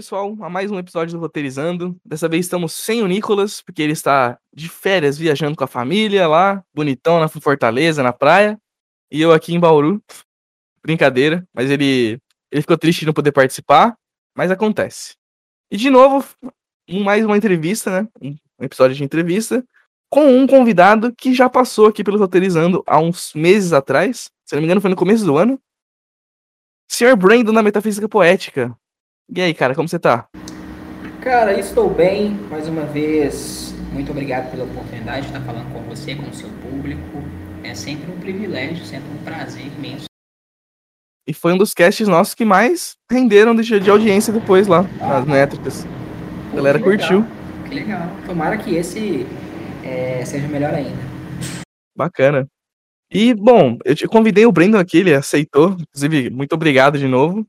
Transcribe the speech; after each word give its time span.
Pessoal, 0.00 0.34
a 0.40 0.48
mais 0.48 0.70
um 0.70 0.78
episódio 0.78 1.12
do 1.12 1.20
Roteirizando. 1.20 1.94
Dessa 2.02 2.26
vez 2.26 2.46
estamos 2.46 2.72
sem 2.72 3.02
o 3.02 3.06
Nicolas, 3.06 3.60
porque 3.60 3.82
ele 3.82 3.92
está 3.92 4.38
de 4.50 4.66
férias 4.66 5.18
viajando 5.18 5.54
com 5.54 5.62
a 5.62 5.66
família 5.66 6.26
lá, 6.26 6.64
bonitão 6.74 7.20
na 7.20 7.28
Fortaleza, 7.28 8.02
na 8.02 8.10
praia. 8.10 8.58
E 9.10 9.20
eu 9.20 9.30
aqui 9.30 9.52
em 9.52 9.60
Bauru. 9.60 10.02
Brincadeira, 10.82 11.46
mas 11.52 11.70
ele, 11.70 12.18
ele 12.50 12.62
ficou 12.62 12.78
triste 12.78 13.00
de 13.00 13.06
não 13.08 13.12
poder 13.12 13.30
participar, 13.30 13.94
mas 14.34 14.50
acontece. 14.50 15.16
E 15.70 15.76
de 15.76 15.90
novo, 15.90 16.26
mais 16.88 17.22
uma 17.22 17.36
entrevista, 17.36 18.00
né? 18.00 18.08
Um 18.22 18.64
episódio 18.64 18.96
de 18.96 19.04
entrevista 19.04 19.62
com 20.08 20.34
um 20.34 20.46
convidado 20.46 21.14
que 21.14 21.34
já 21.34 21.50
passou 21.50 21.88
aqui 21.88 22.02
pelo 22.02 22.16
Roteirizando 22.16 22.82
há 22.86 22.98
uns 22.98 23.34
meses 23.34 23.74
atrás. 23.74 24.30
Se 24.46 24.54
não 24.54 24.62
me 24.62 24.64
engano, 24.64 24.80
foi 24.80 24.88
no 24.88 24.96
começo 24.96 25.26
do 25.26 25.36
ano. 25.36 25.60
Sr. 26.90 27.14
Brandon 27.16 27.52
na 27.52 27.62
Metafísica 27.62 28.08
Poética. 28.08 28.74
E 29.32 29.40
aí, 29.40 29.54
cara, 29.54 29.76
como 29.76 29.88
você 29.88 29.96
tá? 29.96 30.28
Cara, 31.20 31.56
estou 31.56 31.88
bem. 31.88 32.30
Mais 32.50 32.66
uma 32.66 32.82
vez, 32.82 33.72
muito 33.92 34.10
obrigado 34.10 34.50
pela 34.50 34.64
oportunidade 34.64 35.20
de 35.20 35.26
estar 35.28 35.40
falando 35.42 35.72
com 35.72 35.80
você, 35.82 36.16
com 36.16 36.28
o 36.28 36.34
seu 36.34 36.48
público. 36.48 37.22
É 37.62 37.72
sempre 37.72 38.10
um 38.10 38.18
privilégio, 38.18 38.84
sempre 38.84 39.08
um 39.08 39.22
prazer 39.22 39.66
imenso. 39.66 40.06
E 41.28 41.32
foi 41.32 41.52
um 41.52 41.58
dos 41.58 41.72
casts 41.72 42.08
nossos 42.08 42.34
que 42.34 42.44
mais 42.44 42.96
renderam 43.08 43.54
de, 43.54 43.78
de 43.78 43.88
audiência 43.88 44.32
depois 44.32 44.66
lá, 44.66 44.82
nas 44.98 45.24
métricas. 45.24 45.86
A 46.52 46.56
galera 46.56 46.78
que 46.78 46.84
curtiu. 46.84 47.24
Que 47.68 47.74
legal. 47.76 48.10
Tomara 48.26 48.58
que 48.58 48.74
esse 48.74 49.24
é, 49.84 50.24
seja 50.24 50.48
melhor 50.48 50.74
ainda. 50.74 50.98
Bacana. 51.96 52.48
E, 53.12 53.32
bom, 53.32 53.78
eu 53.84 53.94
te 53.94 54.08
convidei 54.08 54.44
o 54.44 54.50
Brandon 54.50 54.78
aqui, 54.78 54.98
ele 54.98 55.14
aceitou. 55.14 55.76
Inclusive, 55.78 56.30
muito 56.30 56.52
obrigado 56.52 56.98
de 56.98 57.06
novo 57.06 57.46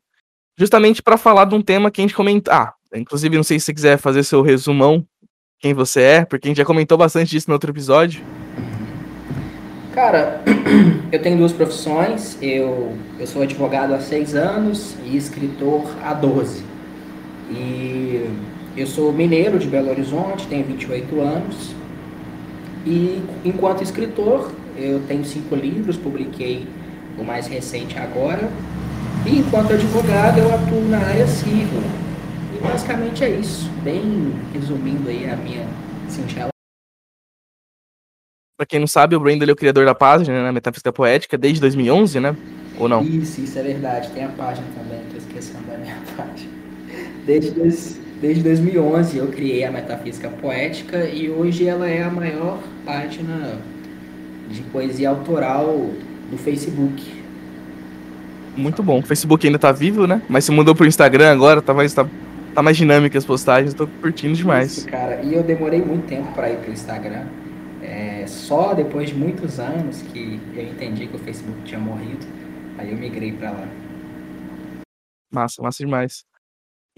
justamente 0.57 1.02
para 1.02 1.17
falar 1.17 1.45
de 1.45 1.55
um 1.55 1.61
tema 1.61 1.91
que 1.91 2.02
a 2.02 2.03
gente 2.03 2.16
comenta. 2.16 2.53
Ah, 2.53 2.73
inclusive, 2.95 3.35
não 3.35 3.44
sei 3.44 3.59
se 3.59 3.66
você 3.66 3.73
quiser 3.73 3.97
fazer 3.97 4.23
seu 4.23 4.41
resumão, 4.41 5.05
quem 5.59 5.73
você 5.73 6.02
é, 6.02 6.25
porque 6.25 6.47
a 6.47 6.49
gente 6.49 6.58
já 6.58 6.66
comentou 6.66 6.97
bastante 6.97 7.31
disso 7.31 7.49
no 7.49 7.53
outro 7.53 7.71
episódio. 7.71 8.23
Cara, 9.93 10.41
eu 11.11 11.21
tenho 11.21 11.37
duas 11.37 11.52
profissões. 11.52 12.37
Eu, 12.42 12.98
eu 13.20 13.27
sou 13.27 13.42
advogado 13.42 13.93
há 13.93 13.99
seis 13.99 14.36
anos 14.36 14.95
e 15.05 15.17
escritor 15.17 15.86
há 16.03 16.14
12. 16.14 16.64
E 17.49 18.30
eu 18.76 18.87
sou 18.87 19.11
mineiro 19.11 19.59
de 19.59 19.67
Belo 19.67 19.89
Horizonte, 19.89 20.47
tenho 20.47 20.65
28 20.65 21.20
anos. 21.20 21.76
E 22.86 23.21
enquanto 23.43 23.83
escritor, 23.83 24.52
eu 24.77 25.02
tenho 25.08 25.26
cinco 25.26 25.55
livros, 25.55 25.97
publiquei 25.97 26.65
o 27.17 27.23
mais 27.23 27.47
recente 27.47 27.97
agora, 27.97 28.49
e 29.26 29.37
enquanto 29.37 29.73
advogado, 29.73 30.39
eu 30.39 30.54
atuo 30.54 30.87
na 30.87 30.98
área 30.98 31.27
civil. 31.27 31.82
E 32.55 32.59
basicamente 32.59 33.23
é 33.23 33.30
isso. 33.30 33.70
Bem 33.83 34.33
resumindo 34.54 35.09
aí 35.09 35.30
a 35.30 35.36
minha 35.36 35.67
singela. 36.09 36.49
Pra 38.58 38.65
quem 38.65 38.80
não 38.80 38.87
sabe, 38.87 39.15
o 39.15 39.20
Brandon 39.20 39.45
é 39.45 39.52
o 39.52 39.55
criador 39.55 39.86
da 39.86 39.95
página, 39.95 40.37
né, 40.37 40.43
na 40.43 40.52
Metafísica 40.52 40.92
Poética, 40.92 41.37
desde 41.37 41.59
2011, 41.61 42.20
né? 42.20 42.36
Ou 42.80 42.87
não? 42.87 43.04
Isso, 43.04 43.42
isso 43.42 43.59
é 43.59 43.64
verdade. 43.64 44.09
Tem 44.11 44.23
a 44.23 44.30
página 44.30 44.67
também, 44.76 45.02
tô 45.11 45.17
esquecendo 45.17 45.65
da 45.67 45.77
minha 45.77 45.98
página. 46.17 46.52
Desde, 47.26 47.52
desde 48.20 48.43
2011 48.43 49.17
eu 49.17 49.27
criei 49.27 49.64
a 49.64 49.71
Metafísica 49.71 50.30
Poética 50.30 51.05
e 51.05 51.30
hoje 51.30 51.67
ela 51.67 51.88
é 51.88 52.03
a 52.03 52.09
maior 52.09 52.59
página 52.86 53.59
de 54.49 54.61
poesia 54.64 55.09
autoral 55.09 55.92
do 56.30 56.38
Facebook 56.38 57.20
muito 58.56 58.84
bom. 58.84 59.00
O 59.00 59.02
Facebook 59.02 59.45
ainda 59.45 59.60
tá 59.60 59.72
vivo, 59.72 60.08
né? 60.08 60.22
Mas 60.30 60.45
se 60.45 60.52
mudou 60.52 60.76
pro 60.76 60.86
Instagram 60.86 61.32
agora, 61.32 61.62
tá 61.62 61.73
mais, 61.73 61.94
tá, 61.94 62.08
tá 62.54 62.62
mais 62.62 62.78
dinâmica 62.78 63.17
as 63.17 63.26
postagens, 63.26 63.73
tô 63.73 63.88
curtindo 63.88 64.36
demais. 64.36 64.78
Isso, 64.78 64.88
cara. 64.88 65.22
E 65.23 65.34
eu 65.34 65.44
demorei 65.44 65.82
muito 65.82 66.08
tempo 66.08 66.32
para 66.34 66.50
ir 66.50 66.58
pro 66.58 66.72
Instagram. 66.72 67.26
É, 67.82 68.26
só 68.28 68.73
depois 68.73 69.10
de 69.10 69.16
muitos 69.16 69.60
anos 69.60 70.02
que 70.02 70.39
eu 70.56 70.64
entendi 70.64 71.08
que 71.08 71.16
o 71.16 71.20
Facebook 71.20 71.62
tinha 71.64 71.80
morrido. 71.80 72.26
Aí 72.78 72.92
eu 72.92 72.98
migrei 72.98 73.32
para 73.32 73.52
lá. 73.52 73.67
Massa, 75.33 75.62
massa 75.62 75.83
demais. 75.83 76.23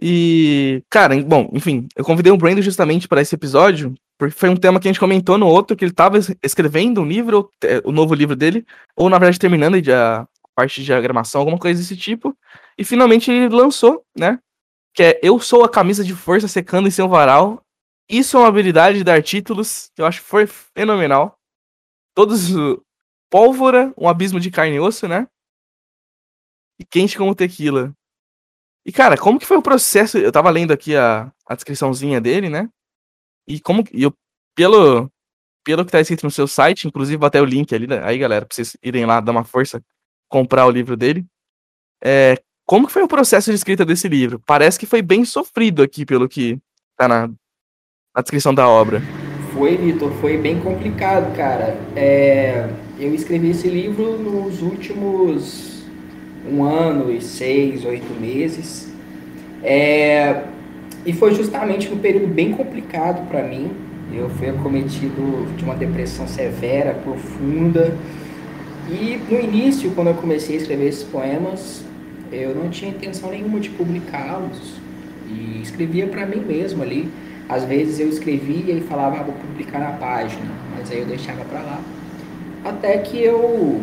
E, 0.01 0.83
cara, 0.89 1.15
bom, 1.23 1.49
enfim, 1.53 1.87
eu 1.95 2.03
convidei 2.03 2.31
o 2.31 2.37
Brandon 2.37 2.61
justamente 2.61 3.07
para 3.07 3.21
esse 3.21 3.35
episódio, 3.35 3.93
porque 4.17 4.35
foi 4.35 4.49
um 4.49 4.55
tema 4.55 4.79
que 4.79 4.87
a 4.87 4.91
gente 4.91 4.99
comentou 4.99 5.37
no 5.37 5.47
outro, 5.47 5.77
que 5.77 5.85
ele 5.85 5.93
tava 5.93 6.17
escrevendo 6.41 7.01
um 7.01 7.05
livro, 7.05 7.49
é, 7.63 7.81
o 7.85 7.91
novo 7.91 8.13
livro 8.15 8.35
dele, 8.35 8.65
ou 8.95 9.09
na 9.09 9.19
verdade 9.19 9.39
terminando 9.39 9.75
a, 9.91 10.27
parte 10.55 10.79
de 10.79 10.85
diagramação, 10.85 11.41
alguma 11.41 11.59
coisa 11.59 11.81
desse 11.81 11.97
tipo. 11.97 12.37
E 12.77 12.83
finalmente 12.83 13.31
ele 13.31 13.53
lançou, 13.53 14.05
né? 14.17 14.39
Que 14.93 15.03
é 15.03 15.19
Eu 15.23 15.39
sou 15.39 15.63
a 15.63 15.69
camisa 15.69 16.03
de 16.03 16.15
força 16.15 16.47
secando 16.47 16.87
em 16.87 16.91
seu 16.91 17.07
varal. 17.07 17.61
Isso 18.09 18.37
é 18.37 18.39
uma 18.39 18.49
habilidade 18.49 18.99
de 18.99 19.03
dar 19.03 19.21
títulos 19.23 19.89
que 19.95 20.01
eu 20.01 20.05
acho 20.05 20.21
foi 20.21 20.47
fenomenal. 20.47 21.37
Todos. 22.15 22.49
Pólvora, 23.31 23.91
um 23.97 24.07
abismo 24.07 24.39
de 24.39 24.51
carne 24.51 24.75
e 24.75 24.79
osso, 24.79 25.07
né? 25.07 25.27
E 26.79 26.85
quente 26.85 27.17
como 27.17 27.33
tequila. 27.33 27.91
E, 28.85 28.91
cara, 28.91 29.17
como 29.17 29.39
que 29.39 29.45
foi 29.45 29.57
o 29.57 29.61
processo? 29.61 30.19
Eu 30.19 30.31
tava 30.31 30.51
lendo 30.51 30.71
aqui 30.71 30.95
a, 30.95 31.31
a 31.47 31.55
descriçãozinha 31.55 32.21
dele, 32.21 32.49
né? 32.49 32.69
E 33.47 33.59
como. 33.59 33.83
E 33.91 34.03
eu, 34.03 34.13
pelo, 34.55 35.09
pelo 35.63 35.85
que 35.85 35.91
tá 35.91 36.01
escrito 36.01 36.23
no 36.23 36.31
seu 36.31 36.47
site, 36.47 36.87
inclusive 36.87 37.17
vou 37.17 37.27
até 37.27 37.41
o 37.41 37.45
link 37.45 37.73
ali, 37.73 37.87
né? 37.87 38.01
aí, 38.03 38.17
galera, 38.17 38.45
pra 38.45 38.55
vocês 38.55 38.77
irem 38.83 39.05
lá 39.05 39.19
dar 39.19 39.31
uma 39.31 39.43
força 39.43 39.83
comprar 40.33 40.65
o 40.65 40.71
livro 40.71 40.97
dele. 40.97 41.23
É, 42.03 42.35
como 42.65 42.89
foi 42.89 43.03
o 43.03 43.07
processo 43.07 43.51
de 43.51 43.55
escrita 43.55 43.85
desse 43.85 44.07
livro? 44.09 44.41
Parece 44.47 44.79
que 44.79 44.87
foi 44.87 44.99
bem 44.99 45.23
sofrido 45.23 45.83
aqui, 45.83 46.07
pelo 46.07 46.27
que 46.27 46.57
tá 46.97 47.07
na, 47.07 47.27
na 47.27 48.21
descrição 48.23 48.51
da 48.51 48.67
obra. 48.67 48.99
Foi, 49.53 49.77
Vitor, 49.77 50.11
foi 50.13 50.35
bem 50.35 50.59
complicado, 50.59 51.35
cara. 51.37 51.77
É, 51.95 52.67
eu 52.99 53.13
escrevi 53.13 53.51
esse 53.51 53.69
livro 53.69 54.17
nos 54.17 54.63
últimos 54.63 55.83
um 56.49 56.63
ano 56.63 57.11
e 57.11 57.21
seis, 57.21 57.85
oito 57.85 58.19
meses. 58.19 58.91
É, 59.61 60.45
e 61.05 61.13
foi 61.13 61.35
justamente 61.35 61.93
um 61.93 61.99
período 61.99 62.27
bem 62.27 62.53
complicado 62.53 63.29
para 63.29 63.43
mim. 63.43 63.71
Eu 64.11 64.31
fui 64.31 64.49
acometido 64.49 65.45
de 65.55 65.63
uma 65.63 65.75
depressão 65.75 66.27
severa, 66.27 66.95
profunda. 66.95 67.95
E 68.89 69.17
no 69.29 69.39
início, 69.39 69.91
quando 69.91 70.07
eu 70.07 70.13
comecei 70.15 70.57
a 70.57 70.59
escrever 70.59 70.87
esses 70.87 71.03
poemas, 71.03 71.83
eu 72.31 72.53
não 72.53 72.69
tinha 72.69 72.91
intenção 72.91 73.29
nenhuma 73.29 73.59
de 73.59 73.69
publicá-los. 73.69 74.75
E 75.29 75.61
escrevia 75.61 76.05
para 76.07 76.25
mim 76.25 76.41
mesmo 76.41 76.83
ali. 76.83 77.09
Às 77.47 77.63
vezes 77.63 77.99
eu 77.99 78.09
escrevia 78.09 78.73
e 78.73 78.81
falava, 78.81 79.19
ah, 79.19 79.23
vou 79.23 79.35
publicar 79.35 79.79
na 79.79 79.91
página, 79.91 80.51
mas 80.77 80.91
aí 80.91 80.99
eu 80.99 81.05
deixava 81.05 81.45
para 81.45 81.61
lá. 81.61 81.81
Até 82.65 82.97
que 82.97 83.21
eu, 83.21 83.81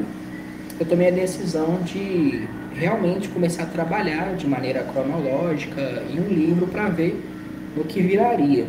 eu 0.79 0.87
tomei 0.87 1.09
a 1.09 1.11
decisão 1.11 1.81
de 1.83 2.47
realmente 2.75 3.29
começar 3.29 3.65
a 3.65 3.67
trabalhar 3.67 4.35
de 4.37 4.47
maneira 4.47 4.83
cronológica 4.83 6.03
em 6.11 6.21
um 6.21 6.29
livro 6.29 6.67
para 6.67 6.89
ver 6.89 7.19
no 7.77 7.85
que 7.85 8.03
viraria. 8.03 8.67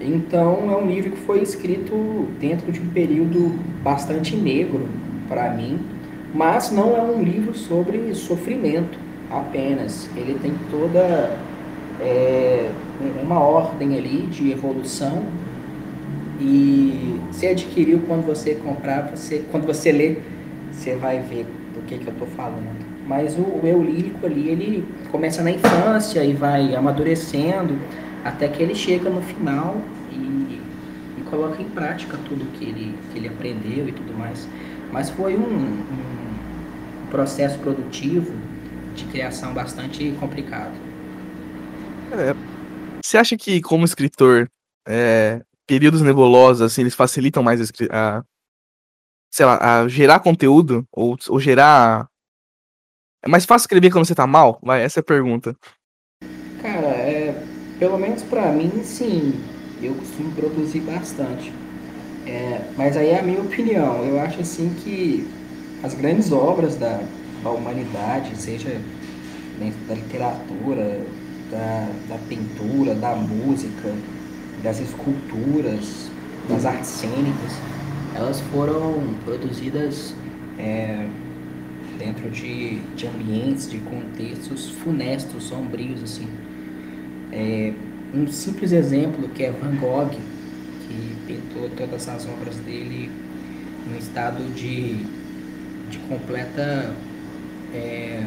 Então 0.00 0.70
é 0.70 0.76
um 0.76 0.86
livro 0.86 1.10
que 1.10 1.18
foi 1.18 1.42
escrito 1.42 2.28
dentro 2.40 2.72
de 2.72 2.80
um 2.80 2.86
período 2.86 3.58
bastante 3.82 4.34
negro 4.34 4.88
para 5.30 5.48
mim, 5.50 5.78
mas 6.34 6.70
não 6.72 6.96
é 6.96 7.00
um 7.00 7.22
livro 7.22 7.54
sobre 7.54 8.12
sofrimento 8.14 8.98
apenas. 9.30 10.10
Ele 10.16 10.36
tem 10.40 10.52
toda 10.70 11.38
é, 12.00 12.68
uma 13.22 13.38
ordem 13.38 13.96
ali 13.96 14.26
de 14.26 14.50
evolução 14.50 15.22
e 16.40 17.20
se 17.30 17.46
adquiriu 17.46 18.02
quando 18.06 18.26
você 18.26 18.56
comprar, 18.56 19.10
você, 19.14 19.44
quando 19.50 19.66
você 19.66 19.92
lê, 19.92 20.16
você 20.72 20.96
vai 20.96 21.20
ver 21.20 21.46
do 21.74 21.86
que, 21.86 21.96
que 21.98 22.06
eu 22.06 22.12
estou 22.12 22.28
falando. 22.28 22.90
Mas 23.06 23.36
o, 23.36 23.42
o 23.42 23.60
eu 23.64 23.82
lírico 23.82 24.26
ali, 24.26 24.48
ele 24.48 24.84
começa 25.10 25.42
na 25.42 25.50
infância 25.50 26.24
e 26.24 26.32
vai 26.32 26.74
amadurecendo 26.74 27.78
até 28.24 28.48
que 28.48 28.62
ele 28.62 28.74
chega 28.74 29.08
no 29.08 29.22
final 29.22 29.76
e, 30.12 30.14
e 31.18 31.22
coloca 31.28 31.60
em 31.60 31.68
prática 31.68 32.18
tudo 32.28 32.44
que 32.52 32.64
ele, 32.64 32.94
que 33.12 33.18
ele 33.18 33.28
aprendeu 33.28 33.88
e 33.88 33.92
tudo 33.92 34.16
mais. 34.16 34.48
Mas 34.92 35.10
foi 35.10 35.36
um, 35.36 35.80
um 37.02 37.06
processo 37.10 37.58
produtivo 37.58 38.34
de 38.94 39.04
criação 39.04 39.54
bastante 39.54 40.12
complicado. 40.18 40.72
É, 42.12 42.34
você 43.02 43.18
acha 43.18 43.36
que, 43.36 43.60
como 43.60 43.84
escritor, 43.84 44.48
é, 44.86 45.42
períodos 45.66 46.02
nebulosos, 46.02 46.62
assim, 46.62 46.80
eles 46.80 46.94
facilitam 46.94 47.42
mais 47.42 47.60
a, 47.90 48.24
sei 49.32 49.46
lá, 49.46 49.82
a 49.82 49.88
gerar 49.88 50.20
conteúdo? 50.20 50.84
Ou, 50.92 51.16
ou 51.28 51.40
gerar. 51.40 52.08
É 53.22 53.28
mais 53.28 53.44
fácil 53.44 53.64
escrever 53.64 53.90
quando 53.90 54.06
você 54.06 54.14
tá 54.14 54.26
mal? 54.26 54.58
Vai, 54.62 54.82
essa 54.82 54.98
é 54.98 55.02
a 55.02 55.04
pergunta. 55.04 55.54
Cara, 56.60 56.88
é, 56.88 57.46
pelo 57.78 57.98
menos 57.98 58.22
para 58.22 58.50
mim, 58.50 58.82
sim. 58.82 59.34
Eu 59.80 59.94
costumo 59.94 60.34
produzir 60.34 60.80
bastante. 60.80 61.52
É, 62.26 62.60
mas 62.76 62.96
aí 62.96 63.10
é 63.10 63.20
a 63.20 63.22
minha 63.22 63.40
opinião. 63.40 64.04
Eu 64.04 64.20
acho 64.20 64.40
assim 64.40 64.72
que 64.82 65.26
as 65.82 65.94
grandes 65.94 66.30
obras 66.32 66.76
da, 66.76 67.00
da 67.42 67.50
humanidade, 67.50 68.36
seja 68.36 68.80
dentro 69.58 69.78
da 69.88 69.94
literatura, 69.94 71.00
da, 71.50 71.88
da 72.08 72.18
pintura, 72.28 72.94
da 72.94 73.14
música, 73.14 73.92
das 74.62 74.80
esculturas, 74.80 76.10
das 76.48 76.64
artes 76.66 76.90
cênicas, 76.90 77.52
elas 78.14 78.40
foram 78.52 79.14
produzidas 79.24 80.14
é, 80.58 81.06
dentro 81.98 82.30
de, 82.30 82.80
de 82.96 83.06
ambientes, 83.06 83.70
de 83.70 83.78
contextos 83.78 84.70
funestos, 84.70 85.44
sombrios, 85.44 86.02
assim. 86.02 86.28
É, 87.32 87.72
um 88.12 88.26
simples 88.26 88.72
exemplo 88.72 89.28
que 89.28 89.44
é 89.44 89.52
Van 89.52 89.76
Gogh, 89.76 90.10
que 90.90 91.16
pintou 91.26 91.70
todas 91.70 92.08
as 92.08 92.26
obras 92.26 92.56
dele 92.56 93.10
no 93.88 93.96
estado 93.96 94.42
de, 94.54 95.04
de 95.88 95.98
completa. 96.08 96.92
É, 97.72 98.24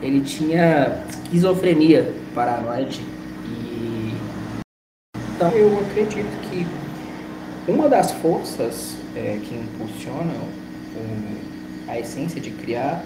ele 0.00 0.22
tinha 0.22 1.04
esquizofrenia 1.08 2.12
paranoide 2.34 3.02
e 3.46 4.14
então 5.36 5.50
eu 5.50 5.78
acredito 5.80 6.50
que 6.50 6.66
uma 7.70 7.88
das 7.88 8.10
forças 8.12 8.96
é, 9.14 9.38
que 9.42 9.54
impulsionam 9.54 10.48
o, 10.96 11.90
a 11.90 11.98
essência 11.98 12.40
de 12.40 12.50
criar 12.50 13.04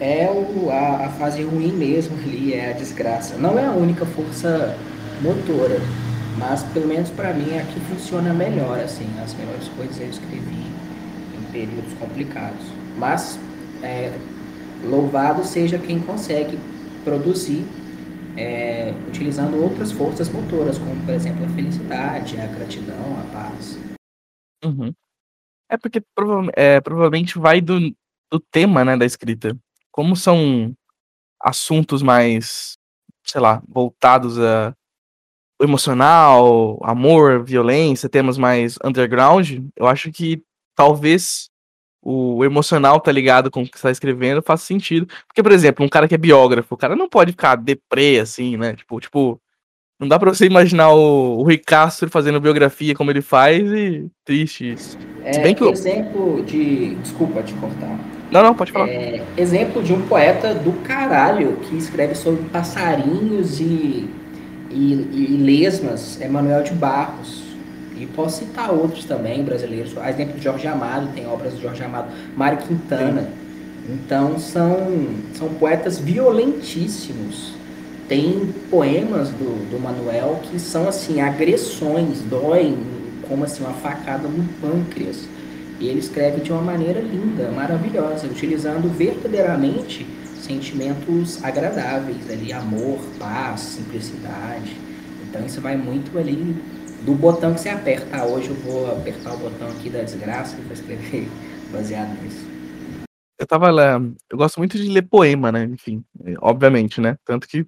é 0.00 0.28
o, 0.30 0.68
a, 0.70 1.06
a 1.06 1.08
fase 1.10 1.42
ruim 1.42 1.72
mesmo 1.72 2.18
ali, 2.18 2.52
é 2.52 2.70
a 2.70 2.72
desgraça. 2.72 3.36
Não 3.38 3.58
é 3.58 3.64
a 3.64 3.70
única 3.70 4.04
força 4.04 4.76
motora, 5.22 5.80
mas 6.38 6.62
pelo 6.64 6.86
menos 6.86 7.10
para 7.10 7.32
mim 7.32 7.58
a 7.58 7.64
que 7.64 7.80
funciona 7.80 8.32
melhor, 8.32 8.78
assim, 8.78 9.08
as 9.22 9.34
melhores 9.34 9.68
coisas 9.68 10.00
eu 10.00 10.08
escrevi 10.08 10.66
em 11.34 11.52
períodos 11.52 11.92
complicados. 11.94 12.66
Mas 12.98 13.38
é, 13.82 14.16
louvado 14.84 15.44
seja 15.44 15.78
quem 15.78 16.00
consegue 16.00 16.58
produzir 17.04 17.64
é, 18.36 18.92
utilizando 19.08 19.56
outras 19.62 19.90
forças 19.92 20.28
motoras, 20.28 20.78
como 20.78 21.04
por 21.04 21.14
exemplo 21.14 21.44
a 21.44 21.48
felicidade, 21.48 22.38
a 22.40 22.46
gratidão, 22.46 23.20
a 23.20 23.32
paz. 23.32 23.78
Uhum. 24.64 24.92
É 25.68 25.76
porque 25.76 26.00
prova 26.14 26.50
é, 26.54 26.80
provavelmente 26.80 27.38
vai 27.38 27.60
do, 27.60 27.80
do 28.30 28.38
tema 28.38 28.84
né, 28.84 28.96
da 28.96 29.04
escrita. 29.04 29.56
Como 29.90 30.14
são 30.14 30.74
assuntos 31.40 32.02
mais, 32.02 32.76
sei 33.24 33.40
lá, 33.40 33.62
voltados 33.66 34.38
a 34.38 34.74
emocional, 35.60 36.78
amor, 36.82 37.44
violência, 37.44 38.08
temas 38.08 38.36
mais 38.36 38.78
underground, 38.84 39.58
eu 39.76 39.86
acho 39.86 40.12
que 40.12 40.42
talvez 40.74 41.48
o 42.02 42.44
emocional 42.44 43.00
tá 43.00 43.10
ligado 43.10 43.50
com 43.50 43.62
o 43.62 43.68
que 43.68 43.76
você 43.76 43.82
tá 43.82 43.90
escrevendo 43.90 44.40
faça 44.40 44.64
sentido. 44.64 45.08
Porque, 45.26 45.42
por 45.42 45.50
exemplo, 45.50 45.84
um 45.84 45.88
cara 45.88 46.06
que 46.06 46.14
é 46.14 46.18
biógrafo, 46.18 46.74
o 46.74 46.78
cara 46.78 46.94
não 46.94 47.08
pode 47.08 47.32
ficar 47.32 47.56
deprê, 47.56 48.20
assim, 48.20 48.56
né? 48.56 48.74
Tipo, 48.76 49.00
tipo 49.00 49.40
não 49.98 50.06
dá 50.06 50.18
pra 50.18 50.32
você 50.32 50.44
imaginar 50.46 50.90
o, 50.92 51.38
o 51.38 51.42
Rui 51.42 51.56
Castro 51.56 52.10
fazendo 52.10 52.40
biografia 52.40 52.94
como 52.94 53.10
ele 53.10 53.22
faz 53.22 53.62
e 53.72 54.06
triste 54.24 54.74
isso. 54.74 54.98
É, 55.24 55.40
bem 55.40 55.54
que 55.54 55.64
eu... 55.64 55.70
exemplo 55.70 56.44
de... 56.44 56.94
Desculpa 56.96 57.42
te 57.42 57.54
cortar. 57.54 57.98
Não, 58.30 58.42
não, 58.42 58.54
pode 58.54 58.72
falar. 58.72 58.88
É, 58.88 59.24
exemplo 59.36 59.82
de 59.82 59.92
um 59.92 60.02
poeta 60.02 60.54
do 60.54 60.72
caralho 60.84 61.56
que 61.62 61.76
escreve 61.76 62.14
sobre 62.14 62.42
passarinhos 62.50 63.58
e 63.58 64.08
e, 64.76 65.32
e 65.32 65.36
lesmas 65.42 66.20
é 66.20 66.28
Manuel 66.28 66.62
de 66.62 66.72
Barros. 66.72 67.44
E 67.96 68.04
posso 68.06 68.40
citar 68.40 68.70
outros 68.70 69.06
também, 69.06 69.42
brasileiros. 69.42 69.96
A 69.96 70.10
exemplo 70.10 70.36
de 70.36 70.44
Jorge 70.44 70.66
Amado, 70.66 71.08
tem 71.14 71.26
obras 71.26 71.56
de 71.56 71.62
Jorge 71.62 71.82
Amado, 71.82 72.08
Mário 72.36 72.58
Quintana. 72.58 73.22
Sim. 73.22 73.28
Então 73.88 74.38
são, 74.38 75.06
são 75.32 75.48
poetas 75.54 75.98
violentíssimos. 75.98 77.54
Tem 78.06 78.52
poemas 78.70 79.30
do, 79.30 79.70
do 79.70 79.80
Manuel 79.80 80.40
que 80.42 80.60
são 80.60 80.86
assim, 80.86 81.20
agressões, 81.20 82.20
doem 82.20 82.76
como 83.26 83.44
assim 83.44 83.64
uma 83.64 83.72
facada 83.72 84.28
no 84.28 84.44
pâncreas. 84.60 85.26
E 85.80 85.88
ele 85.88 85.98
escreve 85.98 86.40
de 86.40 86.52
uma 86.52 86.62
maneira 86.62 87.00
linda, 87.00 87.50
maravilhosa, 87.50 88.26
utilizando 88.26 88.88
verdadeiramente 88.94 90.06
sentimentos 90.46 91.42
agradáveis 91.44 92.30
ali, 92.30 92.52
amor, 92.52 93.00
paz, 93.18 93.60
simplicidade. 93.60 94.76
Então 95.28 95.44
isso 95.44 95.60
vai 95.60 95.76
muito 95.76 96.16
ali 96.16 96.56
do 97.02 97.14
botão 97.14 97.52
que 97.52 97.60
você 97.60 97.68
aperta. 97.68 98.16
Ah, 98.16 98.24
hoje 98.24 98.48
eu 98.48 98.54
vou 98.54 98.90
apertar 98.90 99.34
o 99.34 99.38
botão 99.38 99.68
aqui 99.68 99.90
da 99.90 100.02
desgraça 100.02 100.56
e 100.56 100.62
vou 100.62 100.72
escrever 100.72 101.28
baseado 101.72 102.22
nisso. 102.22 102.46
Eu 103.38 103.46
tava 103.46 103.70
lendo, 103.70 104.16
eu 104.30 104.38
gosto 104.38 104.58
muito 104.58 104.78
de 104.78 104.88
ler 104.88 105.02
poema, 105.02 105.52
né? 105.52 105.64
Enfim, 105.64 106.02
obviamente, 106.40 107.00
né? 107.00 107.16
Tanto 107.24 107.46
que. 107.46 107.66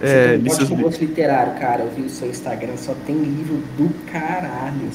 É, 0.00 0.38
você 0.38 0.66
tem 0.66 0.78
um 0.78 0.82
gosto 0.82 1.00
literário, 1.04 1.60
cara. 1.60 1.82
Eu 1.82 1.90
vi 1.90 2.02
o 2.02 2.08
seu 2.08 2.30
Instagram, 2.30 2.76
só 2.76 2.94
tem 3.06 3.16
livro 3.16 3.56
do 3.76 3.90
caralho. 4.10 4.90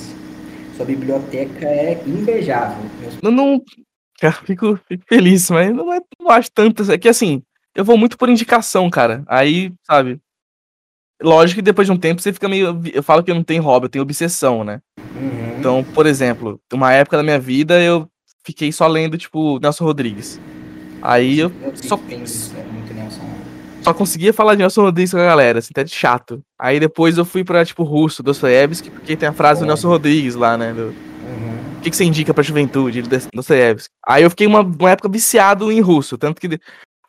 Sua 0.75 0.85
biblioteca 0.85 1.67
é 1.67 2.01
invejável. 2.07 2.83
Não, 3.21 3.31
não, 3.31 3.61
Cara, 4.21 4.35
fico, 4.45 4.79
fico 4.87 5.03
feliz, 5.07 5.49
mas 5.49 5.73
não, 5.73 5.91
é, 5.91 5.99
não 6.19 6.29
acho 6.29 6.51
tanto. 6.51 6.89
É 6.91 6.95
que 6.95 7.09
assim, 7.09 7.41
eu 7.73 7.83
vou 7.83 7.97
muito 7.97 8.19
por 8.19 8.29
indicação, 8.29 8.87
cara. 8.87 9.23
Aí, 9.25 9.73
sabe? 9.83 10.19
Lógico 11.19 11.55
que 11.55 11.63
depois 11.63 11.87
de 11.87 11.91
um 11.91 11.97
tempo 11.97 12.21
você 12.21 12.31
fica 12.31 12.47
meio. 12.47 12.79
Eu 12.93 13.01
falo 13.01 13.23
que 13.23 13.31
eu 13.31 13.35
não 13.35 13.43
tenho 13.43 13.63
hobby, 13.63 13.85
eu 13.85 13.89
tenho 13.89 14.03
obsessão, 14.03 14.63
né? 14.63 14.79
Uhum. 15.15 15.57
Então, 15.57 15.83
por 15.83 16.05
exemplo, 16.05 16.61
uma 16.71 16.93
época 16.93 17.17
da 17.17 17.23
minha 17.23 17.39
vida 17.39 17.81
eu 17.81 18.07
fiquei 18.43 18.71
só 18.71 18.85
lendo, 18.85 19.17
tipo, 19.17 19.57
Nelson 19.59 19.85
Rodrigues. 19.85 20.39
Aí 21.01 21.39
eu, 21.39 21.51
eu 21.63 21.75
só. 21.75 21.97
Né? 21.97 23.09
Só 23.81 23.91
conseguia 23.91 24.31
falar 24.31 24.53
de 24.53 24.59
Nelson 24.59 24.83
Rodrigues 24.83 25.11
com 25.11 25.17
a 25.17 25.25
galera, 25.25 25.57
assim, 25.57 25.69
até 25.71 25.83
de 25.83 25.91
chato. 25.91 26.43
Aí 26.59 26.79
depois 26.79 27.17
eu 27.17 27.25
fui 27.25 27.43
pra, 27.43 27.65
tipo, 27.65 27.81
russo, 27.81 28.21
Dostoiévski, 28.21 28.91
porque 28.91 29.17
tem 29.17 29.29
a 29.29 29.33
frase 29.33 29.61
do 29.61 29.65
Nelson 29.65 29.87
Rodrigues 29.87 30.35
lá, 30.35 30.55
né? 30.55 30.73
Do, 30.73 30.93
que, 31.81 31.89
que 31.89 31.97
você 31.97 32.03
indica 32.03 32.33
pra 32.33 32.43
juventude, 32.43 33.03
Dostoiévski? 33.33 33.93
Aí 34.07 34.23
eu 34.23 34.29
fiquei 34.29 34.47
uma, 34.47 34.61
uma 34.61 34.91
época 34.91 35.09
viciado 35.09 35.71
em 35.71 35.81
russo, 35.81 36.17
tanto 36.17 36.39
que 36.39 36.59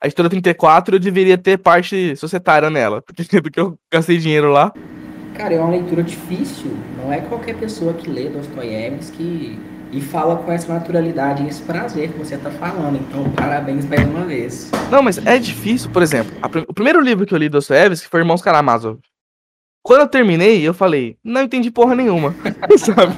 a 0.02 0.08
história 0.08 0.30
34 0.30 0.96
eu 0.96 1.00
deveria 1.00 1.38
ter 1.38 1.58
parte 1.58 2.16
societária 2.16 2.70
nela, 2.70 3.02
porque, 3.06 3.40
porque 3.40 3.60
eu 3.60 3.78
gastei 3.92 4.18
dinheiro 4.18 4.50
lá. 4.50 4.72
Cara, 5.34 5.54
é 5.54 5.60
uma 5.60 5.70
leitura 5.70 6.02
difícil, 6.02 6.76
não 6.96 7.12
é 7.12 7.20
qualquer 7.20 7.56
pessoa 7.56 7.94
que 7.94 8.08
lê 8.08 8.28
Dostoiévski 8.28 9.58
e 9.90 10.00
fala 10.00 10.36
com 10.36 10.50
essa 10.50 10.72
naturalidade 10.72 11.42
e 11.42 11.48
esse 11.48 11.62
prazer 11.62 12.10
que 12.10 12.18
você 12.18 12.36
tá 12.36 12.50
falando, 12.50 12.96
então 12.96 13.30
parabéns 13.32 13.84
mais 13.86 14.06
uma 14.06 14.24
vez. 14.24 14.70
Não, 14.90 15.02
mas 15.02 15.18
é 15.24 15.38
difícil, 15.38 15.90
por 15.90 16.02
exemplo, 16.02 16.32
a, 16.42 16.46
o 16.68 16.74
primeiro 16.74 17.00
livro 17.00 17.26
que 17.26 17.34
eu 17.34 17.38
li 17.38 17.48
do 17.48 17.58
Dostoiévski 17.58 18.08
foi 18.08 18.20
Irmãos 18.20 18.42
Karamazov. 18.42 18.98
Quando 19.82 20.02
eu 20.02 20.08
terminei, 20.08 20.62
eu 20.66 20.72
falei, 20.72 21.16
não 21.24 21.42
entendi 21.42 21.70
porra 21.70 21.94
nenhuma, 21.94 22.34
sabe? 22.78 23.14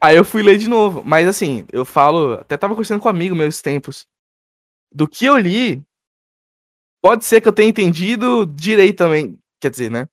Aí 0.00 0.16
eu 0.16 0.24
fui 0.24 0.42
ler 0.42 0.58
de 0.58 0.68
novo. 0.68 1.02
Mas 1.04 1.26
assim, 1.26 1.66
eu 1.72 1.84
falo, 1.84 2.34
até 2.34 2.56
tava 2.56 2.74
conversando 2.74 3.00
com 3.00 3.08
um 3.08 3.10
amigo 3.10 3.34
meus 3.34 3.60
tempos. 3.60 4.06
Do 4.92 5.08
que 5.08 5.26
eu 5.26 5.36
li, 5.36 5.82
pode 7.02 7.24
ser 7.24 7.40
que 7.40 7.48
eu 7.48 7.52
tenha 7.52 7.68
entendido 7.68 8.46
direito 8.46 8.98
também. 8.98 9.38
Quer 9.60 9.70
dizer, 9.70 9.90
né? 9.90 10.08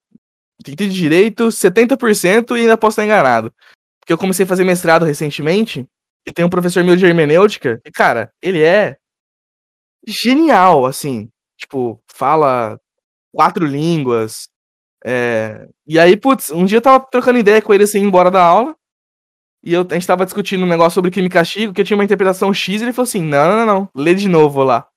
Entendi 0.59 0.89
direito 0.89 1.47
70% 1.47 2.55
e 2.55 2.61
ainda 2.61 2.77
posso 2.77 2.93
estar 2.93 3.05
enganado. 3.05 3.53
Porque 3.99 4.13
eu 4.13 4.17
comecei 4.17 4.45
a 4.45 4.47
fazer 4.47 4.63
mestrado 4.63 5.05
recentemente 5.05 5.87
e 6.27 6.31
tem 6.31 6.45
um 6.45 6.49
professor 6.49 6.83
meu 6.83 6.95
de 6.95 7.05
hermenêutica 7.05 7.81
e, 7.85 7.91
cara, 7.91 8.31
ele 8.41 8.61
é 8.61 8.97
genial, 10.07 10.85
assim. 10.85 11.29
Tipo, 11.57 12.01
fala 12.11 12.79
quatro 13.33 13.65
línguas. 13.65 14.47
É... 15.03 15.67
E 15.85 15.99
aí, 15.99 16.17
putz, 16.17 16.49
um 16.51 16.65
dia 16.65 16.77
eu 16.77 16.81
tava 16.81 17.05
trocando 17.11 17.39
ideia 17.39 17.61
com 17.61 17.73
ele 17.73 17.83
assim, 17.83 17.99
embora 17.99 18.31
da 18.31 18.43
aula. 18.43 18.75
E 19.65 19.73
eu, 19.73 19.85
a 19.89 19.93
gente 19.95 20.05
tava 20.05 20.23
discutindo 20.25 20.63
um 20.63 20.67
negócio 20.67 20.91
sobre 20.93 21.09
crime 21.09 21.25
e 21.25 21.31
castigo, 21.31 21.73
que 21.73 21.81
eu 21.81 21.85
tinha 21.85 21.97
uma 21.97 22.03
interpretação 22.03 22.53
X, 22.53 22.81
e 22.81 22.85
ele 22.85 22.93
falou 22.93 23.07
assim: 23.07 23.23
não, 23.23 23.49
não, 23.49 23.57
não, 23.57 23.65
não, 23.65 23.89
lê 23.95 24.13
de 24.13 24.29
novo 24.29 24.63
lá. 24.63 24.87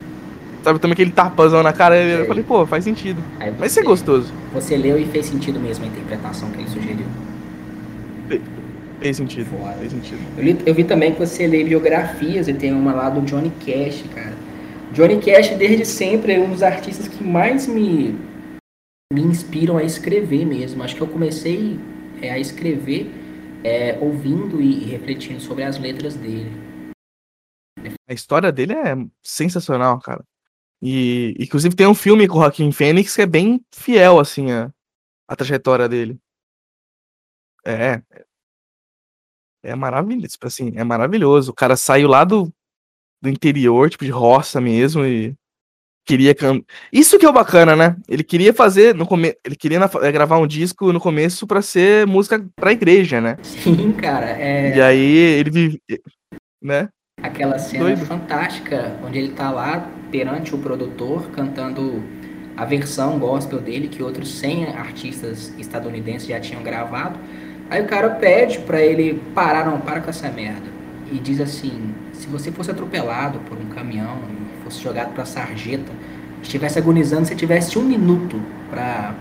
Sabe, 0.62 0.78
também 0.78 0.92
aquele 0.92 1.10
tapazão 1.10 1.62
na 1.62 1.72
cara, 1.72 1.96
eu 1.96 2.26
falei, 2.26 2.44
pô, 2.44 2.66
faz 2.66 2.84
sentido. 2.84 3.22
Aí 3.40 3.50
Vai 3.50 3.70
ser 3.70 3.82
gostoso. 3.82 4.30
Você 4.52 4.76
leu 4.76 4.98
e 4.98 5.06
fez 5.06 5.24
sentido 5.24 5.58
mesmo 5.58 5.86
a 5.86 5.88
interpretação 5.88 6.50
que 6.50 6.60
ele 6.60 6.68
sugeriu. 6.68 7.06
Fez 9.00 9.16
sentido, 9.16 9.48
fez 9.78 9.92
sentido. 9.92 10.18
Eu, 10.36 10.44
li, 10.44 10.58
eu 10.66 10.74
vi 10.74 10.84
também 10.84 11.14
que 11.14 11.18
você 11.18 11.46
lê 11.46 11.64
biografias, 11.64 12.46
e 12.48 12.52
tem 12.52 12.74
uma 12.74 12.92
lá 12.92 13.08
do 13.08 13.22
Johnny 13.22 13.50
Cash, 13.64 14.04
cara. 14.14 14.34
Johnny 14.92 15.16
Cash, 15.18 15.50
desde 15.50 15.86
sempre, 15.86 16.34
é 16.34 16.38
um 16.38 16.50
dos 16.50 16.62
artistas 16.62 17.08
que 17.08 17.24
mais 17.24 17.66
me, 17.66 18.14
me 19.10 19.22
inspiram 19.22 19.78
a 19.78 19.82
escrever 19.82 20.44
mesmo. 20.44 20.82
Acho 20.82 20.94
que 20.94 21.00
eu 21.00 21.06
comecei 21.06 21.78
é, 22.20 22.32
a 22.32 22.38
escrever 22.38 23.10
é, 23.64 23.98
ouvindo 23.98 24.60
e 24.60 24.84
refletindo 24.84 25.40
sobre 25.40 25.64
as 25.64 25.78
letras 25.78 26.14
dele. 26.14 26.50
A 28.08 28.12
história 28.12 28.50
dele 28.50 28.74
é 28.74 28.94
sensacional, 29.22 30.00
cara. 30.00 30.24
E, 30.80 31.34
inclusive, 31.38 31.74
tem 31.74 31.86
um 31.86 31.94
filme 31.94 32.26
com 32.28 32.38
o 32.38 32.40
Joaquim 32.40 32.70
Fênix 32.72 33.14
que 33.14 33.22
é 33.22 33.26
bem 33.26 33.64
fiel, 33.74 34.18
assim, 34.20 34.50
a, 34.52 34.72
a 35.26 35.36
trajetória 35.36 35.88
dele. 35.88 36.18
É. 37.66 38.02
É 39.62 39.74
maravilhoso, 39.74 40.28
tipo 40.28 40.46
assim, 40.46 40.72
é 40.76 40.84
maravilhoso. 40.84 41.50
O 41.50 41.54
cara 41.54 41.76
saiu 41.76 42.08
lá 42.08 42.24
do, 42.24 42.52
do 43.20 43.28
interior, 43.28 43.90
tipo, 43.90 44.04
de 44.04 44.10
roça 44.10 44.60
mesmo, 44.60 45.04
e 45.04 45.36
queria 46.08 46.34
can... 46.34 46.62
Isso 46.90 47.18
que 47.18 47.26
é 47.26 47.28
o 47.28 47.32
bacana, 47.32 47.76
né? 47.76 47.96
Ele 48.08 48.24
queria 48.24 48.54
fazer 48.54 48.94
no 48.94 49.06
começo, 49.06 49.36
ele 49.44 49.54
queria 49.54 49.78
na... 49.78 49.90
Eh, 50.02 50.10
gravar 50.10 50.38
um 50.38 50.46
disco 50.46 50.90
no 50.90 50.98
começo 50.98 51.46
para 51.46 51.60
ser 51.60 52.06
música 52.06 52.42
para 52.56 52.72
igreja, 52.72 53.20
né? 53.20 53.36
Sim, 53.42 53.92
cara, 53.92 54.30
é... 54.30 54.74
E 54.74 54.80
aí 54.80 55.16
ele 55.16 55.50
vive, 55.50 55.82
né? 56.62 56.88
Aquela 57.22 57.58
cena 57.58 57.84
Doido. 57.84 58.06
fantástica 58.06 58.96
onde 59.04 59.18
ele 59.18 59.32
tá 59.32 59.50
lá 59.50 59.90
perante 60.10 60.54
o 60.54 60.58
produtor 60.58 61.28
cantando 61.30 62.02
a 62.56 62.64
versão 62.64 63.18
gospel 63.18 63.60
dele 63.60 63.88
que 63.88 64.02
outros 64.02 64.38
100 64.38 64.68
artistas 64.68 65.52
estadunidenses 65.58 66.26
já 66.26 66.40
tinham 66.40 66.62
gravado. 66.62 67.18
Aí 67.68 67.82
o 67.82 67.86
cara 67.86 68.10
pede 68.10 68.60
para 68.60 68.80
ele 68.80 69.20
parar, 69.34 69.66
não, 69.66 69.78
para 69.80 70.00
com 70.00 70.08
essa 70.08 70.30
merda. 70.30 70.66
E 71.12 71.18
diz 71.18 71.40
assim: 71.40 71.94
se 72.12 72.26
você 72.28 72.50
fosse 72.50 72.70
atropelado 72.70 73.40
por 73.40 73.58
um 73.58 73.66
caminhão, 73.66 74.22
fosse 74.68 74.82
jogado 74.82 75.14
para 75.14 75.24
sarjeta, 75.24 75.90
estivesse 76.42 76.78
agonizando, 76.78 77.26
se 77.26 77.34
tivesse 77.34 77.78
um 77.78 77.82
minuto 77.82 78.40
para 78.70 79.14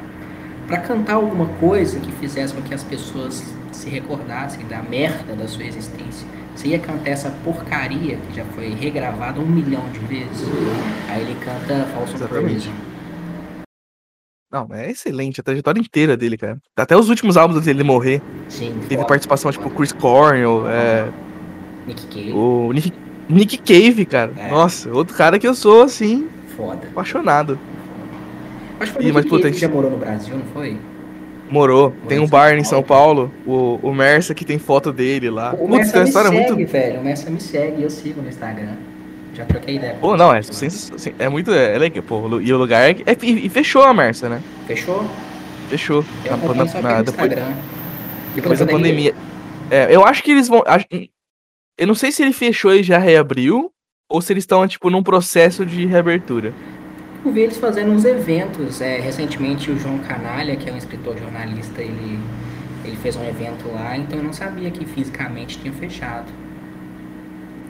para 0.68 0.80
cantar 0.80 1.14
alguma 1.14 1.46
coisa 1.62 1.98
que 1.98 2.12
fizesse 2.12 2.54
com 2.54 2.62
que 2.62 2.74
as 2.74 2.84
pessoas 2.84 3.42
se 3.72 3.90
recordassem 3.90 4.66
da 4.68 4.84
merda 4.84 5.34
da 5.34 5.48
sua 5.48 5.64
existência, 5.64 6.28
você 6.54 6.68
ia 6.68 6.80
cantar 6.80 7.10
essa 7.10 7.30
porcaria 7.42 8.18
que 8.18 8.36
já 8.36 8.44
foi 8.44 8.74
regravada 8.74 9.40
um 9.40 9.46
milhão 9.46 9.90
de 9.92 10.00
vezes. 10.00 10.46
Aí 11.08 11.22
ele 11.22 11.36
canta 11.40 11.86
False 11.94 12.18
Provision. 12.18 12.74
Não, 14.52 14.68
é 14.74 14.92
excelente 14.92 15.40
a 15.40 15.44
trajetória 15.44 15.80
inteira 15.80 16.18
dele, 16.18 16.38
cara. 16.38 16.58
Até 16.76 16.98
os 16.98 17.08
últimos 17.08 17.38
álbuns 17.38 17.64
dele 17.64 17.84
morrer. 17.84 18.22
Sim. 18.50 18.78
Teve 18.82 18.96
foda, 18.96 19.08
participação, 19.08 19.52
tipo, 19.52 19.70
Chris 19.70 19.94
Cornell, 19.94 20.68
é... 20.68 21.10
Nick 21.86 22.08
Cave. 22.08 22.34
O 22.34 22.74
Nick, 22.74 22.92
Nick 23.30 23.58
Cave, 23.58 24.06
cara. 24.06 24.32
É. 24.38 24.50
Nossa, 24.50 24.90
outro 24.92 25.16
cara 25.16 25.38
que 25.38 25.48
eu 25.48 25.54
sou, 25.54 25.84
assim, 25.84 26.28
Foda. 26.56 26.88
apaixonado. 26.92 27.60
Acho 28.80 28.94
que 28.94 28.98
foi 29.00 29.10
e, 29.10 29.12
mas, 29.12 29.58
já 29.58 29.68
morou 29.68 29.90
no 29.90 29.98
Brasil, 29.98 30.36
não 30.36 30.46
foi? 30.54 30.78
Morou. 31.50 31.94
tem 32.08 32.20
um 32.20 32.28
bar 32.28 32.54
em 32.58 32.64
São 32.64 32.84
Paulo, 32.84 33.32
o, 33.46 33.80
o 33.82 33.94
Mersa, 33.94 34.34
que 34.34 34.44
tem 34.44 34.60
foto 34.60 34.92
dele 34.92 35.30
lá. 35.30 35.54
O 35.54 35.68
Putz, 35.68 35.94
Mersa 35.94 36.04
me 36.04 36.12
segue, 36.12 36.54
muito... 36.54 36.72
velho. 36.72 37.00
O 37.00 37.04
Mersa 37.04 37.30
me 37.30 37.42
segue, 37.42 37.84
eu 37.84 37.90
sigo 37.90 38.22
no 38.22 38.28
Instagram. 38.28 38.76
Já 39.34 39.46
troquei 39.46 39.76
ideia. 39.76 39.96
Pô, 40.02 40.18
não, 40.18 40.34
é, 40.34 40.42
é 41.20 41.30
muito. 41.30 41.54
É 41.54 41.78
legal, 41.78 42.04
pô. 42.04 42.40
E 42.42 42.52
o 42.52 42.58
lugar. 42.58 42.90
É, 42.90 42.96
é, 43.06 43.18
e 43.22 43.48
fechou 43.50 43.84
a 43.84 43.94
Mersa, 43.94 44.28
né? 44.28 44.42
Fechou? 44.66 45.06
Fechou. 45.70 46.04
Eu 46.26 46.38
na, 46.38 46.66
na, 46.66 46.82
na, 46.82 47.02
depois, 47.04 47.32
depois 48.36 48.60
da 48.60 48.66
pandemia. 48.66 49.14
É, 49.70 49.94
eu 49.96 50.04
acho 50.04 50.24
que 50.24 50.32
eles 50.32 50.48
vão. 50.48 50.64
Acho, 50.66 50.86
eu 51.78 51.88
não 51.88 51.96
sei 51.96 52.12
se 52.12 52.24
ele 52.24 52.34
fechou 52.34 52.74
e 52.74 52.82
já 52.82 52.98
reabriu, 52.98 53.72
ou 54.10 54.22
se 54.22 54.34
eles 54.34 54.44
estão, 54.44 54.68
tipo, 54.68 54.90
num 54.90 55.04
processo 55.04 55.66
de 55.66 55.86
reabertura. 55.86 56.54
Eu 57.24 57.32
vi 57.32 57.42
eles 57.42 57.58
fazendo 57.58 57.92
uns 57.92 58.06
eventos. 58.06 58.82
É, 58.82 59.00
recentemente 59.00 59.70
o 59.70 59.78
João 59.78 60.00
Canalha, 60.00 60.56
que 60.56 60.70
é 60.70 60.74
um 60.74 60.78
escritor 60.78 61.18
jornalista, 61.18 61.82
ele, 61.82 62.20
ele 62.86 62.96
fez 62.96 63.16
um 63.16 63.24
evento 63.24 63.68
lá, 63.72 63.98
então 63.98 64.18
eu 64.18 64.24
não 64.24 64.34
sabia 64.34 64.72
que 64.72 64.86
fisicamente 64.86 65.60
tinha 65.60 65.74
fechado. 65.74 66.32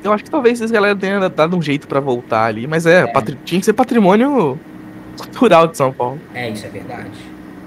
Eu 0.04 0.14
acho 0.14 0.24
que 0.24 0.30
talvez 0.30 0.62
essa 0.62 0.72
galera 0.72 0.96
tenha 0.96 1.28
dado 1.28 1.58
um 1.58 1.62
jeito 1.62 1.88
para 1.88 2.00
voltar 2.00 2.46
ali, 2.46 2.68
mas 2.68 2.86
é, 2.86 3.04
é. 3.04 3.14
Tinha 3.44 3.60
que 3.60 3.66
ser 3.66 3.74
patrimônio 3.74 4.60
cultural 5.18 5.68
de 5.68 5.76
São 5.76 5.92
Paulo. 5.92 6.22
É, 6.34 6.50
isso 6.50 6.66
é 6.66 6.70
verdade. 6.70 7.20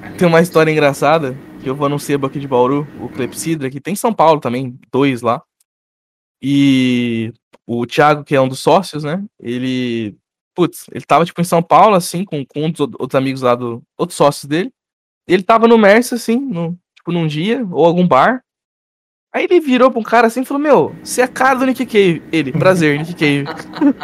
Ali 0.03 0.15
tem 0.15 0.29
uma 0.29 0.41
história 0.41 0.71
engraçada, 0.71 1.37
que 1.61 1.69
eu 1.69 1.75
vou 1.75 1.89
no 1.89 1.99
sebo 1.99 2.29
aqui 2.29 2.39
de 2.39 2.47
Bauru, 2.47 2.87
o 3.01 3.09
Clepsidra, 3.09 3.69
que 3.69 3.81
tem 3.81 3.93
em 3.93 3.97
São 3.97 4.13
Paulo 4.13 4.41
também, 4.41 4.79
dois 4.93 5.21
lá. 5.23 5.43
E 6.43 7.33
o 7.67 7.87
Thiago, 7.87 8.25
que 8.25 8.35
é 8.35 8.41
um 8.41 8.49
dos 8.49 8.61
sócios, 8.61 9.05
né? 9.05 9.23
Ele. 9.39 10.17
Putz, 10.55 10.87
ele 10.93 11.05
tava, 11.05 11.25
tipo, 11.25 11.41
em 11.41 11.45
São 11.45 11.63
Paulo, 11.63 11.95
assim, 11.95 12.25
com, 12.25 12.45
com 12.45 12.63
outros 12.65 13.15
amigos 13.15 13.43
lá 13.43 13.55
do. 13.55 13.83
Outros 13.97 14.17
sócios 14.17 14.47
dele. 14.47 14.73
Ele 15.29 15.43
tava 15.43 15.69
no 15.69 15.79
Mercy, 15.79 16.15
assim, 16.15 16.37
no, 16.37 16.77
tipo, 16.97 17.13
num 17.13 17.27
dia, 17.27 17.67
ou 17.71 17.85
algum 17.85 18.07
bar. 18.07 18.43
Aí 19.33 19.45
ele 19.45 19.61
virou 19.61 19.91
pra 19.91 20.01
um 20.01 20.03
cara 20.03 20.27
assim 20.27 20.41
e 20.41 20.45
falou: 20.45 20.63
Meu, 20.63 20.95
você 21.05 21.21
é 21.21 21.25
a 21.25 21.29
cara 21.29 21.61
do 21.61 21.67
Nick 21.67 21.87
Cave. 21.87 22.23
Ele, 22.33 22.51
prazer, 22.51 22.99
Nick 22.99 23.15
Cave. 23.15 23.45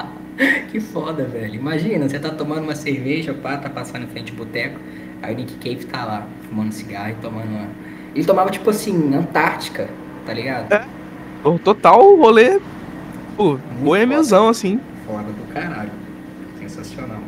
que 0.70 0.78
foda, 0.78 1.24
velho. 1.24 1.56
Imagina, 1.56 2.08
você 2.08 2.18
tá 2.18 2.30
tomando 2.30 2.62
uma 2.62 2.76
cerveja, 2.76 3.34
pá, 3.34 3.56
tá 3.56 3.68
passando 3.68 4.04
em 4.04 4.08
frente 4.08 4.30
ao 4.30 4.38
boteco. 4.38 4.78
Aí 5.22 5.34
o 5.34 5.36
Nick 5.36 5.54
Cave 5.54 5.84
tá 5.86 6.04
lá, 6.04 6.28
fumando 6.48 6.72
cigarro 6.72 7.10
e 7.10 7.14
tomando 7.16 7.48
uma. 7.48 7.68
Ele 8.14 8.24
tomava, 8.24 8.50
tipo 8.50 8.70
assim, 8.70 9.14
Antártica, 9.14 9.90
tá 10.24 10.32
ligado? 10.32 10.72
É. 10.72 10.86
O 11.46 11.60
total 11.60 12.16
rolê, 12.16 12.60
pô, 13.36 13.56
boêmiozão, 13.80 14.48
assim. 14.48 14.80
Foda 15.06 15.30
do 15.30 15.54
caralho. 15.54 15.92
Sensacional. 16.58 17.20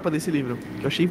Capa 0.00 0.10
desse 0.10 0.30
livro? 0.30 0.56
Que 0.78 0.84
eu 0.84 0.88
achei. 0.88 1.10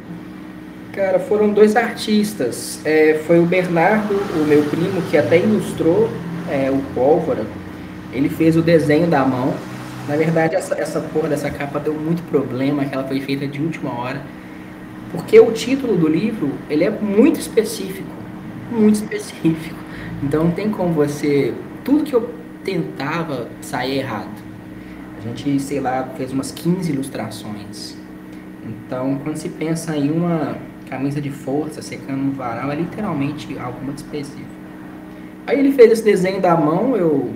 Cara, 0.92 1.20
foram 1.20 1.52
dois 1.52 1.76
artistas. 1.76 2.80
É, 2.84 3.22
foi 3.26 3.38
o 3.38 3.46
Bernardo, 3.46 4.14
o 4.14 4.44
meu 4.44 4.64
primo, 4.64 5.00
que 5.02 5.16
até 5.16 5.38
ilustrou 5.38 6.10
é, 6.50 6.68
o 6.68 6.78
Pólvora. 6.92 7.46
Ele 8.12 8.28
fez 8.28 8.56
o 8.56 8.62
desenho 8.62 9.06
da 9.06 9.24
mão. 9.24 9.54
Na 10.08 10.16
verdade, 10.16 10.56
essa, 10.56 10.74
essa 10.74 11.00
porra 11.00 11.28
dessa 11.28 11.48
capa 11.48 11.78
deu 11.78 11.94
muito 11.94 12.22
problema, 12.24 12.84
que 12.84 12.92
ela 12.92 13.06
foi 13.06 13.20
feita 13.20 13.46
de 13.46 13.62
última 13.62 13.96
hora. 13.96 14.20
Porque 15.12 15.38
o 15.38 15.52
título 15.52 15.96
do 15.96 16.08
livro, 16.08 16.50
ele 16.68 16.82
é 16.82 16.90
muito 16.90 17.38
específico. 17.38 18.10
Muito 18.72 18.96
específico. 18.96 19.78
Então 20.22 20.44
não 20.44 20.50
tem 20.50 20.70
como 20.70 20.92
você... 20.92 21.54
Tudo 21.84 22.04
que 22.04 22.14
eu 22.14 22.28
tentava 22.64 23.48
sair 23.60 23.98
errado. 23.98 24.42
A 25.18 25.20
gente, 25.20 25.60
sei 25.60 25.80
lá, 25.80 26.08
fez 26.16 26.32
umas 26.32 26.50
15 26.50 26.90
ilustrações. 26.90 27.99
Então, 28.70 29.18
quando 29.22 29.36
se 29.36 29.48
pensa 29.48 29.96
em 29.96 30.10
uma 30.10 30.56
camisa 30.88 31.20
de 31.20 31.30
força 31.30 31.82
secando 31.82 32.22
no 32.22 32.32
varal, 32.32 32.70
é 32.70 32.76
literalmente 32.76 33.58
algo 33.58 33.82
muito 33.84 33.98
específico. 33.98 34.48
Aí 35.46 35.58
ele 35.58 35.72
fez 35.72 35.92
esse 35.92 36.04
desenho 36.04 36.40
da 36.40 36.56
mão, 36.56 36.96
eu, 36.96 37.34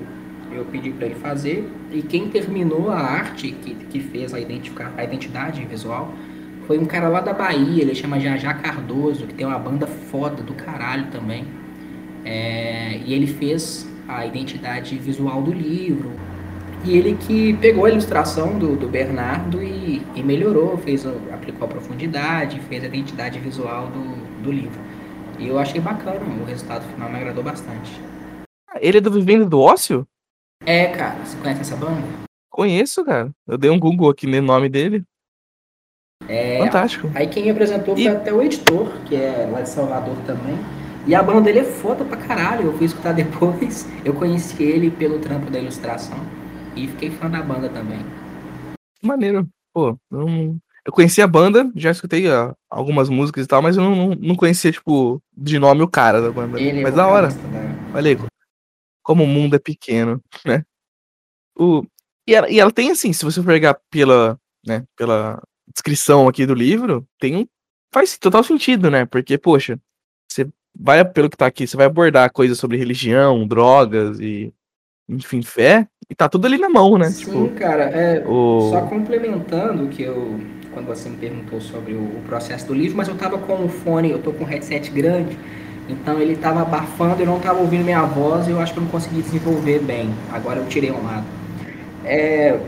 eu 0.52 0.64
pedi 0.66 0.90
para 0.90 1.06
ele 1.06 1.14
fazer, 1.14 1.68
e 1.90 2.02
quem 2.02 2.28
terminou 2.28 2.90
a 2.90 2.98
arte, 2.98 3.52
que, 3.52 3.74
que 3.74 4.00
fez 4.00 4.34
a, 4.34 4.40
identificar, 4.40 4.92
a 4.96 5.04
identidade 5.04 5.64
visual, 5.64 6.12
foi 6.66 6.78
um 6.78 6.84
cara 6.84 7.08
lá 7.08 7.20
da 7.20 7.32
Bahia, 7.32 7.82
ele 7.82 7.94
chama 7.94 8.18
Jajá 8.18 8.54
Cardoso, 8.54 9.26
que 9.26 9.34
tem 9.34 9.46
uma 9.46 9.58
banda 9.58 9.86
foda 9.86 10.42
do 10.42 10.54
caralho 10.54 11.06
também. 11.10 11.44
É, 12.24 13.00
e 13.04 13.12
ele 13.12 13.26
fez 13.26 13.86
a 14.08 14.24
identidade 14.24 14.96
visual 14.96 15.42
do 15.42 15.52
livro, 15.52 16.12
e 16.84 16.96
ele 16.96 17.16
que 17.16 17.54
pegou 17.54 17.84
a 17.86 17.90
ilustração 17.90 18.58
do, 18.58 18.76
do 18.76 18.88
Bernardo 18.88 19.62
e, 19.62 20.02
e 20.14 20.22
melhorou, 20.22 20.76
fez, 20.78 21.06
aplicou 21.32 21.66
a 21.66 21.68
profundidade, 21.70 22.60
fez 22.60 22.82
a 22.84 22.86
identidade 22.86 23.38
visual 23.38 23.86
do, 23.88 24.42
do 24.42 24.52
livro. 24.52 24.78
E 25.38 25.48
eu 25.48 25.58
achei 25.58 25.80
bacana, 25.80 26.20
o 26.20 26.44
resultado 26.44 26.84
final 26.92 27.10
me 27.10 27.16
agradou 27.16 27.42
bastante. 27.42 27.90
Ele 28.80 28.98
é 28.98 29.00
do 29.00 29.10
Vivendo 29.10 29.46
do 29.48 29.60
Ócio? 29.60 30.06
É, 30.64 30.86
cara. 30.88 31.16
Você 31.24 31.36
conhece 31.38 31.60
essa 31.62 31.76
banda? 31.76 32.02
Conheço, 32.50 33.04
cara. 33.04 33.30
Eu 33.46 33.58
dei 33.58 33.70
um 33.70 33.78
Google 33.78 34.10
aqui 34.10 34.26
no 34.26 34.40
nome 34.42 34.68
dele. 34.68 35.02
É, 36.28 36.58
Fantástico. 36.58 37.10
Aí 37.14 37.26
quem 37.26 37.44
me 37.44 37.50
apresentou 37.50 37.94
foi 37.94 38.04
E- 38.04 38.08
até 38.08 38.32
o 38.32 38.42
editor, 38.42 38.88
que 39.04 39.16
é 39.16 39.48
lá 39.50 39.60
de 39.60 39.68
Salvador 39.68 40.16
também. 40.26 40.56
E 41.06 41.14
a 41.14 41.22
banda 41.22 41.42
dele 41.42 41.58
é 41.60 41.64
foda 41.64 42.04
pra 42.04 42.16
caralho. 42.16 42.66
Eu 42.68 42.72
fui 42.78 42.86
escutar 42.86 43.12
depois. 43.14 43.88
Eu 44.04 44.14
conheci 44.14 44.62
ele 44.62 44.90
pelo 44.90 45.18
trampo 45.18 45.50
da 45.50 45.58
ilustração. 45.58 46.18
E 46.76 46.88
fiquei 46.88 47.10
fã 47.10 47.30
da 47.30 47.42
banda 47.42 47.68
também. 47.68 48.00
Maneiro. 49.02 49.48
Pô, 49.72 49.98
não... 50.10 50.58
eu 50.84 50.92
conheci 50.92 51.20
a 51.20 51.26
banda, 51.26 51.70
já 51.74 51.90
escutei 51.90 52.30
ah, 52.30 52.54
algumas 52.70 53.08
músicas 53.08 53.44
e 53.44 53.48
tal, 53.48 53.60
mas 53.60 53.76
eu 53.76 53.82
não, 53.82 54.14
não- 54.14 54.36
conhecia, 54.36 54.70
tipo, 54.70 55.20
de 55.36 55.58
nome 55.58 55.82
o 55.82 55.88
cara 55.88 56.20
da 56.20 56.30
banda. 56.30 56.60
Ele 56.60 56.80
é 56.80 56.82
mas 56.82 56.94
da 56.94 57.06
hora. 57.06 57.28
da- 57.28 57.98
Olha 57.98 58.10
aí, 58.10 58.18
como 59.02 59.24
o 59.24 59.26
mundo 59.26 59.56
é 59.56 59.58
pequeno, 59.58 60.20
né? 60.44 60.64
O... 61.56 61.84
E, 62.26 62.34
ela, 62.34 62.48
e 62.50 62.58
ela 62.58 62.72
tem 62.72 62.90
assim, 62.90 63.12
se 63.12 63.24
você 63.24 63.42
pegar 63.42 63.78
pela, 63.90 64.38
né, 64.66 64.84
pela 64.96 65.42
descrição 65.68 66.26
aqui 66.26 66.46
do 66.46 66.54
livro, 66.54 67.06
tem 67.20 67.36
um. 67.36 67.46
Faz 67.92 68.16
total 68.18 68.42
sentido, 68.42 68.90
né? 68.90 69.04
Porque, 69.04 69.36
poxa, 69.38 69.78
você 70.28 70.48
vai, 70.74 71.04
pelo 71.04 71.28
que 71.30 71.36
tá 71.36 71.46
aqui, 71.46 71.66
você 71.66 71.76
vai 71.76 71.86
abordar 71.86 72.32
coisas 72.32 72.58
sobre 72.58 72.76
religião, 72.76 73.46
drogas 73.46 74.18
e, 74.18 74.52
enfim, 75.08 75.42
fé, 75.42 75.86
e 76.08 76.14
tá 76.14 76.28
tudo 76.28 76.46
ali 76.46 76.58
na 76.58 76.68
mão, 76.68 76.96
né? 76.98 77.10
Sim, 77.10 77.24
Tipo, 77.24 77.48
cara, 77.50 77.84
é, 77.84 78.24
o... 78.26 78.70
só 78.70 78.82
complementando 78.82 79.84
o 79.84 79.88
que 79.88 80.02
eu. 80.02 80.40
Quando 80.72 80.86
você 80.86 81.08
me 81.08 81.16
perguntou 81.16 81.60
sobre 81.60 81.92
o, 81.94 82.00
o 82.00 82.22
processo 82.26 82.66
do 82.66 82.74
livro, 82.74 82.96
mas 82.96 83.06
eu 83.06 83.14
tava 83.14 83.38
com 83.38 83.64
o 83.64 83.68
fone, 83.68 84.10
eu 84.10 84.18
tô 84.18 84.32
com 84.32 84.42
um 84.42 84.46
headset 84.46 84.90
grande, 84.90 85.38
então 85.88 86.20
ele 86.20 86.34
tava 86.34 86.62
abafando, 86.62 87.22
eu 87.22 87.26
não 87.26 87.38
tava 87.38 87.60
ouvindo 87.60 87.84
minha 87.84 88.02
voz 88.02 88.48
e 88.48 88.50
eu 88.50 88.60
acho 88.60 88.72
que 88.72 88.80
eu 88.80 88.82
não 88.82 88.90
consegui 88.90 89.22
desenvolver 89.22 89.78
bem. 89.80 90.10
Agora 90.32 90.58
eu 90.58 90.66
tirei 90.66 90.90
um 90.90 91.04
lado. 91.04 91.24
É, 92.04 92.58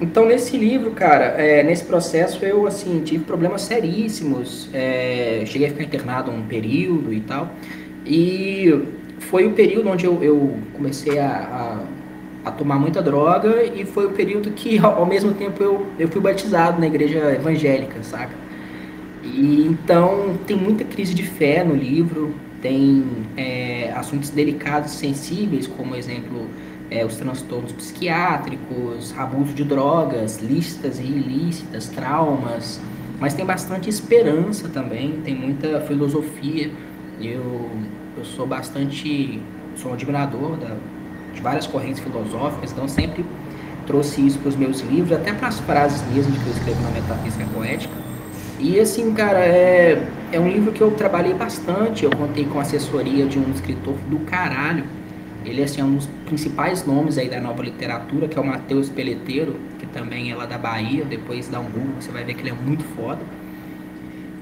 então 0.00 0.26
nesse 0.26 0.56
livro, 0.56 0.92
cara, 0.92 1.24
é, 1.24 1.62
nesse 1.64 1.84
processo 1.84 2.44
eu 2.44 2.66
assim 2.66 3.02
tive 3.04 3.24
problemas 3.24 3.62
seríssimos. 3.62 4.68
é, 4.72 5.42
cheguei 5.46 5.66
a 5.66 5.70
ficar 5.70 5.84
internado 5.84 6.30
um 6.30 6.42
período 6.42 7.12
e 7.12 7.20
tal. 7.20 7.50
E 8.06 8.72
foi 9.24 9.46
o 9.46 9.52
período 9.52 9.88
onde 9.88 10.04
eu, 10.04 10.22
eu 10.22 10.56
comecei 10.72 11.18
a, 11.18 11.78
a, 12.44 12.48
a 12.48 12.52
tomar 12.52 12.78
muita 12.78 13.02
droga 13.02 13.64
e 13.64 13.84
foi 13.84 14.06
o 14.06 14.10
período 14.10 14.50
que 14.52 14.78
ao, 14.84 15.06
mesmo 15.06 15.32
tempo 15.34 15.62
eu, 15.62 15.86
eu 15.98 16.08
fui 16.08 16.20
batizado 16.20 16.80
na 16.80 16.86
igreja 16.86 17.32
evangélica, 17.32 18.02
saca? 18.02 18.34
E 19.22 19.66
então 19.66 20.38
tem 20.46 20.56
muita 20.56 20.84
crise 20.84 21.14
de 21.14 21.22
fé 21.22 21.64
no 21.64 21.74
livro, 21.74 22.34
tem 22.60 23.04
é, 23.36 23.92
assuntos 23.96 24.30
delicados 24.30 24.92
e 24.94 24.96
sensíveis, 24.96 25.66
como 25.66 25.94
exemplo 25.96 26.46
é, 26.90 27.04
os 27.04 27.16
transtornos 27.16 27.72
psiquiátricos, 27.72 29.14
abuso 29.16 29.52
de 29.54 29.64
drogas, 29.64 30.38
listas 30.38 31.00
ilícitas, 31.00 31.88
traumas, 31.88 32.80
mas 33.18 33.34
tem 33.34 33.44
bastante 33.44 33.88
esperança 33.88 34.68
também, 34.68 35.20
tem 35.24 35.34
muita 35.34 35.80
filosofia. 35.80 36.70
Eu, 37.20 37.70
eu 38.24 38.36
sou 38.36 38.46
bastante, 38.46 39.40
sou 39.76 39.90
um 39.90 39.94
admirador 39.94 40.56
da, 40.56 40.74
de 41.34 41.40
várias 41.42 41.66
correntes 41.66 42.00
filosóficas, 42.00 42.72
então 42.72 42.88
sempre 42.88 43.24
trouxe 43.86 44.26
isso 44.26 44.38
para 44.38 44.48
os 44.48 44.56
meus 44.56 44.80
livros, 44.80 45.12
até 45.12 45.32
para 45.32 45.48
as 45.48 45.60
frases 45.60 46.02
mesmo 46.12 46.32
que 46.32 46.46
eu 46.46 46.52
escrevo 46.52 46.82
na 46.82 46.90
Metafísica 46.90 47.44
Poética. 47.52 47.94
E 48.58 48.80
assim, 48.80 49.12
cara, 49.12 49.40
é, 49.40 50.08
é 50.32 50.40
um 50.40 50.48
livro 50.48 50.72
que 50.72 50.80
eu 50.80 50.90
trabalhei 50.92 51.34
bastante. 51.34 52.04
Eu 52.04 52.10
contei 52.10 52.46
com 52.46 52.58
a 52.58 52.62
assessoria 52.62 53.26
de 53.26 53.38
um 53.38 53.50
escritor 53.50 53.94
do 54.08 54.20
caralho. 54.20 54.84
Ele 55.44 55.62
assim, 55.62 55.82
é 55.82 55.84
um 55.84 55.96
dos 55.96 56.06
principais 56.24 56.86
nomes 56.86 57.18
aí 57.18 57.28
da 57.28 57.40
nova 57.40 57.62
literatura, 57.62 58.26
que 58.26 58.38
é 58.38 58.40
o 58.40 58.46
Matheus 58.46 58.88
Peleteiro, 58.88 59.56
que 59.78 59.86
também 59.86 60.30
é 60.30 60.36
lá 60.36 60.46
da 60.46 60.56
Bahia. 60.56 61.04
Depois 61.04 61.48
dá 61.48 61.60
um 61.60 61.64
Google, 61.64 61.96
você 62.00 62.10
vai 62.10 62.24
ver 62.24 62.34
que 62.34 62.40
ele 62.40 62.50
é 62.50 62.54
muito 62.54 62.84
foda. 62.96 63.20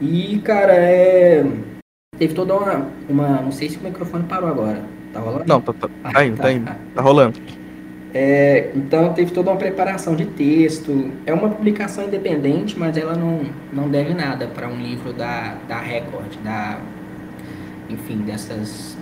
E, 0.01 0.39
cara, 0.45 0.75
é. 0.75 1.45
Teve 2.23 2.35
toda 2.35 2.55
uma, 2.55 2.87
uma. 3.09 3.29
Não 3.43 3.51
sei 3.51 3.69
se 3.69 3.79
o 3.79 3.83
microfone 3.83 4.23
parou 4.29 4.49
agora. 4.49 4.81
Tá 5.13 5.19
rolando? 5.19 5.45
Não, 5.45 5.61
tá, 5.61 5.73
tá, 5.73 5.91
Ah, 6.05 6.13
tá 6.13 6.25
indo, 6.25 6.37
tá. 6.37 6.43
tá 6.45 6.53
indo. 6.53 6.71
Tá 6.95 7.03
rolando. 7.03 7.41
É, 8.15 8.71
então 8.77 9.13
teve 9.13 9.33
toda 9.33 9.51
uma 9.51 9.57
preparação 9.57 10.15
de 10.15 10.27
texto. 10.27 11.11
É 11.27 11.35
uma 11.35 11.49
publicação 11.49 12.05
independente, 12.05 12.79
mas 12.79 12.97
ela 12.97 13.17
não, 13.17 13.41
não 13.73 13.89
deve 13.89 14.15
nada 14.15 14.47
para 14.47 14.69
um 14.69 14.81
livro 14.81 15.13
da, 15.13 15.57
da 15.67 15.81
Record, 15.81 16.37
da, 16.45 16.79
enfim, 17.91 18.19
dessas 18.19 18.97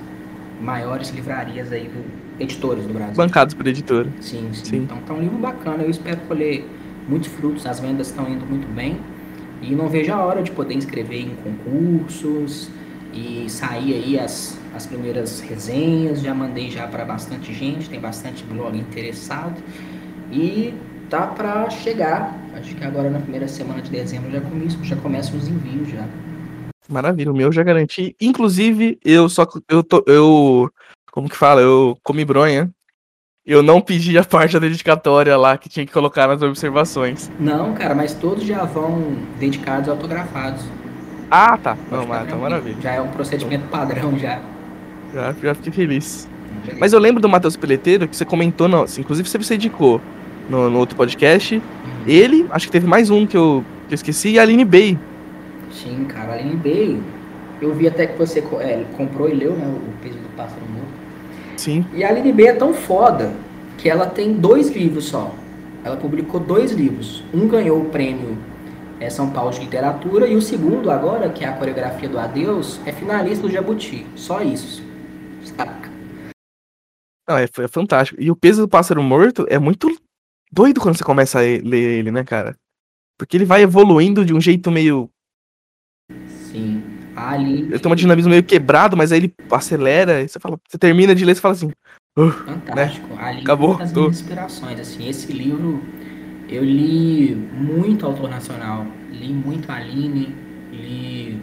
maiores 0.58 1.10
livrarias 1.10 1.70
aí, 1.72 1.88
do, 1.88 2.02
editores 2.42 2.86
do 2.86 2.94
Brasil. 2.94 3.16
Bancados 3.16 3.52
por 3.52 3.66
editora. 3.66 4.08
Sim, 4.22 4.48
sim, 4.54 4.64
Sim. 4.64 4.76
Então 4.84 4.96
tá 5.06 5.12
um 5.12 5.20
livro 5.20 5.36
bacana. 5.36 5.82
Eu 5.82 5.90
espero 5.90 6.22
colher 6.26 6.64
muitos 7.06 7.28
frutos. 7.28 7.66
As 7.66 7.80
vendas 7.80 8.06
estão 8.06 8.26
indo 8.26 8.46
muito 8.46 8.66
bem. 8.74 8.98
E 9.60 9.74
não 9.74 9.90
vejo 9.90 10.10
a 10.10 10.24
hora 10.24 10.42
de 10.42 10.50
poder 10.52 10.72
inscrever 10.72 11.20
em 11.20 11.36
concursos 11.44 12.70
e 13.12 13.48
sair 13.48 13.94
aí 13.94 14.18
as, 14.18 14.58
as 14.74 14.86
primeiras 14.86 15.40
resenhas. 15.40 16.20
Já 16.20 16.34
mandei 16.34 16.70
já 16.70 16.86
para 16.86 17.04
bastante 17.04 17.52
gente, 17.52 17.88
tem 17.88 18.00
bastante 18.00 18.44
blog 18.44 18.76
interessado. 18.78 19.60
E 20.32 20.74
tá 21.08 21.26
para 21.26 21.68
chegar. 21.70 22.38
Acho 22.54 22.74
que 22.74 22.84
agora 22.84 23.10
na 23.10 23.18
primeira 23.18 23.48
semana 23.48 23.82
de 23.82 23.90
dezembro 23.90 24.30
já 24.30 24.40
começo, 24.40 24.84
já 24.84 24.96
começam 24.96 25.36
os 25.36 25.48
envios 25.48 25.88
já. 25.88 26.06
Maravilha, 26.88 27.30
o 27.30 27.34
meu 27.34 27.48
eu 27.48 27.52
já 27.52 27.62
garanti. 27.62 28.16
Inclusive, 28.20 28.98
eu 29.04 29.28
só. 29.28 29.46
Eu 29.68 29.82
tô. 29.82 30.02
Eu. 30.06 30.68
Como 31.12 31.28
que 31.28 31.36
fala? 31.36 31.60
Eu 31.60 31.96
comi 32.02 32.24
bronha. 32.24 32.70
Eu 33.44 33.62
não 33.62 33.80
pedi 33.80 34.18
a 34.18 34.24
parte 34.24 34.52
da 34.52 34.58
dedicatória 34.58 35.36
lá 35.36 35.56
que 35.56 35.68
tinha 35.68 35.86
que 35.86 35.92
colocar 35.92 36.28
nas 36.28 36.42
observações. 36.42 37.30
Não, 37.40 37.72
cara, 37.74 37.94
mas 37.94 38.12
todos 38.14 38.44
já 38.44 38.64
vão 38.64 39.16
dedicados 39.38 39.88
e 39.88 39.90
autografados. 39.90 40.62
Ah, 41.30 41.56
tá. 41.56 41.76
Não, 41.90 42.06
mas 42.06 42.28
tá 42.28 42.36
maravilha. 42.36 42.76
Já 42.82 42.92
é 42.92 43.00
um 43.00 43.08
procedimento 43.08 43.68
padrão 43.68 44.18
já. 44.18 44.40
Já, 45.14 45.32
já 45.40 45.54
fiquei 45.54 45.72
feliz. 45.72 46.28
Mas 46.78 46.92
eu 46.92 46.98
lembro 46.98 47.20
do 47.22 47.28
Matheus 47.28 47.56
Peleteiro 47.56 48.08
que 48.08 48.16
você 48.16 48.24
comentou, 48.24 48.68
não, 48.68 48.82
assim, 48.82 49.00
inclusive 49.00 49.28
você 49.28 49.38
você 49.38 49.54
indicou 49.54 50.00
no, 50.48 50.68
no 50.68 50.78
outro 50.78 50.96
podcast. 50.96 51.62
Ele, 52.06 52.46
acho 52.50 52.66
que 52.66 52.72
teve 52.72 52.86
mais 52.86 53.10
um 53.10 53.26
que 53.26 53.36
eu, 53.36 53.64
que 53.86 53.94
eu 53.94 53.96
esqueci, 53.96 54.30
e 54.30 54.38
a 54.38 54.42
Aline 54.42 54.64
Bay. 54.64 54.98
Sim, 55.70 56.04
cara, 56.04 56.34
Aline 56.34 56.56
Bay. 56.56 57.00
Eu 57.60 57.74
vi 57.74 57.86
até 57.86 58.06
que 58.06 58.18
você 58.18 58.40
é, 58.60 58.84
comprou 58.96 59.28
e 59.28 59.34
leu, 59.34 59.52
né? 59.52 59.66
O 59.66 60.02
peso 60.02 60.18
do 60.18 60.28
pássaro 60.36 60.62
morto. 60.72 60.88
Sim. 61.56 61.84
E 61.94 62.02
a 62.02 62.08
Aline 62.08 62.32
Bay 62.32 62.48
é 62.48 62.54
tão 62.54 62.72
foda 62.72 63.32
que 63.76 63.88
ela 63.88 64.06
tem 64.06 64.32
dois 64.32 64.70
livros 64.70 65.04
só. 65.04 65.34
Ela 65.84 65.96
publicou 65.96 66.40
dois 66.40 66.72
livros. 66.72 67.22
Um 67.32 67.46
ganhou 67.46 67.80
o 67.80 67.84
prêmio 67.86 68.36
é, 69.00 69.08
São 69.10 69.30
Paulo 69.32 69.50
de 69.50 69.60
Literatura 69.60 70.28
e 70.28 70.36
o 70.36 70.42
segundo 70.42 70.90
agora, 70.90 71.30
que 71.30 71.42
é 71.44 71.48
a 71.48 71.56
coreografia 71.56 72.08
do 72.08 72.18
Adeus, 72.18 72.78
é 72.86 72.92
finalista 72.92 73.46
do 73.46 73.52
Jabuti. 73.52 74.06
Só 74.14 74.42
isso. 74.42 74.82
Saca? 75.42 75.90
Não, 77.28 77.38
é, 77.38 77.44
é 77.44 77.68
fantástico. 77.68 78.20
E 78.20 78.30
o 78.30 78.36
peso 78.36 78.62
do 78.62 78.68
pássaro 78.68 79.02
morto 79.02 79.46
é 79.48 79.58
muito 79.58 79.88
doido 80.52 80.80
quando 80.80 80.96
você 80.96 81.04
começa 81.04 81.38
a 81.38 81.42
ler 81.42 81.98
ele, 81.98 82.10
né, 82.10 82.22
cara? 82.24 82.54
Porque 83.18 83.36
ele 83.36 83.44
vai 83.44 83.62
evoluindo 83.62 84.24
de 84.24 84.34
um 84.34 84.40
jeito 84.40 84.70
meio. 84.70 85.08
Sim. 86.26 86.82
A 87.14 87.32
Aline. 87.32 87.62
Ele 87.68 87.78
tem 87.78 87.92
um 87.92 87.94
dinamismo 87.94 88.30
meio 88.30 88.42
quebrado, 88.42 88.96
mas 88.96 89.12
aí 89.12 89.18
ele 89.20 89.34
acelera. 89.50 90.22
E 90.22 90.28
você 90.28 90.38
fala, 90.38 90.58
você 90.68 90.78
termina 90.78 91.14
de 91.14 91.24
ler 91.24 91.32
e 91.32 91.34
você 91.34 91.40
fala 91.40 91.54
assim. 91.54 91.70
"Uh, 92.18 92.30
Fantástico. 92.30 93.08
A 93.18 93.26
Aline 93.26 93.42
Acabou, 93.42 93.78
tô. 93.92 94.08
inspirações. 94.08 94.80
Assim, 94.80 95.08
esse 95.08 95.32
livro 95.32 95.82
eu 96.50 96.64
li 96.64 97.34
muito 97.52 98.04
autor 98.06 98.28
nacional. 98.30 98.86
Li 99.12 99.32
muito 99.32 99.70
Aline. 99.70 100.34
Li 100.72 101.38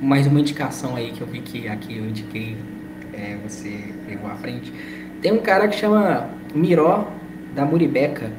mais 0.00 0.26
uma 0.26 0.40
indicação 0.40 0.96
aí 0.96 1.12
que 1.12 1.20
eu 1.20 1.26
vi 1.26 1.40
que 1.40 1.68
aqui 1.68 1.96
eu 1.98 2.06
indiquei. 2.06 2.56
é, 3.12 3.36
você 3.46 3.92
pegou 4.06 4.30
à 4.30 4.34
frente. 4.36 4.72
Tem 5.20 5.32
um 5.32 5.38
cara 5.38 5.68
que 5.68 5.76
chama 5.76 6.28
Miró 6.54 7.08
da 7.54 7.64
Muribeca. 7.64 8.30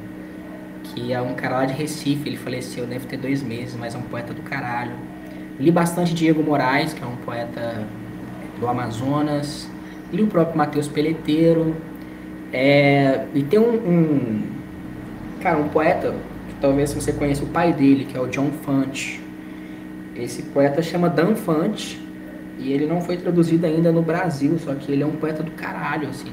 Que 0.84 1.12
é 1.12 1.20
um 1.20 1.34
cara 1.34 1.58
lá 1.58 1.64
de 1.66 1.74
Recife. 1.74 2.28
Ele 2.28 2.36
faleceu, 2.36 2.86
deve 2.86 3.06
ter 3.06 3.16
dois 3.16 3.42
meses, 3.42 3.76
mas 3.78 3.94
é 3.94 3.98
um 3.98 4.02
poeta 4.02 4.34
do 4.34 4.42
caralho. 4.42 4.92
Li 5.58 5.70
bastante 5.70 6.14
Diego 6.14 6.42
Moraes, 6.42 6.92
que 6.92 7.02
é 7.02 7.06
um 7.06 7.16
poeta 7.16 7.86
do 8.58 8.66
Amazonas. 8.66 9.68
Li 10.12 10.22
o 10.22 10.26
próprio 10.26 10.56
Matheus 10.58 10.88
Peleteiro. 10.88 11.76
É, 12.52 13.26
e 13.34 13.42
tem 13.42 13.58
um, 13.58 13.74
um- 13.74 14.61
Cara, 15.42 15.58
um 15.58 15.68
poeta, 15.68 16.14
que 16.48 16.54
talvez 16.60 16.94
você 16.94 17.12
conheça 17.12 17.42
o 17.42 17.48
pai 17.48 17.72
dele, 17.72 18.04
que 18.04 18.16
é 18.16 18.20
o 18.20 18.28
John 18.28 18.52
Fante. 18.62 19.20
Esse 20.14 20.40
poeta 20.44 20.80
chama 20.80 21.08
Dan 21.08 21.34
Fante. 21.34 22.00
E 22.60 22.72
ele 22.72 22.86
não 22.86 23.00
foi 23.00 23.16
traduzido 23.16 23.66
ainda 23.66 23.90
no 23.90 24.02
Brasil, 24.02 24.56
só 24.60 24.72
que 24.72 24.92
ele 24.92 25.02
é 25.02 25.06
um 25.06 25.16
poeta 25.16 25.42
do 25.42 25.50
caralho, 25.50 26.08
assim. 26.08 26.32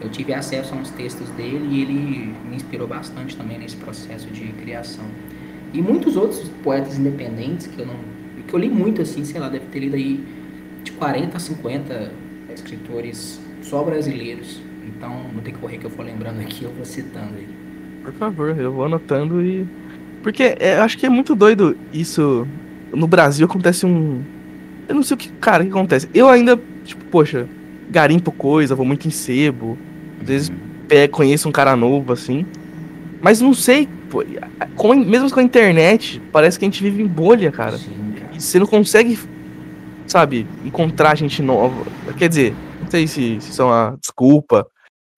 Eu 0.00 0.08
tive 0.08 0.34
acesso 0.34 0.74
a 0.74 0.78
uns 0.78 0.90
textos 0.90 1.28
dele 1.30 1.64
e 1.70 1.82
ele 1.82 2.34
me 2.48 2.56
inspirou 2.56 2.88
bastante 2.88 3.36
também 3.36 3.56
nesse 3.56 3.76
processo 3.76 4.26
de 4.26 4.48
criação. 4.54 5.04
E 5.72 5.80
muitos 5.80 6.16
outros 6.16 6.48
poetas 6.64 6.98
independentes 6.98 7.68
que 7.68 7.78
eu 7.78 7.86
não. 7.86 7.94
que 8.48 8.52
eu 8.52 8.58
li 8.58 8.68
muito, 8.68 9.00
assim, 9.00 9.24
sei 9.24 9.40
lá, 9.40 9.48
deve 9.48 9.66
ter 9.66 9.78
lido 9.78 9.94
aí 9.94 10.24
de 10.82 10.90
40 10.90 11.36
a 11.36 11.40
50 11.40 12.12
escritores 12.52 13.40
só 13.62 13.84
brasileiros. 13.84 14.60
Então, 14.88 15.22
no 15.32 15.40
decorrer 15.40 15.78
que 15.78 15.86
eu 15.86 15.90
for 15.90 16.04
lembrando 16.04 16.40
aqui, 16.40 16.64
eu 16.64 16.72
vou 16.72 16.84
citando 16.84 17.36
ele. 17.36 17.69
Por 18.12 18.18
favor, 18.18 18.58
eu 18.58 18.72
vou 18.72 18.84
anotando 18.84 19.42
e. 19.42 19.66
Porque 20.22 20.56
é, 20.58 20.76
eu 20.78 20.82
acho 20.82 20.98
que 20.98 21.06
é 21.06 21.08
muito 21.08 21.34
doido 21.34 21.76
isso. 21.92 22.46
No 22.92 23.06
Brasil 23.06 23.46
acontece 23.46 23.86
um. 23.86 24.22
Eu 24.88 24.94
não 24.94 25.02
sei 25.02 25.14
o 25.14 25.18
que. 25.18 25.28
Cara, 25.40 25.62
o 25.62 25.66
que 25.66 25.72
acontece? 25.72 26.08
Eu 26.12 26.28
ainda, 26.28 26.60
tipo, 26.84 27.04
poxa, 27.06 27.48
garimpo 27.88 28.32
coisa, 28.32 28.74
vou 28.74 28.86
muito 28.86 29.06
em 29.06 29.10
sebo. 29.10 29.78
Às 30.20 30.28
vezes 30.28 30.52
pego, 30.88 31.12
conheço 31.12 31.48
um 31.48 31.52
cara 31.52 31.76
novo, 31.76 32.12
assim. 32.12 32.44
Mas 33.22 33.40
não 33.40 33.54
sei, 33.54 33.88
pô, 34.10 34.24
com, 34.74 34.94
mesmo 34.94 35.30
com 35.30 35.40
a 35.40 35.42
internet, 35.42 36.20
parece 36.32 36.58
que 36.58 36.64
a 36.64 36.68
gente 36.68 36.82
vive 36.82 37.02
em 37.02 37.06
bolha, 37.06 37.52
cara. 37.52 37.78
Sim, 37.78 38.14
cara. 38.18 38.34
E 38.34 38.40
você 38.40 38.58
não 38.58 38.66
consegue, 38.66 39.18
sabe, 40.06 40.46
encontrar 40.64 41.14
gente 41.16 41.42
nova. 41.42 41.84
Quer 42.16 42.28
dizer, 42.28 42.54
não 42.80 42.90
sei 42.90 43.06
se, 43.06 43.40
se 43.40 43.50
isso 43.50 43.62
é 43.62 43.64
uma 43.64 43.96
desculpa. 44.00 44.66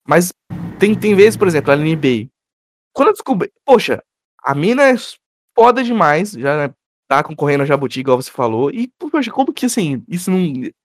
Mas 0.07 0.33
tem, 0.77 0.93
tem 0.93 1.15
vezes, 1.15 1.37
por 1.37 1.47
exemplo, 1.47 1.71
a 1.71 1.77
Bay. 1.95 2.29
Quando 2.93 3.09
eu 3.09 3.13
descobri, 3.13 3.51
poxa, 3.65 4.01
a 4.43 4.53
mina 4.53 4.83
é 4.83 4.95
foda 5.55 5.83
demais, 5.83 6.31
já 6.31 6.55
né, 6.67 6.73
tá 7.07 7.23
concorrendo 7.23 7.63
a 7.63 7.65
Jabuti, 7.65 7.99
igual 7.99 8.21
você 8.21 8.31
falou. 8.31 8.71
E, 8.71 8.89
poxa, 8.99 9.31
como 9.31 9.53
que 9.53 9.65
assim, 9.65 10.03
isso 10.07 10.31
não. 10.31 10.39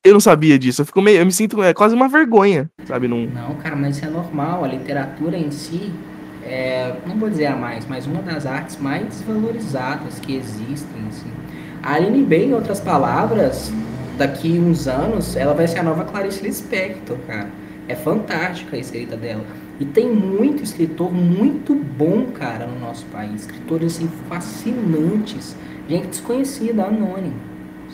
Eu 0.05 0.12
não 0.14 0.21
sabia 0.21 0.59
disso. 0.59 0.83
Eu 0.83 0.87
fico 0.87 1.01
meio. 1.01 1.18
Eu 1.18 1.27
me 1.27 1.33
sinto 1.33 1.62
é, 1.62 1.73
quase 1.73 1.94
uma 1.94 2.09
vergonha, 2.09 2.71
sabe? 2.87 3.09
Num... 3.09 3.27
Não, 3.27 3.55
cara, 3.57 3.77
mas 3.77 3.97
isso 3.97 4.07
é 4.07 4.11
normal. 4.11 4.64
A 4.64 4.68
literatura 4.68 5.37
em 5.37 5.51
si 5.51 5.92
é, 6.42 6.97
não 7.07 7.16
vou 7.16 7.31
dizer 7.31 7.47
a 7.47 7.57
mais, 7.57 7.87
mas 7.87 8.07
uma 8.07 8.23
das 8.23 8.47
artes 8.47 8.77
mais 8.79 9.23
valorizadas 9.23 10.18
que 10.18 10.37
existem. 10.37 11.07
Assim. 11.09 11.31
A 11.83 11.94
Aline 11.94 12.25
Bay, 12.25 12.47
em 12.47 12.55
outras 12.55 12.81
palavras, 12.81 13.73
daqui 14.16 14.59
uns 14.59 14.87
anos, 14.88 15.37
ela 15.37 15.55
vai 15.55 15.68
ser 15.68 15.79
a 15.79 15.83
nova 15.83 16.05
Clarice 16.05 16.42
Lispector, 16.42 17.16
cara. 17.27 17.49
É 17.87 17.94
fantástica 17.94 18.77
a 18.77 18.79
escrita 18.79 19.16
dela. 19.16 19.44
E 19.80 19.84
tem 19.84 20.10
muito 20.10 20.62
escritor 20.62 21.12
muito 21.12 21.74
bom, 21.74 22.26
cara, 22.26 22.66
no 22.66 22.80
nosso 22.80 23.06
país. 23.06 23.42
Escritores 23.42 23.96
assim, 23.96 24.08
fascinantes. 24.28 25.56
Gente 25.88 26.08
desconhecida, 26.08 26.84
anônimo, 26.84 27.36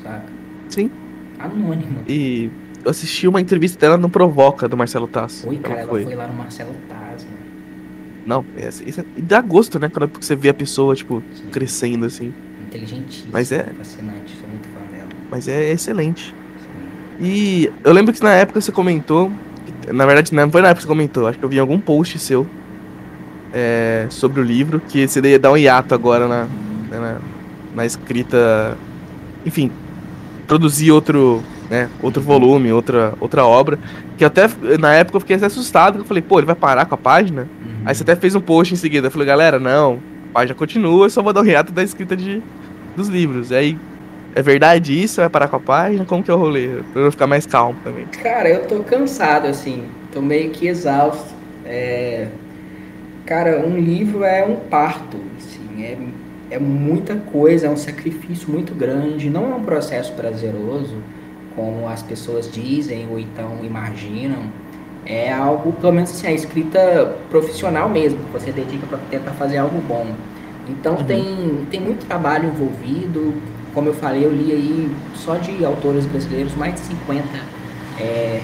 saca? 0.03 0.25
Sim. 0.69 0.91
Anônimo. 1.39 2.01
E 2.09 2.51
eu 2.85 2.91
assisti 2.91 3.29
uma 3.29 3.41
entrevista 3.41 3.79
dela 3.79 3.97
no 3.97 4.09
Provoca, 4.09 4.67
do 4.67 4.77
Marcelo 4.77 5.07
Tass. 5.07 5.45
Oi, 5.47 5.59
cara, 5.59 5.81
ela 5.81 5.89
foi, 5.89 6.01
ela 6.01 6.11
foi 6.11 6.17
lá 6.17 6.27
no 6.27 6.35
Marcelo 6.35 6.75
Tass, 6.89 7.25
mano. 7.25 7.45
Não, 8.27 8.45
é, 8.57 8.69
isso 8.69 9.01
é, 9.01 9.05
dá 9.19 9.41
gosto, 9.43 9.79
né? 9.79 9.89
Quando 9.89 10.11
você 10.19 10.35
vê 10.35 10.49
a 10.49 10.55
pessoa, 10.55 10.95
tipo, 10.97 11.23
Sim. 11.35 11.49
crescendo 11.51 12.07
assim. 12.07 12.33
Inteligentíssima, 12.67 13.29
Mas 13.33 13.53
é... 13.53 13.65
fascinante, 13.65 14.35
sou 14.41 14.49
muito 14.49 14.69
fã 14.69 14.81
dela. 14.91 15.09
Mas 15.31 15.47
é 15.47 15.71
excelente. 15.71 16.35
Sim. 17.19 17.25
E 17.25 17.73
eu 17.85 17.93
lembro 17.93 18.15
que 18.15 18.23
na 18.23 18.33
época 18.33 18.61
você 18.61 18.73
comentou 18.73 19.31
na 19.93 20.07
verdade, 20.07 20.35
não 20.35 20.51
foi 20.51 20.63
na 20.63 20.69
época 20.69 20.81
que 20.81 20.87
você 20.87 20.89
comentou, 20.89 21.27
acho 21.27 21.39
que 21.39 21.45
eu 21.45 21.49
vi 21.49 21.59
algum 21.59 21.79
post 21.79 22.19
seu 22.19 22.47
é, 23.55 24.07
sobre 24.11 24.41
o 24.41 24.45
livro, 24.45 24.81
que 24.81 25.07
você 25.07 25.21
ia 25.21 25.39
dar 25.39 25.53
um 25.53 25.57
hiato 25.57 25.95
agora 25.95 26.27
na, 26.27 26.45
né, 26.91 26.99
na, 26.99 27.17
na 27.75 27.87
escrita. 27.87 28.77
Enfim, 29.47 29.71
produzir 30.47 30.91
outro, 30.91 31.43
né, 31.71 31.89
outro 32.03 32.21
volume, 32.21 32.73
outra, 32.73 33.15
outra 33.21 33.45
obra. 33.45 33.79
Que 34.19 34.25
até 34.25 34.49
na 34.79 34.95
época 34.95 35.17
eu 35.17 35.21
fiquei 35.21 35.37
até 35.37 35.47
assustado, 35.47 36.01
eu 36.01 36.05
falei, 36.05 36.23
pô, 36.23 36.39
ele 36.39 36.47
vai 36.47 36.57
parar 36.57 36.87
com 36.87 36.95
a 36.95 36.99
página? 36.99 37.43
Uhum. 37.43 37.83
Aí 37.85 37.95
você 37.95 38.03
até 38.03 38.17
fez 38.17 38.35
um 38.35 38.41
post 38.41 38.75
em 38.75 38.77
seguida. 38.77 39.07
Eu 39.07 39.11
falei, 39.11 39.27
galera, 39.27 39.61
não, 39.61 40.01
a 40.31 40.33
página 40.35 40.55
continua, 40.55 41.07
eu 41.07 41.11
só 41.11 41.23
vou 41.23 41.33
dar 41.33 41.43
um 41.43 41.47
hiato 41.47 41.73
da 41.73 41.83
escrita 41.83 42.17
de, 42.17 42.43
dos 42.97 43.09
livros. 43.09 43.53
Aí 43.53 43.79
é 44.35 44.43
verdade 44.43 45.01
isso? 45.01 45.21
Vai 45.21 45.31
parar 45.31 45.47
com 45.47 45.57
a 45.57 45.61
página? 45.61 46.05
Como 46.05 46.23
que 46.23 46.31
é 46.31 46.35
o 46.35 46.37
rolê? 46.37 46.83
Pra 46.93 47.03
eu 47.03 47.13
ficar 47.13 47.27
mais 47.27 47.47
calmo 47.47 47.79
também. 47.85 48.05
Cara, 48.07 48.49
eu 48.49 48.67
tô 48.67 48.83
cansado, 48.83 49.47
assim. 49.47 49.85
Tô 50.13 50.21
meio 50.21 50.51
que 50.51 50.67
exausto. 50.67 51.33
É... 51.65 52.27
Cara, 53.25 53.65
um 53.65 53.79
livro 53.79 54.25
é 54.25 54.45
um 54.45 54.57
parto, 54.57 55.19
assim. 55.39 55.85
É, 55.85 55.97
é 56.57 56.59
muita 56.59 57.15
coisa, 57.15 57.69
é 57.69 57.71
um 57.71 57.77
sacrifício 57.77 58.51
muito 58.51 58.75
grande. 58.75 59.31
Não 59.31 59.53
é 59.53 59.55
um 59.55 59.63
processo 59.63 60.13
prazeroso, 60.15 60.97
como 61.55 61.89
as 61.89 62.03
pessoas 62.03 62.51
dizem 62.51 63.07
ou 63.09 63.21
então 63.21 63.61
imaginam. 63.63 64.53
É 65.07 65.33
algo, 65.33 65.73
pelo 65.75 65.93
menos 65.93 66.11
assim, 66.11 66.27
a 66.27 66.33
escrita 66.33 67.17
profissional 67.31 67.89
mesmo. 67.89 68.19
Que 68.19 68.33
você 68.33 68.51
dedica 68.51 68.85
para 68.85 68.99
tentar 69.11 69.31
fazer 69.33 69.59
algo 69.59 69.81
bom. 69.81 70.09
Então 70.69 70.97
uhum. 70.97 71.05
tem, 71.05 71.67
tem 71.71 71.81
muito 71.81 72.05
trabalho 72.07 72.49
envolvido, 72.49 73.35
como 73.75 73.89
eu 73.89 73.95
falei, 73.95 74.25
eu 74.25 74.33
li 74.33 74.53
aí 74.53 74.97
só 75.15 75.37
de 75.37 75.65
autores 75.65 76.07
brasileiros 76.07 76.55
mais 76.55 76.75
de 76.75 76.81
50 76.81 77.29
é, 77.99 78.41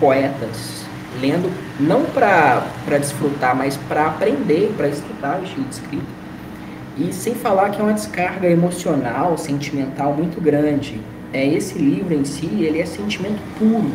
poetas, 0.00 0.84
lendo 1.20 1.50
não 1.78 2.04
para 2.04 2.66
desfrutar, 2.98 3.56
mas 3.56 3.76
para 3.76 4.06
aprender, 4.06 4.74
para 4.76 4.88
estudar 4.88 5.40
o 5.40 5.44
estilo 5.44 5.66
de 5.66 5.74
escrita. 5.74 6.18
E 6.98 7.12
sem 7.12 7.34
falar 7.34 7.70
que 7.70 7.80
é 7.80 7.84
uma 7.84 7.92
descarga 7.92 8.48
emocional, 8.48 9.38
sentimental 9.38 10.12
muito 10.12 10.40
grande. 10.40 11.00
É 11.32 11.46
esse 11.46 11.78
livro 11.78 12.12
em 12.12 12.24
si, 12.24 12.46
ele 12.46 12.80
é 12.80 12.86
sentimento 12.86 13.40
puro. 13.56 13.92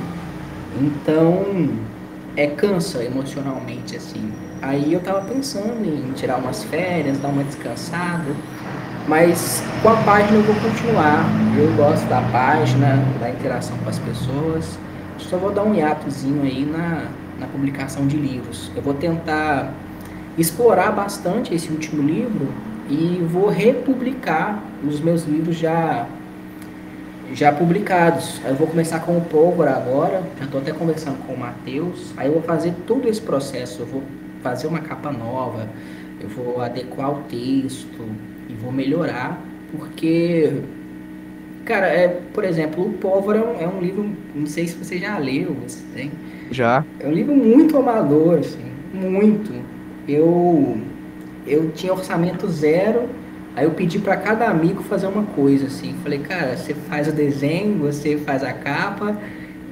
Então, 0.79 1.69
é 2.37 2.47
cansa 2.47 3.03
emocionalmente 3.03 3.97
assim. 3.97 4.31
Aí 4.61 4.93
eu 4.93 5.01
tava 5.01 5.21
pensando 5.21 5.85
em 5.85 6.13
tirar 6.13 6.37
umas 6.37 6.63
férias, 6.63 7.19
dar 7.19 7.27
uma 7.27 7.43
descansada. 7.43 8.33
Mas 9.07 9.61
com 9.81 9.89
a 9.89 9.97
página 9.97 10.37
eu 10.37 10.43
vou 10.43 10.55
continuar. 10.55 11.25
Eu 11.57 11.73
gosto 11.75 12.07
da 12.07 12.21
página, 12.21 13.03
da 13.19 13.29
interação 13.29 13.77
com 13.77 13.89
as 13.89 13.99
pessoas. 13.99 14.77
Só 15.17 15.37
vou 15.37 15.51
dar 15.51 15.63
um 15.63 15.73
hiatozinho 15.73 16.43
aí 16.43 16.65
na, 16.65 17.07
na 17.39 17.47
publicação 17.47 18.07
de 18.07 18.15
livros. 18.15 18.71
Eu 18.75 18.81
vou 18.81 18.93
tentar 18.93 19.73
explorar 20.37 20.91
bastante 20.91 21.53
esse 21.53 21.69
último 21.69 22.01
livro 22.01 22.47
e 22.89 23.23
vou 23.29 23.49
republicar 23.49 24.63
os 24.83 24.99
meus 24.99 25.23
livros 25.23 25.57
já 25.57 26.07
já 27.33 27.51
publicados. 27.51 28.41
Eu 28.45 28.55
vou 28.55 28.67
começar 28.67 28.99
com 28.99 29.17
o 29.17 29.21
Pólvora 29.21 29.71
agora, 29.71 30.21
já 30.37 30.45
estou 30.45 30.61
até 30.61 30.71
conversando 30.71 31.17
com 31.25 31.33
o 31.33 31.39
Matheus. 31.39 32.13
Aí 32.15 32.27
eu 32.27 32.33
vou 32.33 32.41
fazer 32.43 32.73
todo 32.85 33.07
esse 33.07 33.21
processo, 33.21 33.81
eu 33.81 33.85
vou 33.85 34.03
fazer 34.43 34.67
uma 34.67 34.79
capa 34.79 35.11
nova, 35.11 35.67
eu 36.19 36.29
vou 36.29 36.61
adequar 36.61 37.11
o 37.11 37.23
texto, 37.23 38.05
vou 38.63 38.71
melhorar, 38.71 39.41
porque, 39.77 40.51
cara, 41.65 41.87
é, 41.87 42.07
por 42.07 42.43
exemplo, 42.43 42.85
O 42.87 42.93
Pólvora 42.93 43.39
é 43.59 43.67
um 43.67 43.79
livro, 43.79 44.09
não 44.33 44.45
sei 44.45 44.67
se 44.67 44.75
você 44.75 44.97
já 44.97 45.17
leu, 45.17 45.55
você 45.65 45.83
tem? 45.93 46.11
Já. 46.51 46.85
É 46.99 47.07
um 47.07 47.11
livro 47.11 47.35
muito 47.35 47.77
amador, 47.77 48.39
assim, 48.39 48.65
muito. 48.93 49.51
Eu, 50.07 50.77
eu 51.47 51.71
tinha 51.71 51.93
orçamento 51.93 52.47
zero, 52.47 53.09
aí 53.55 53.65
eu 53.65 53.71
pedi 53.71 53.99
para 53.99 54.17
cada 54.17 54.47
amigo 54.47 54.83
fazer 54.83 55.07
uma 55.07 55.23
coisa, 55.23 55.67
assim. 55.67 55.95
Falei, 56.03 56.19
cara, 56.19 56.57
você 56.57 56.73
faz 56.73 57.07
o 57.07 57.11
desenho, 57.11 57.77
você 57.79 58.17
faz 58.17 58.43
a 58.43 58.53
capa, 58.53 59.17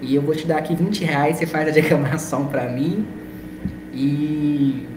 e 0.01 0.15
eu 0.15 0.21
vou 0.21 0.35
te 0.35 0.47
dar 0.47 0.57
aqui 0.57 0.75
20 0.75 1.03
reais, 1.03 1.37
você 1.37 1.45
faz 1.45 1.67
a 1.67 1.71
diagramação 1.71 2.47
para 2.47 2.67
mim. 2.69 3.05
E 3.93 4.87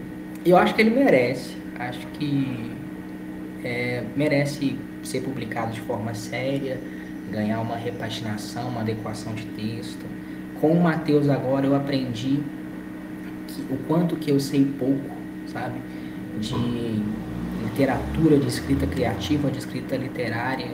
eu 0.45 0.57
acho 0.57 0.73
que 0.73 0.81
ele 0.81 0.91
merece. 0.91 1.55
Acho 1.77 2.07
que 2.13 2.74
é, 3.65 4.03
merece 4.15 4.77
ser 5.01 5.21
publicado 5.21 5.71
de 5.71 5.81
forma 5.81 6.13
séria, 6.13 6.79
ganhar 7.31 7.59
uma 7.59 7.75
repaginação, 7.75 8.69
uma 8.69 8.81
adequação 8.81 9.33
de 9.33 9.43
texto. 9.47 10.05
Com 10.61 10.71
o 10.71 10.83
Mateus 10.83 11.27
agora 11.27 11.65
eu 11.65 11.75
aprendi 11.75 12.39
que, 13.47 13.61
o 13.73 13.77
quanto 13.87 14.15
que 14.17 14.29
eu 14.29 14.39
sei 14.39 14.63
pouco, 14.77 15.15
sabe? 15.47 15.79
De 16.39 16.53
literatura, 17.63 18.37
de 18.37 18.47
escrita 18.47 18.85
criativa, 18.85 19.49
de 19.49 19.57
escrita 19.57 19.97
literária. 19.97 20.69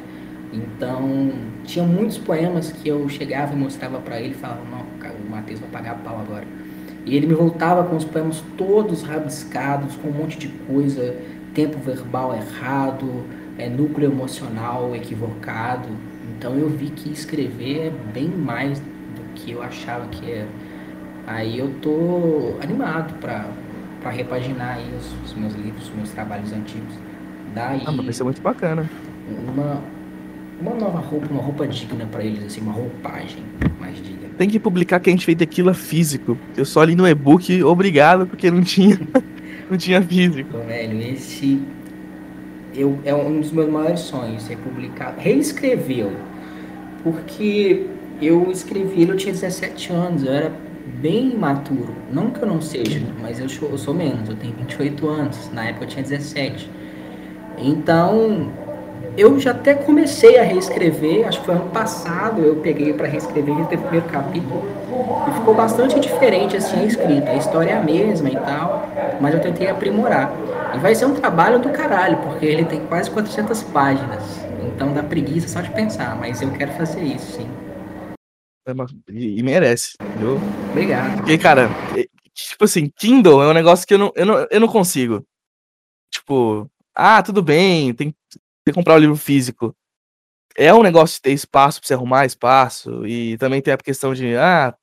Então, 0.51 1.31
tinha 1.63 1.85
muitos 1.85 2.17
poemas 2.17 2.73
que 2.73 2.89
eu 2.89 3.07
chegava 3.07 3.53
e 3.53 3.55
mostrava 3.55 3.99
para 3.99 4.19
ele 4.19 4.31
e 4.31 4.37
falava, 4.37 4.63
não, 4.69 4.81
o 4.81 5.31
Mateus 5.31 5.61
vai 5.61 5.69
pagar 5.69 5.95
pau 5.99 6.19
agora. 6.19 6.45
E 7.05 7.15
ele 7.15 7.25
me 7.25 7.33
voltava 7.33 7.85
com 7.85 7.95
os 7.95 8.03
poemas 8.03 8.43
todos 8.57 9.01
rabiscados, 9.01 9.95
com 9.95 10.09
um 10.09 10.11
monte 10.11 10.37
de 10.37 10.49
coisa, 10.49 11.15
tempo 11.53 11.77
verbal 11.79 12.35
errado, 12.35 13.25
é, 13.57 13.69
núcleo 13.69 14.11
emocional 14.11 14.95
equivocado. 14.95 15.89
Então 16.37 16.55
eu 16.55 16.69
vi 16.69 16.89
que 16.89 17.11
escrever 17.11 17.87
é 17.87 18.11
bem 18.13 18.27
mais 18.27 18.79
do 18.79 19.33
que 19.35 19.51
eu 19.51 19.61
achava 19.61 20.07
que 20.07 20.31
era. 20.31 20.47
Aí 21.27 21.57
eu 21.59 21.73
tô 21.81 22.55
animado 22.61 23.13
para 23.19 23.45
para 24.01 24.09
repaginar 24.09 24.77
aí 24.77 24.91
os, 24.97 25.29
os, 25.29 25.37
meus 25.37 25.53
livros, 25.53 25.87
os 25.87 25.95
meus 25.95 26.09
trabalhos 26.09 26.51
antigos. 26.51 26.95
Daí 27.53 27.83
ah, 27.85 27.91
vai 27.91 28.11
ser 28.11 28.23
muito 28.23 28.41
bacana. 28.41 28.89
Uma 29.47 29.79
uma 30.59 30.75
nova 30.75 30.99
roupa, 30.99 31.27
uma 31.31 31.41
roupa 31.41 31.67
digna 31.67 32.05
para 32.05 32.23
eles 32.23 32.43
assim, 32.45 32.61
uma 32.61 32.71
roupagem 32.71 33.43
mais 33.79 33.97
digna. 33.97 34.29
Tem 34.37 34.47
que 34.47 34.59
publicar 34.59 34.99
que 34.99 35.09
a 35.09 35.13
gente 35.13 35.25
fez 35.25 35.37
tequila 35.37 35.73
físico. 35.73 36.37
Eu 36.55 36.65
só 36.65 36.83
li 36.83 36.95
no 36.95 37.07
e-book, 37.07 37.63
obrigado, 37.63 38.27
porque 38.27 38.49
não 38.49 38.61
tinha 38.61 38.99
não 39.71 39.77
tinha 39.77 40.01
físico. 40.01 40.57
Velho, 40.67 41.01
esse 41.01 41.61
eu, 42.75 42.99
é 43.05 43.15
um 43.15 43.39
dos 43.39 43.51
meus 43.51 43.69
maiores 43.69 44.01
sonhos, 44.01 44.43
ser 44.43 44.57
publicado. 44.57 45.19
Reescrevê-lo. 45.19 46.11
Porque 47.01 47.87
eu 48.21 48.51
escrevi 48.51 49.01
ele, 49.01 49.11
eu 49.11 49.17
tinha 49.17 49.33
17 49.33 49.93
anos, 49.93 50.23
eu 50.23 50.33
era 50.33 50.51
bem 50.99 51.31
imaturo. 51.31 51.95
Não 52.11 52.31
que 52.31 52.41
eu 52.41 52.47
não 52.47 52.61
seja, 52.61 53.01
mas 53.21 53.39
eu 53.39 53.47
sou, 53.47 53.69
eu 53.69 53.77
sou 53.77 53.93
menos, 53.93 54.27
eu 54.27 54.35
tenho 54.35 54.53
28 54.55 55.07
anos. 55.07 55.49
Na 55.53 55.65
época 55.69 55.85
eu 55.85 55.89
tinha 55.89 56.03
17. 56.03 56.69
Então, 57.57 58.51
eu 59.17 59.39
já 59.39 59.51
até 59.51 59.73
comecei 59.73 60.37
a 60.37 60.43
reescrever, 60.43 61.27
acho 61.27 61.39
que 61.39 61.45
foi 61.45 61.55
ano 61.55 61.69
passado, 61.69 62.41
eu 62.41 62.57
peguei 62.57 62.93
para 62.93 63.07
reescrever 63.07 63.57
o 63.57 63.65
primeiro 63.65 64.05
capítulo 64.07 64.63
e 65.27 65.33
ficou 65.33 65.53
bastante 65.53 65.99
diferente 65.99 66.57
assim 66.57 66.79
a 66.79 66.85
escrita. 66.85 67.31
A 67.31 67.35
história 67.35 67.71
é 67.71 67.77
a 67.77 67.81
mesma 67.81 68.29
e 68.29 68.35
tal, 68.35 68.87
mas 69.19 69.33
eu 69.33 69.41
tentei 69.41 69.69
aprimorar. 69.69 70.31
E 70.75 70.79
vai 70.79 70.95
ser 70.95 71.05
um 71.05 71.13
trabalho 71.13 71.59
do 71.59 71.69
caralho, 71.69 72.17
porque 72.17 72.45
ele 72.45 72.65
tem 72.65 72.85
quase 72.87 73.09
400 73.11 73.63
páginas. 73.63 74.23
Então 74.75 74.93
dá 74.93 75.03
preguiça 75.03 75.47
só 75.47 75.61
de 75.61 75.69
pensar, 75.71 76.15
mas 76.15 76.41
eu 76.41 76.51
quero 76.51 76.71
fazer 76.73 77.03
isso, 77.03 77.33
sim. 77.33 77.49
É 78.67 78.73
e 79.11 79.41
merece, 79.41 79.97
viu? 80.17 80.37
Obrigado. 80.69 81.17
Porque, 81.17 81.37
cara, 81.37 81.69
tipo 82.33 82.63
assim, 82.63 82.89
Kindle 82.95 83.41
é 83.43 83.47
um 83.47 83.53
negócio 83.53 83.87
que 83.87 83.93
eu 83.93 83.97
não, 83.97 84.11
eu 84.15 84.25
não, 84.25 84.47
eu 84.49 84.59
não 84.59 84.67
consigo. 84.67 85.25
Tipo, 86.11 86.69
ah, 86.95 87.23
tudo 87.23 87.41
bem, 87.41 87.93
tem 87.93 88.13
que 88.65 88.73
comprar 88.73 88.95
o 88.95 88.99
livro 88.99 89.15
físico. 89.15 89.75
É 90.55 90.73
um 90.73 90.83
negócio 90.83 91.15
de 91.15 91.21
ter 91.21 91.31
espaço 91.31 91.79
pra 91.79 91.87
você 91.87 91.93
arrumar 91.93 92.25
espaço. 92.25 93.05
E 93.07 93.37
também 93.37 93.61
tem 93.61 93.73
a 93.73 93.77
questão 93.77 94.13
de, 94.13 94.35
ah, 94.35 94.75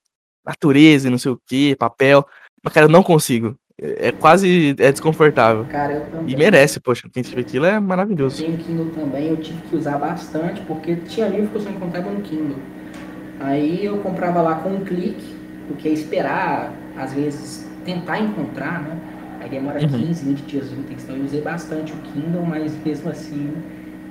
natureza 0.49 1.09
e 1.09 1.11
não 1.11 1.19
sei 1.19 1.33
o 1.33 1.41
que, 1.47 1.77
papel. 1.77 2.27
Mas, 2.63 2.73
cara, 2.73 2.87
eu 2.87 2.91
não 2.91 3.03
consigo. 3.03 3.57
É, 3.81 4.09
é 4.09 4.13
quase 4.13 4.75
é 4.79 4.91
desconfortável. 4.91 5.67
Cara, 5.67 5.93
eu 5.93 6.01
também. 6.07 6.33
E 6.33 6.37
merece, 6.37 6.81
poxa. 6.81 7.09
Quem 7.13 7.23
tiver 7.23 7.43
aquilo 7.43 7.67
é 7.67 7.79
maravilhoso. 7.79 8.43
Tem 8.43 8.55
o 8.55 8.59
Kindle 8.59 8.91
também, 8.91 9.29
eu 9.29 9.37
tive 9.37 9.61
que 9.63 9.77
usar 9.77 9.99
bastante, 9.99 10.61
porque 10.63 10.97
tinha 10.97 11.29
livro 11.29 11.49
que 11.51 11.57
eu 11.57 11.61
só 11.61 11.71
encontrava 11.71 12.11
no 12.11 12.21
Kindle. 12.23 12.59
Aí 13.41 13.85
eu 13.85 13.99
comprava 13.99 14.43
lá 14.43 14.57
com 14.57 14.71
um 14.71 14.85
clique, 14.85 15.37
porque 15.69 15.89
esperar, 15.89 16.73
às 16.97 17.13
vezes, 17.13 17.69
tentar 17.85 18.19
encontrar, 18.19 18.83
né? 18.83 18.99
Aí 19.41 19.49
demora 19.49 19.81
uhum. 19.81 19.89
15, 19.89 20.25
20 20.25 20.41
dias 20.41 20.73
úteis. 20.73 21.05
Então 21.05 21.17
eu 21.17 21.25
usei 21.25 21.41
bastante 21.41 21.93
o 21.93 21.97
Kindle, 21.97 22.45
mas 22.45 22.73
mesmo 22.85 23.11
assim 23.11 23.53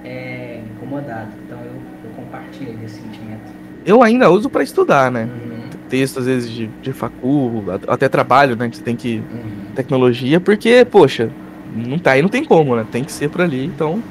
é 0.06 0.62
incomodado. 0.76 1.32
Então 1.46 1.60
eu, 1.60 1.74
eu 2.06 2.16
compartilho 2.16 2.80
esse 2.86 3.02
sentimento. 3.02 3.52
Eu 3.86 4.02
ainda 4.02 4.30
uso 4.30 4.50
para 4.50 4.64
estudar, 4.64 5.12
né? 5.12 5.24
Uhum. 5.24 5.57
Texto, 5.90 6.20
às 6.20 6.26
vezes, 6.26 6.50
de, 6.50 6.68
de 6.68 6.94
facu, 6.94 7.64
até 7.88 8.10
trabalho, 8.10 8.56
né? 8.56 8.70
Que 8.70 8.78
você 8.78 8.84
tem 8.84 8.96
que. 8.96 9.18
Uhum. 9.18 9.74
Tecnologia, 9.76 10.40
porque, 10.40 10.86
poxa, 10.86 11.30
não 11.76 12.00
tá 12.00 12.12
aí, 12.12 12.22
não 12.22 12.30
tem 12.30 12.44
como, 12.44 12.76
né? 12.76 12.86
Tem 12.92 13.04
que 13.04 13.12
ser 13.12 13.30
por 13.30 13.42
ali, 13.42 13.66
então. 13.66 14.02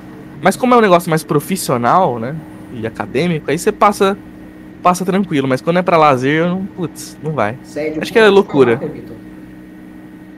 Mas 0.41 0.57
como 0.57 0.75
é 0.75 0.77
um 0.77 0.81
negócio 0.81 1.11
mais 1.11 1.25
profissional, 1.25 2.19
né? 2.19 2.37
E 2.73 2.87
acadêmico, 2.87 3.51
aí 3.51 3.59
você 3.59 3.73
passa 3.73 4.17
passa 4.83 5.05
tranquilo, 5.05 5.49
mas 5.49 5.61
quando 5.61 5.79
é 5.79 5.83
para 5.83 5.97
lazer, 5.97 6.47
não, 6.47 6.65
putz, 6.65 7.19
não 7.21 7.33
vai. 7.33 7.59
Sério, 7.65 8.01
Acho 8.01 8.13
que 8.13 8.19
é 8.19 8.29
loucura. 8.29 8.81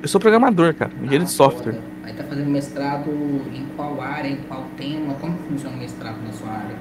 Eu 0.01 0.09
sou 0.09 0.18
programador, 0.18 0.72
cara, 0.74 0.90
engenheiro 1.03 1.24
ah, 1.24 1.27
de 1.27 1.33
software. 1.33 1.74
Foda. 1.74 1.85
Aí 2.05 2.12
tá 2.14 2.24
fazendo 2.24 2.48
mestrado 2.48 3.11
em 3.53 3.66
qual 3.77 4.01
área, 4.01 4.29
em 4.29 4.37
qual 4.48 4.64
tema? 4.79 5.12
Como 5.20 5.37
funciona 5.48 5.77
o 5.77 5.79
mestrado 5.79 6.16
na 6.24 6.33
sua 6.33 6.48
área? 6.48 6.77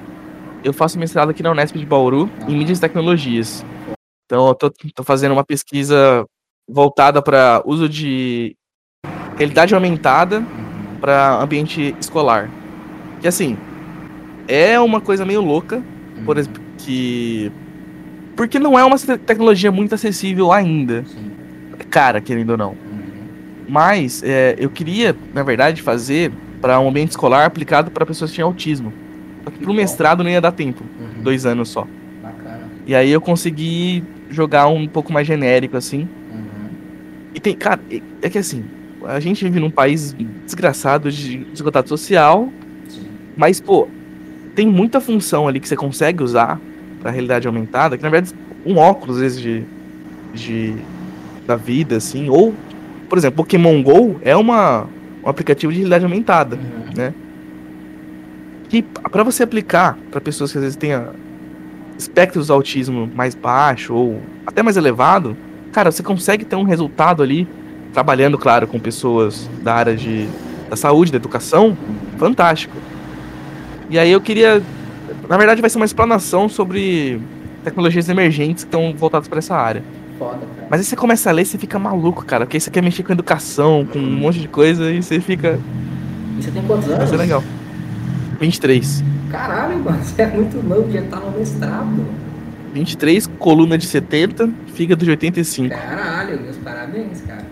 Eu 0.64 0.72
faço 0.72 0.98
mestrado 0.98 1.30
aqui 1.30 1.44
na 1.44 1.52
Unesp 1.52 1.78
de 1.78 1.86
Bauru, 1.86 2.30
ah. 2.40 2.46
em 2.50 2.56
mídias 2.56 2.78
e 2.78 2.82
tecnologias. 2.82 3.66
Então 4.28 4.50
eu 4.50 4.54
tô, 4.54 4.70
tô 4.94 5.04
fazendo 5.04 5.32
uma 5.32 5.44
pesquisa 5.44 6.26
voltada 6.70 7.22
para 7.22 7.64
uso 7.66 7.88
de 7.88 8.56
realidade 9.38 9.74
aumentada 9.74 10.40
uhum. 10.40 11.00
para 11.00 11.42
ambiente 11.42 11.96
escolar. 11.98 12.52
Que 13.22 13.28
assim, 13.28 13.58
é 14.48 14.78
uma 14.80 15.00
coisa 15.00 15.26
meio 15.26 15.42
louca, 15.42 15.82
por 16.26 16.36
uhum. 16.36 16.42
exemplo, 16.42 16.62
que 16.78 17.52
porque 18.36 18.60
não 18.60 18.78
é 18.78 18.84
uma 18.84 19.00
tecnologia 19.00 19.72
muito 19.72 19.96
acessível 19.96 20.52
ainda. 20.52 21.04
Cara, 21.90 22.20
querendo 22.20 22.52
ou 22.52 22.58
não. 22.58 22.76
Mas 23.68 24.22
é, 24.24 24.56
eu 24.60 24.70
queria, 24.70 25.16
na 25.34 25.42
verdade, 25.42 25.82
fazer 25.82 26.32
para 26.62 26.80
um 26.80 26.90
ambiente 26.90 27.12
escolar 27.12 27.46
aplicado 27.46 27.92
para 27.92 28.06
pessoas 28.06 28.30
que 28.30 28.36
tinham 28.36 28.48
autismo. 28.48 28.94
Só 29.44 29.52
que 29.52 29.60
pro 29.60 29.74
mestrado 29.74 30.24
não 30.24 30.30
ia 30.30 30.42
dar 30.42 30.52
tempo. 30.52 30.84
Uhum. 31.00 31.24
Dois 31.24 31.46
anos 31.46 31.70
só. 31.70 31.88
E 32.88 32.96
aí 32.96 33.12
eu 33.12 33.20
consegui 33.20 34.04
jogar 34.30 34.68
um 34.68 34.88
pouco 34.88 35.12
mais 35.12 35.28
genérico, 35.28 35.76
assim. 35.76 36.08
Uhum. 36.34 36.70
E 37.36 37.40
tem, 37.40 37.54
cara, 37.54 37.82
é 38.22 38.30
que 38.30 38.38
assim, 38.38 38.64
a 39.06 39.20
gente 39.20 39.44
vive 39.44 39.60
num 39.60 39.70
país 39.70 40.16
desgraçado 40.46 41.12
de 41.12 41.40
desigualdade 41.46 41.90
social. 41.90 42.50
Sim. 42.88 43.08
Mas, 43.36 43.60
pô, 43.60 43.88
tem 44.56 44.66
muita 44.66 45.02
função 45.02 45.48
ali 45.48 45.60
que 45.60 45.68
você 45.68 45.76
consegue 45.76 46.24
usar 46.24 46.60
pra 47.02 47.12
realidade 47.12 47.46
aumentada, 47.46 47.98
que 47.98 48.04
na 48.04 48.10
verdade 48.10 48.34
um 48.66 48.78
óculos, 48.78 49.18
às 49.18 49.22
vezes, 49.22 49.42
de, 49.42 49.64
de 50.34 50.76
da 51.46 51.56
vida, 51.56 51.98
assim, 51.98 52.30
ou 52.30 52.54
por 53.08 53.18
exemplo, 53.18 53.38
Pokémon 53.38 53.82
GO 53.82 54.20
é 54.22 54.36
uma, 54.36 54.88
um 55.24 55.30
aplicativo 55.30 55.72
de 55.72 55.80
realidade 55.80 56.04
aumentada, 56.04 56.56
uhum. 56.56 56.94
né? 56.96 57.14
Que 58.70 58.82
para 58.82 59.24
você 59.24 59.44
aplicar 59.44 59.98
para 60.12 60.20
pessoas 60.20 60.52
que 60.52 60.58
às 60.58 60.64
vezes 60.64 60.78
tenham 60.78 61.14
espectros 61.98 62.48
de 62.48 62.52
autismo 62.52 63.10
mais 63.14 63.34
baixo 63.34 63.94
ou 63.94 64.22
até 64.46 64.62
mais 64.62 64.78
elevado, 64.78 65.36
cara, 65.72 65.92
você 65.92 66.04
consegue 66.04 66.46
ter 66.46 66.56
um 66.56 66.64
resultado 66.64 67.24
ali, 67.24 67.48
trabalhando, 67.94 68.38
claro, 68.38 68.68
com 68.68 68.80
pessoas 68.80 69.50
da 69.62 69.74
área 69.74 69.96
de, 69.96 70.28
da 70.70 70.76
saúde, 70.76 71.12
da 71.12 71.18
educação, 71.18 71.78
fantástico. 72.18 72.76
E 73.90 73.98
aí 73.98 74.12
eu 74.12 74.22
queria. 74.22 74.62
Na 75.28 75.38
verdade, 75.38 75.62
vai 75.62 75.70
ser 75.70 75.78
uma 75.78 75.86
explanação 75.86 76.48
sobre 76.48 77.20
tecnologias 77.64 78.08
emergentes 78.10 78.64
que 78.64 78.68
estão 78.68 78.94
voltadas 78.96 79.28
para 79.28 79.40
essa 79.40 79.56
área. 79.56 79.84
Foda, 80.18 80.40
cara. 80.56 80.68
Mas 80.70 80.80
aí 80.82 80.86
você 80.86 80.96
começa 80.96 81.30
a 81.30 81.34
ler 81.34 81.44
e 81.44 81.46
você 81.46 81.58
fica 81.58 81.78
maluco, 81.78 82.26
cara. 82.26 82.46
Porque 82.46 82.60
você 82.60 82.70
quer 82.70 82.84
mexer 82.84 83.04
com 83.04 83.14
educação, 83.14 83.86
com 83.86 84.00
um 84.00 84.12
monte 84.12 84.40
de 84.40 84.48
coisa 84.48 84.92
e 84.92 85.02
você 85.02 85.20
fica. 85.20 85.60
E 86.38 86.44
você 86.44 86.52
tem 86.52 86.64
quantos 86.64 86.86
anos? 86.86 86.98
Vai 86.98 87.08
ser 87.08 87.18
legal. 87.18 87.44
23. 88.40 89.04
Caralho, 89.32 89.80
mano, 89.80 90.04
você 90.04 90.22
é 90.22 90.28
muito 90.28 90.62
novo, 90.64 90.92
já 90.92 91.02
tá 91.04 91.20
no 91.20 91.38
mestrado. 91.38 92.06
23, 92.74 93.28
coluna 93.40 93.78
de 93.78 93.86
70, 93.86 94.50
fígado 94.74 95.04
de 95.04 95.12
85. 95.12 95.70
Caralho, 95.70 96.40
meus 96.42 96.58
parabéns, 96.58 97.22
cara. 97.22 97.46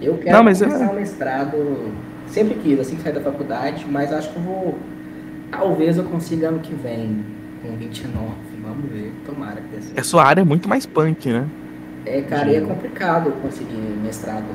Eu 0.00 0.18
quero 0.18 0.36
Não, 0.36 0.44
mas 0.44 0.60
começar 0.60 0.90
o 0.90 0.94
mestrado, 0.94 1.92
sempre 2.26 2.54
quis, 2.56 2.80
assim 2.80 2.96
que 2.96 3.02
sair 3.02 3.12
da 3.12 3.20
faculdade, 3.20 3.86
mas 3.88 4.12
acho 4.12 4.30
que 4.30 4.36
eu 4.36 4.42
vou. 4.42 4.78
Talvez 5.50 5.96
eu 5.96 6.04
consiga 6.04 6.48
ano 6.48 6.60
que 6.60 6.74
vem, 6.74 7.24
com 7.62 7.76
29. 7.76 8.12
Vamos 8.62 8.90
ver, 8.90 9.12
tomara 9.26 9.60
que 9.60 9.76
dê. 9.76 10.00
A 10.00 10.04
sua 10.04 10.24
área 10.24 10.40
é 10.40 10.44
muito 10.44 10.68
mais 10.68 10.86
punk, 10.86 11.28
né? 11.28 11.46
É, 12.04 12.20
cara, 12.22 12.50
e 12.50 12.56
é 12.56 12.60
complicado 12.60 13.30
conseguir 13.42 13.76
mestrado 14.02 14.46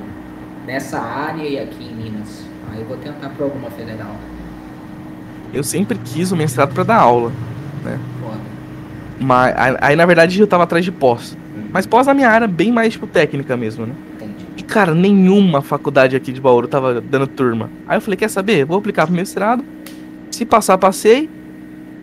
nessa 0.66 1.00
área 1.00 1.44
e 1.44 1.60
aqui 1.60 1.84
em 1.84 1.96
Minas. 1.96 2.44
Aí 2.70 2.82
eu 2.82 2.86
vou 2.86 2.98
tentar 2.98 3.30
para 3.30 3.46
alguma 3.46 3.70
federal. 3.72 4.16
Eu 5.54 5.64
sempre 5.64 5.98
quis 5.98 6.32
o 6.32 6.36
mestrado 6.36 6.74
para 6.74 6.84
dar 6.84 6.98
aula, 6.98 7.32
né? 7.84 8.00
Foda. 8.22 8.40
Mas 9.20 9.56
aí 9.82 9.96
na 9.96 10.06
verdade 10.06 10.40
eu 10.40 10.48
tava 10.48 10.64
atrás 10.64 10.84
de 10.84 10.92
pós. 10.92 11.38
Hum. 11.56 11.70
Mas 11.72 11.86
pós 11.86 12.08
na 12.08 12.14
minha 12.14 12.30
área 12.30 12.48
bem 12.48 12.72
mais 12.72 12.94
tipo 12.94 13.08
técnica 13.08 13.56
mesmo, 13.58 13.86
né? 13.86 13.94
Entendi. 14.16 14.46
E 14.58 14.64
cara, 14.64 14.94
nenhuma 14.94 15.62
faculdade 15.62 16.16
aqui 16.16 16.32
de 16.32 16.42
Bauru 16.42 16.68
tava 16.68 17.02
dando 17.02 17.28
turma. 17.28 17.70
Aí 17.88 17.98
eu 17.98 18.02
falei, 18.02 18.18
quer 18.18 18.30
saber? 18.30 18.66
Vou 18.66 18.78
aplicar 18.78 19.06
pro 19.08 19.16
mestrado. 19.16 19.64
Se 20.32 20.46
passar, 20.46 20.78
passei. 20.78 21.30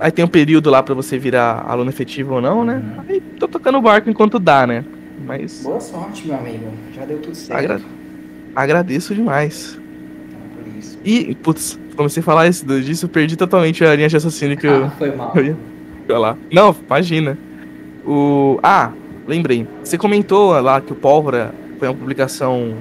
Aí 0.01 0.11
tem 0.11 0.25
um 0.25 0.29
período 0.29 0.71
lá 0.71 0.83
para 0.83 0.95
você 0.95 1.19
virar 1.19 1.65
aluno 1.69 1.91
efetivo 1.91 2.35
ou 2.35 2.41
não, 2.41 2.65
né? 2.65 2.83
Uhum. 2.83 3.05
Aí 3.09 3.21
tô 3.21 3.47
tocando 3.47 3.79
o 3.79 3.83
barco 3.83 4.11
enquanto 4.11 4.39
dá, 4.39 4.67
né? 4.67 4.85
Mas. 5.25 5.63
Boa 5.63 5.81
sorte, 5.81 6.27
meu 6.27 6.37
amigo. 6.37 6.67
Já 6.95 7.05
deu 7.05 7.19
tudo 7.19 7.35
certo. 7.35 7.59
Agra... 7.59 7.81
Agradeço 8.55 9.15
demais. 9.15 9.79
Então. 10.29 11.01
E, 11.05 11.35
putz, 11.37 11.79
comecei 11.97 12.21
a 12.21 12.25
falar 12.25 12.49
isso 12.49 12.65
disso, 12.81 13.07
eu 13.07 13.09
perdi 13.09 13.37
totalmente 13.37 13.85
a 13.85 13.95
linha 13.95 14.09
de 14.09 14.15
raciocínio 14.15 14.57
que 14.57 14.67
ah, 14.67 14.71
eu. 14.71 14.91
Foi 14.91 15.15
mal. 15.15 15.33
Eu 15.37 15.45
ia 15.45 15.57
falar. 16.07 16.39
Não, 16.53 16.77
imagina. 16.87 17.39
O. 18.05 18.59
Ah, 18.63 18.93
lembrei. 19.27 19.67
Você 19.83 19.97
comentou 19.97 20.61
lá 20.61 20.81
que 20.81 20.93
o 20.93 20.97
Pólvora 20.97 21.55
foi 21.79 21.89
uma 21.89 21.95
publicação. 21.95 22.77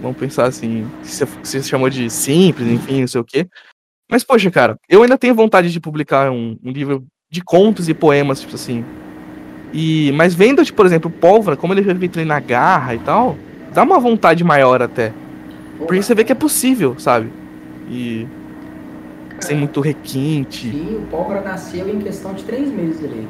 Vamos 0.00 0.16
pensar 0.16 0.46
assim. 0.46 0.86
Que 1.02 1.08
você 1.42 1.62
chamou 1.62 1.90
de 1.90 2.08
simples, 2.10 2.68
enfim, 2.68 3.00
não 3.00 3.08
sei 3.08 3.20
o 3.20 3.24
quê. 3.24 3.48
Mas, 4.10 4.22
poxa, 4.22 4.50
cara, 4.50 4.76
eu 4.88 5.02
ainda 5.02 5.18
tenho 5.18 5.34
vontade 5.34 5.72
de 5.72 5.80
publicar 5.80 6.30
um, 6.30 6.56
um 6.62 6.70
livro 6.70 7.04
de 7.30 7.42
contos 7.42 7.88
e 7.88 7.94
poemas, 7.94 8.40
tipo 8.40 8.54
assim. 8.54 8.84
E, 9.72 10.12
mas 10.12 10.34
vendo, 10.34 10.64
tipo, 10.64 10.76
por 10.76 10.86
exemplo, 10.86 11.10
Pólvora, 11.10 11.56
como 11.56 11.72
ele 11.72 11.82
feito 11.82 12.24
na 12.24 12.38
garra 12.38 12.94
e 12.94 12.98
tal, 13.00 13.36
dá 13.72 13.82
uma 13.82 13.98
vontade 13.98 14.44
maior 14.44 14.80
até. 14.80 15.12
Porque 15.78 16.00
você 16.00 16.14
vê 16.14 16.22
que 16.22 16.30
é 16.30 16.36
possível, 16.36 16.96
sabe? 16.98 17.28
E. 17.88 18.26
sem 19.40 19.56
muito 19.58 19.80
requinte. 19.80 20.70
Sim, 20.70 20.98
o 21.02 21.06
Pólvora 21.10 21.40
nasceu 21.40 21.88
em 21.88 21.98
questão 21.98 22.34
de 22.34 22.44
três 22.44 22.70
meses 22.70 23.04
ali. 23.04 23.28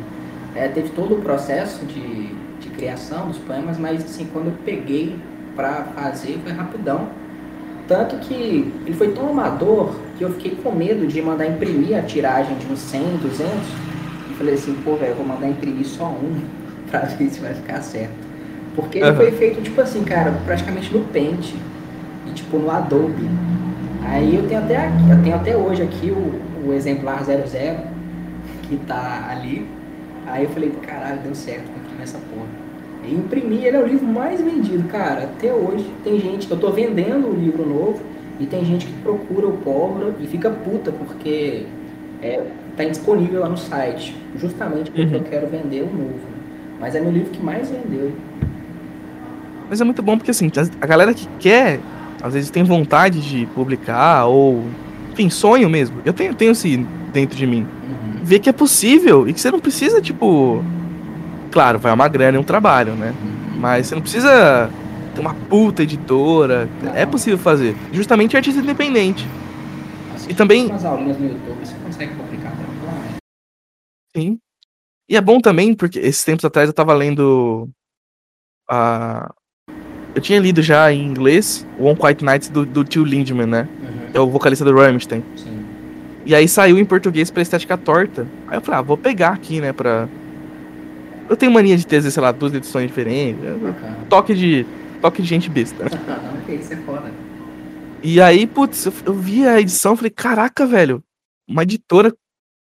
É, 0.55 0.69
teve 0.69 0.91
todo 0.91 1.17
o 1.17 1.23
processo 1.23 1.85
de, 1.87 2.29
de 2.61 2.69
criação 2.71 3.29
dos 3.29 3.39
poemas, 3.39 3.79
mas 3.79 4.05
assim, 4.05 4.29
quando 4.33 4.47
eu 4.47 4.55
peguei 4.65 5.17
pra 5.57 5.85
fazer 5.95 6.39
foi 6.43 6.53
rapidão. 6.53 7.09
Tanto 7.87 8.17
que 8.17 8.73
ele 8.87 8.95
foi 8.95 9.13
tão 9.13 9.29
amador 9.29 9.95
que 10.17 10.25
eu 10.25 10.31
fiquei 10.31 10.57
com 10.57 10.73
medo 10.73 11.07
de 11.07 11.21
mandar 11.21 11.47
imprimir 11.47 11.99
a 11.99 12.03
tiragem 12.03 12.57
de 12.57 12.73
uns 12.73 12.79
100, 12.79 13.17
200. 13.19 13.51
E 14.31 14.35
falei 14.35 14.55
assim, 14.55 14.75
pô, 14.85 14.97
velho, 14.97 15.13
eu 15.13 15.17
vou 15.17 15.27
mandar 15.27 15.49
imprimir 15.49 15.87
só 15.87 16.07
um 16.07 16.41
pra 16.91 17.01
ver 17.01 17.29
se 17.29 17.41
vai 17.41 17.53
ficar 17.53 17.83
certo. 17.83 18.25
Porque 18.75 18.99
ele 18.99 19.11
uhum. 19.11 19.17
foi 19.17 19.31
feito, 19.33 19.61
tipo 19.63 19.81
assim, 19.81 20.03
cara, 20.03 20.33
praticamente 20.47 20.93
no 20.93 21.05
Paint 21.05 21.55
e, 22.27 22.31
tipo, 22.33 22.59
no 22.59 22.71
Adobe. 22.71 23.29
Aí 24.05 24.37
eu 24.37 24.47
tenho 24.47 24.61
até, 24.61 24.77
aqui, 24.77 25.11
eu 25.11 25.23
tenho 25.23 25.37
até 25.37 25.57
hoje 25.57 25.83
aqui 25.83 26.11
o, 26.11 26.69
o 26.69 26.73
exemplar 26.73 27.25
00 27.25 27.43
que 28.63 28.77
tá 28.87 29.29
ali. 29.31 29.67
Aí 30.27 30.45
eu 30.45 30.51
falei, 30.51 30.71
caralho, 30.83 31.21
deu 31.21 31.35
certo 31.35 31.71
aqui 31.85 31.95
nessa 31.99 32.19
porra. 32.19 32.47
E 33.07 33.15
imprimi, 33.15 33.65
ele 33.65 33.77
é 33.77 33.81
o 33.81 33.87
livro 33.87 34.07
mais 34.07 34.41
vendido, 34.41 34.89
cara. 34.89 35.25
Até 35.25 35.53
hoje 35.53 35.91
tem 36.03 36.19
gente, 36.19 36.51
eu 36.51 36.59
tô 36.59 36.71
vendendo 36.71 37.29
o 37.29 37.35
livro 37.35 37.67
novo 37.67 38.01
e 38.41 38.47
tem 38.47 38.65
gente 38.65 38.87
que 38.87 38.93
procura 39.03 39.47
o 39.47 39.53
pólvora 39.59 40.15
e 40.21 40.27
fica 40.27 40.51
puta 40.51 40.91
porque 40.91 41.67
é, 42.23 42.43
tá 42.77 42.85
indisponível 42.85 43.41
lá 43.41 43.49
no 43.49 43.59
site. 43.59 44.17
Justamente 44.37 44.91
porque 44.91 45.07
uhum. 45.07 45.21
eu 45.21 45.25
quero 45.25 45.47
vender 45.47 45.83
o 45.83 45.87
novo. 45.87 46.21
Mas 46.81 46.95
é 46.95 47.01
meu 47.01 47.11
livro 47.11 47.31
que 47.31 47.43
mais 47.43 47.71
vendeu. 47.71 48.13
Mas 49.69 49.81
é 49.81 49.85
muito 49.85 50.03
bom 50.03 50.17
porque 50.17 50.31
assim, 50.31 50.51
a 50.81 50.87
galera 50.87 51.13
que 51.13 51.27
quer, 51.39 51.81
às 52.25 52.33
vezes 52.33 52.49
tem 52.49 52.65
vontade 52.65 53.21
de 53.21 53.45
publicar 53.49 54.25
ou, 54.25 54.65
enfim, 55.13 55.29
sonho 55.29 55.69
mesmo. 55.69 56.01
Eu 56.07 56.13
tenho, 56.15 56.35
tenho 56.35 56.53
assim 56.53 56.87
dentro 57.13 57.37
de 57.37 57.47
mim. 57.47 57.61
Uhum. 57.61 58.25
Ver 58.25 58.39
que 58.39 58.49
é 58.49 58.53
possível 58.53 59.29
e 59.29 59.35
que 59.35 59.41
você 59.41 59.51
não 59.51 59.61
precisa, 59.61 60.01
tipo. 60.01 60.65
Claro, 61.53 61.79
vai 61.79 61.93
uma 61.93 62.09
grana 62.09 62.39
e 62.39 62.41
um 62.41 62.43
trabalho, 62.45 62.95
né? 62.95 63.11
Uhum. 63.23 63.61
Mas 63.61 63.89
você 63.89 63.95
não 63.95 64.01
precisa 64.01 64.71
ter 65.15 65.21
uma 65.21 65.35
puta 65.35 65.83
editora. 65.83 66.67
Não. 66.83 66.95
É 66.95 67.05
possível 67.05 67.39
fazer. 67.39 67.77
Justamente 67.93 68.39
artista 68.39 68.59
independente. 68.59 69.29
Assim, 70.15 70.31
e 70.31 70.35
também. 70.35 70.65
Umas 70.65 70.83
aulinhas 70.83 71.19
no 71.19 71.29
YouTube, 71.29 71.59
você 71.63 71.75
consegue 71.85 72.15
publicar 72.15 72.53
tranquilamente. 72.53 73.17
Sim. 74.17 74.39
E 75.11 75.15
é 75.15 75.21
bom 75.21 75.41
também, 75.41 75.75
porque 75.75 75.99
esses 75.99 76.25
tempos 76.25 76.47
atrás 76.47 76.71
eu 76.71 76.75
tava 76.75 76.95
lendo 76.95 77.69
a, 78.67 79.31
eu 80.15 80.21
tinha 80.21 80.39
lido 80.39 80.63
já 80.63 80.93
em 80.93 81.05
inglês 81.05 81.67
o 81.79 81.85
One 81.87 81.97
Quiet 81.97 82.25
Nights 82.25 82.49
do, 82.49 82.65
do 82.65 82.85
tio 82.85 83.05
Lindman, 83.05 83.47
né? 83.47 83.69
Uhum. 83.83 84.11
É 84.15 84.21
o 84.21 84.29
vocalista 84.29 84.65
do 84.65 84.75
Rammstein. 84.75 85.25
Sim. 85.37 85.65
E 86.25 86.35
aí 86.35 86.49
saiu 86.49 86.79
em 86.79 86.85
português 86.85 87.31
pra 87.31 87.43
estética 87.43 87.77
torta. 87.77 88.27
Aí 88.47 88.57
eu 88.57 88.61
falei, 88.61 88.81
ah, 88.81 88.83
vou 88.83 88.97
pegar 88.97 89.31
aqui, 89.31 89.61
né, 89.61 89.73
pra... 89.73 90.09
Eu 91.29 91.37
tenho 91.37 91.53
mania 91.53 91.77
de 91.77 91.87
ter, 91.87 92.03
sei 92.03 92.23
lá, 92.23 92.33
duas 92.33 92.55
edições 92.55 92.87
diferentes. 92.87 93.43
Toque 94.09 94.35
de... 94.35 94.65
Toque 95.01 95.21
de 95.21 95.29
gente 95.29 95.51
besta. 95.51 95.85
Não, 96.07 96.41
que 96.47 96.53
isso 96.53 96.73
é 96.73 96.77
foda. 96.77 97.11
E 98.03 98.21
aí, 98.21 98.47
putz, 98.47 98.87
eu, 98.87 98.93
eu 99.07 99.15
vi 99.15 99.47
a 99.47 99.61
edição 99.61 99.95
e 99.95 99.97
falei, 99.97 100.11
caraca, 100.11 100.67
velho, 100.67 101.03
uma 101.49 101.63
editora 101.63 102.15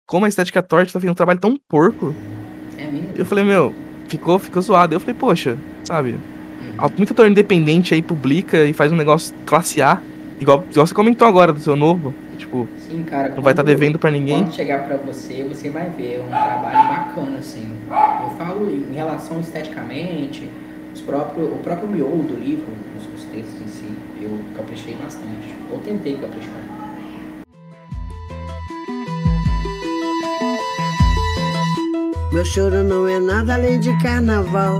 como 0.06 0.26
a 0.26 0.30
Estética 0.30 0.62
Torta 0.62 0.88
tá 0.88 0.94
fazendo 0.94 1.12
um 1.12 1.16
trabalho 1.16 1.40
tão 1.40 1.58
porco. 1.68 2.14
É 2.78 2.86
mesmo? 2.86 3.10
Eu 3.16 3.26
falei, 3.26 3.44
meu, 3.44 3.74
ficou, 4.08 4.40
ficou 4.40 4.62
zoado. 4.62 4.94
Eu 4.94 5.00
falei, 5.00 5.16
poxa, 5.16 5.58
sabe? 5.84 6.18
Muita 6.98 7.14
autor 7.14 7.28
independente 7.28 7.94
aí 7.94 8.02
publica 8.02 8.66
e 8.66 8.74
faz 8.74 8.92
um 8.92 8.96
negócio 8.96 9.34
classe 9.46 9.82
A, 9.82 10.02
igual, 10.40 10.64
igual 10.70 10.88
você 10.88 10.94
comentou 10.94 11.28
agora 11.28 11.54
do 11.54 11.60
seu 11.60 11.76
novo. 11.76 12.14
Tipo, 12.38 12.68
Sim, 12.78 13.04
cara, 13.04 13.30
não 13.30 13.42
vai 13.42 13.54
estar 13.54 13.64
tá 13.64 13.68
devendo 13.68 13.98
para 13.98 14.12
ninguém. 14.12 14.44
Quando 14.44 14.54
chegar 14.54 14.86
para 14.86 14.98
você, 14.98 15.44
você 15.44 15.70
vai 15.70 15.90
ver 15.90 16.22
um 16.22 16.28
trabalho 16.28 16.90
bacana, 16.90 17.38
assim. 17.38 17.68
Eu 17.90 18.30
falo 18.38 18.70
em 18.70 18.94
relação 18.94 19.40
esteticamente, 19.40 20.50
os 20.94 21.02
próprios, 21.02 21.48
o 21.48 21.58
próprio 21.58 21.88
miolo 21.88 22.24
do 22.24 22.36
livro, 22.36 22.68
os, 22.98 23.20
os 23.20 23.26
textos 23.30 23.62
em 23.62 23.68
si, 23.68 23.94
eu 24.22 24.40
caprichei 24.56 24.96
bastante. 24.96 25.56
Ou 25.72 25.80
tentei 25.80 26.18
caprichar. 26.18 26.84
Meu 32.34 32.44
choro 32.44 32.84
não 32.84 33.08
é 33.08 33.20
nada 33.20 33.54
além 33.54 33.80
de 33.80 33.96
carnaval. 34.02 34.80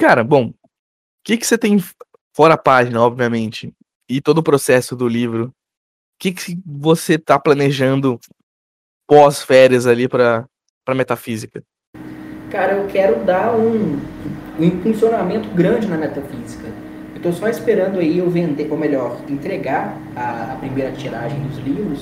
cara, 0.00 0.24
bom, 0.24 0.46
o 0.46 0.54
que, 1.22 1.36
que 1.36 1.46
você 1.46 1.58
tem 1.58 1.78
fora 2.34 2.54
a 2.54 2.58
página, 2.58 3.02
obviamente, 3.02 3.70
e 4.08 4.18
todo 4.18 4.38
o 4.38 4.42
processo 4.42 4.96
do 4.96 5.06
livro? 5.06 5.48
O 5.48 5.52
que, 6.18 6.32
que 6.32 6.58
você 6.64 7.18
tá 7.18 7.38
planejando 7.38 8.18
pós-férias 9.06 9.86
ali 9.86 10.08
para 10.08 10.46
para 10.82 10.94
metafísica? 10.94 11.62
Cara, 12.50 12.72
eu 12.72 12.88
quero 12.88 13.22
dar 13.24 13.54
um, 13.54 14.00
um 14.58 14.64
impulsionamento 14.64 15.50
grande 15.50 15.86
na 15.86 15.98
metafísica. 15.98 16.66
Eu 17.14 17.20
tô 17.20 17.32
só 17.32 17.48
esperando 17.48 17.98
aí 17.98 18.18
eu 18.18 18.30
vender, 18.30 18.68
ou 18.70 18.78
melhor, 18.78 19.20
entregar 19.28 19.94
a, 20.16 20.54
a 20.54 20.56
primeira 20.56 20.90
tiragem 20.92 21.38
dos 21.42 21.58
livros, 21.58 22.00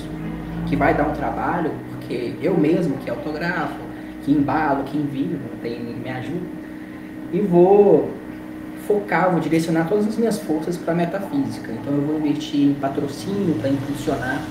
que 0.69 0.77
vai 0.77 0.95
dar 0.95 1.09
um 1.09 1.13
trabalho, 1.13 1.71
porque 1.91 2.33
eu 2.41 2.57
mesmo 2.57 2.97
que 2.99 3.09
autografo, 3.09 3.77
que 4.23 4.31
embalo, 4.31 4.85
que 4.85 4.97
envio, 4.97 5.39
tem 5.61 5.81
me 5.81 6.09
ajuda 6.09 6.58
e 7.31 7.39
vou 7.39 8.09
focar, 8.87 9.31
vou 9.31 9.39
direcionar 9.39 9.87
todas 9.87 10.07
as 10.07 10.17
minhas 10.17 10.39
forças 10.39 10.75
para 10.77 10.93
a 10.93 10.95
metafísica. 10.95 11.71
Então 11.71 11.93
eu 11.93 12.01
vou 12.01 12.17
investir 12.17 12.69
em 12.69 12.73
patrocínio 12.73 13.55
para 13.55 13.69
impulsionar, 13.69 14.41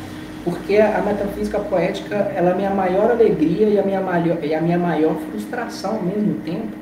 porque 0.45 0.77
a 0.77 1.03
metafísica 1.03 1.59
poética 1.59 2.15
ela 2.15 2.51
é 2.51 2.53
a 2.53 2.57
minha 2.57 2.71
maior 2.71 3.11
alegria 3.11 3.69
e 3.69 3.79
a 3.79 3.83
minha 3.83 4.01
maior, 4.01 4.39
e 4.43 4.55
a 4.55 4.61
minha 4.61 4.79
maior 4.79 5.17
frustração 5.31 5.97
ao 5.97 6.03
mesmo 6.03 6.35
tempo. 6.45 6.77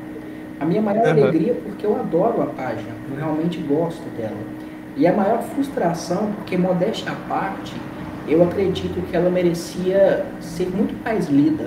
A 0.60 0.64
minha 0.64 0.80
maior 0.80 1.04
uhum. 1.04 1.10
alegria 1.10 1.54
porque 1.54 1.84
eu 1.84 1.96
adoro 1.96 2.42
a 2.42 2.46
página, 2.46 2.92
eu 3.10 3.16
realmente 3.16 3.58
gosto 3.58 4.04
dela. 4.16 4.36
E 4.96 5.06
a 5.06 5.12
maior 5.12 5.42
frustração 5.42 6.32
porque, 6.36 6.56
modéstia 6.56 7.12
à 7.12 7.28
parte, 7.28 7.74
eu 8.26 8.42
acredito 8.42 9.00
que 9.08 9.16
ela 9.16 9.30
merecia 9.30 10.24
ser 10.40 10.68
muito 10.68 10.94
mais 11.04 11.28
lida 11.28 11.66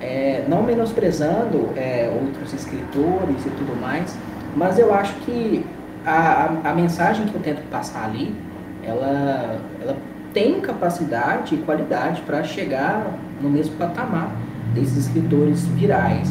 é, 0.00 0.44
não 0.48 0.62
menosprezando 0.62 1.70
é, 1.76 2.10
outros 2.12 2.52
escritores 2.52 3.46
e 3.46 3.50
tudo 3.50 3.78
mais, 3.80 4.16
mas 4.56 4.78
eu 4.78 4.92
acho 4.92 5.14
que 5.20 5.64
a, 6.04 6.50
a, 6.64 6.70
a, 6.70 6.74
mensagem 6.74 7.26
que 7.26 7.34
eu 7.34 7.40
tento 7.40 7.62
passar 7.70 8.04
ali, 8.04 8.34
ela, 8.82 9.60
ela 9.80 9.96
tem 10.32 10.60
capacidade 10.60 11.54
e 11.54 11.58
qualidade 11.58 12.22
para 12.22 12.42
chegar 12.42 13.18
no 13.40 13.50
mesmo 13.50 13.76
patamar 13.76 14.30
desses 14.74 15.06
escritores 15.06 15.66
virais. 15.66 16.28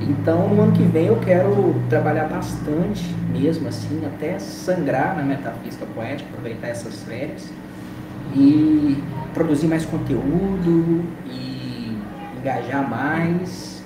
Então, 0.00 0.48
no 0.48 0.62
ano 0.62 0.72
que 0.72 0.82
vem 0.82 1.06
eu 1.06 1.16
quero 1.16 1.74
trabalhar 1.88 2.24
bastante, 2.24 3.14
mesmo 3.32 3.68
assim, 3.68 4.02
até 4.04 4.38
sangrar 4.38 5.16
na 5.16 5.22
metafísica 5.22 5.86
poética, 5.94 6.28
aproveitar 6.30 6.68
essas 6.68 7.02
férias 7.02 7.50
e 8.34 9.02
produzir 9.32 9.66
mais 9.66 9.84
conteúdo 9.86 11.04
e 11.26 11.45
engajar 12.46 12.88
mais. 12.88 13.82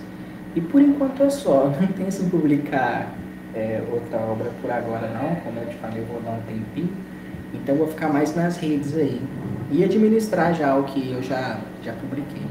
E 0.55 0.61
por 0.61 0.83
enquanto 0.83 1.23
é 1.23 1.31
só, 1.31 1.69
não 1.81 1.89
penso 1.89 2.23
em 2.23 2.29
publicar 2.29 3.17
é, 3.55 3.83
outra 3.91 4.19
obra 4.19 4.51
por 4.61 4.71
agora 4.71 5.09
não, 5.09 5.37
como 5.37 5.59
eu 5.59 5.69
te 5.69 5.77
falei, 5.77 6.03
eu 6.03 6.07
vou 6.07 6.21
dar 6.21 6.33
um 6.33 6.43
tempinho. 6.43 6.95
Então 7.55 7.77
vou 7.77 7.89
ficar 7.89 8.13
mais 8.13 8.35
nas 8.37 8.57
redes 8.59 8.97
aí. 8.97 9.21
E 9.73 9.83
administrar 9.83 10.55
já 10.55 10.77
o 10.77 10.85
que 10.85 11.11
eu 11.11 11.23
já, 11.23 11.61
já 11.83 11.93
publiquei. 11.95 12.43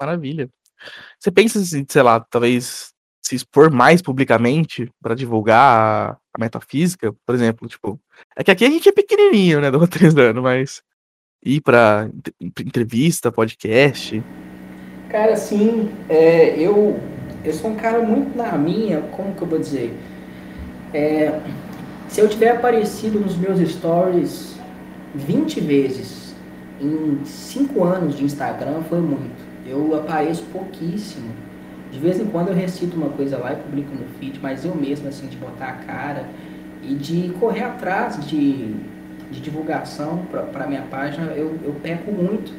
Maravilha. 0.00 0.48
Você 1.18 1.30
pensa, 1.30 1.60
sei 1.64 2.02
lá, 2.02 2.20
talvez 2.20 2.92
se 3.24 3.34
expor 3.34 3.72
mais 3.72 4.02
publicamente 4.02 4.88
para 5.02 5.16
divulgar 5.16 6.12
a, 6.12 6.38
metafísica, 6.38 7.12
por 7.24 7.34
exemplo, 7.34 7.66
tipo, 7.66 7.98
é 8.36 8.44
que 8.44 8.50
aqui 8.50 8.64
a 8.64 8.70
gente 8.70 8.88
é 8.88 8.92
pequenininho, 8.92 9.60
né, 9.60 9.70
do 9.70 9.80
anos, 10.20 10.42
mas 10.42 10.82
ir 11.42 11.60
para 11.60 12.08
entrevista, 12.40 13.32
podcast, 13.32 14.22
Cara, 15.08 15.36
sim, 15.36 15.90
é, 16.08 16.58
eu, 16.58 16.98
eu 17.44 17.52
sou 17.52 17.70
um 17.70 17.76
cara 17.76 18.00
muito 18.00 18.36
na 18.36 18.58
minha, 18.58 19.02
como 19.02 19.34
que 19.34 19.42
eu 19.42 19.46
vou 19.46 19.58
dizer? 19.58 19.96
É, 20.92 21.40
se 22.08 22.20
eu 22.20 22.28
tiver 22.28 22.50
aparecido 22.50 23.20
nos 23.20 23.36
meus 23.36 23.60
stories 23.70 24.56
20 25.14 25.60
vezes 25.60 26.34
em 26.80 27.24
5 27.24 27.84
anos 27.84 28.16
de 28.16 28.24
Instagram, 28.24 28.82
foi 28.88 29.00
muito. 29.00 29.44
Eu 29.64 29.94
apareço 29.94 30.42
pouquíssimo. 30.52 31.30
De 31.92 31.98
vez 32.00 32.20
em 32.20 32.26
quando 32.26 32.48
eu 32.48 32.54
recito 32.54 32.96
uma 32.96 33.10
coisa 33.10 33.38
lá 33.38 33.52
e 33.52 33.56
publico 33.56 33.94
no 33.94 34.04
feed, 34.18 34.40
mas 34.42 34.64
eu 34.64 34.74
mesmo, 34.74 35.08
assim, 35.08 35.26
de 35.28 35.36
botar 35.36 35.68
a 35.68 35.72
cara 35.72 36.28
e 36.82 36.94
de 36.94 37.32
correr 37.38 37.62
atrás 37.62 38.24
de, 38.26 38.74
de 39.30 39.40
divulgação 39.40 40.26
para 40.52 40.66
minha 40.66 40.82
página, 40.82 41.32
eu, 41.32 41.56
eu 41.64 41.74
peco 41.82 42.10
muito. 42.10 42.52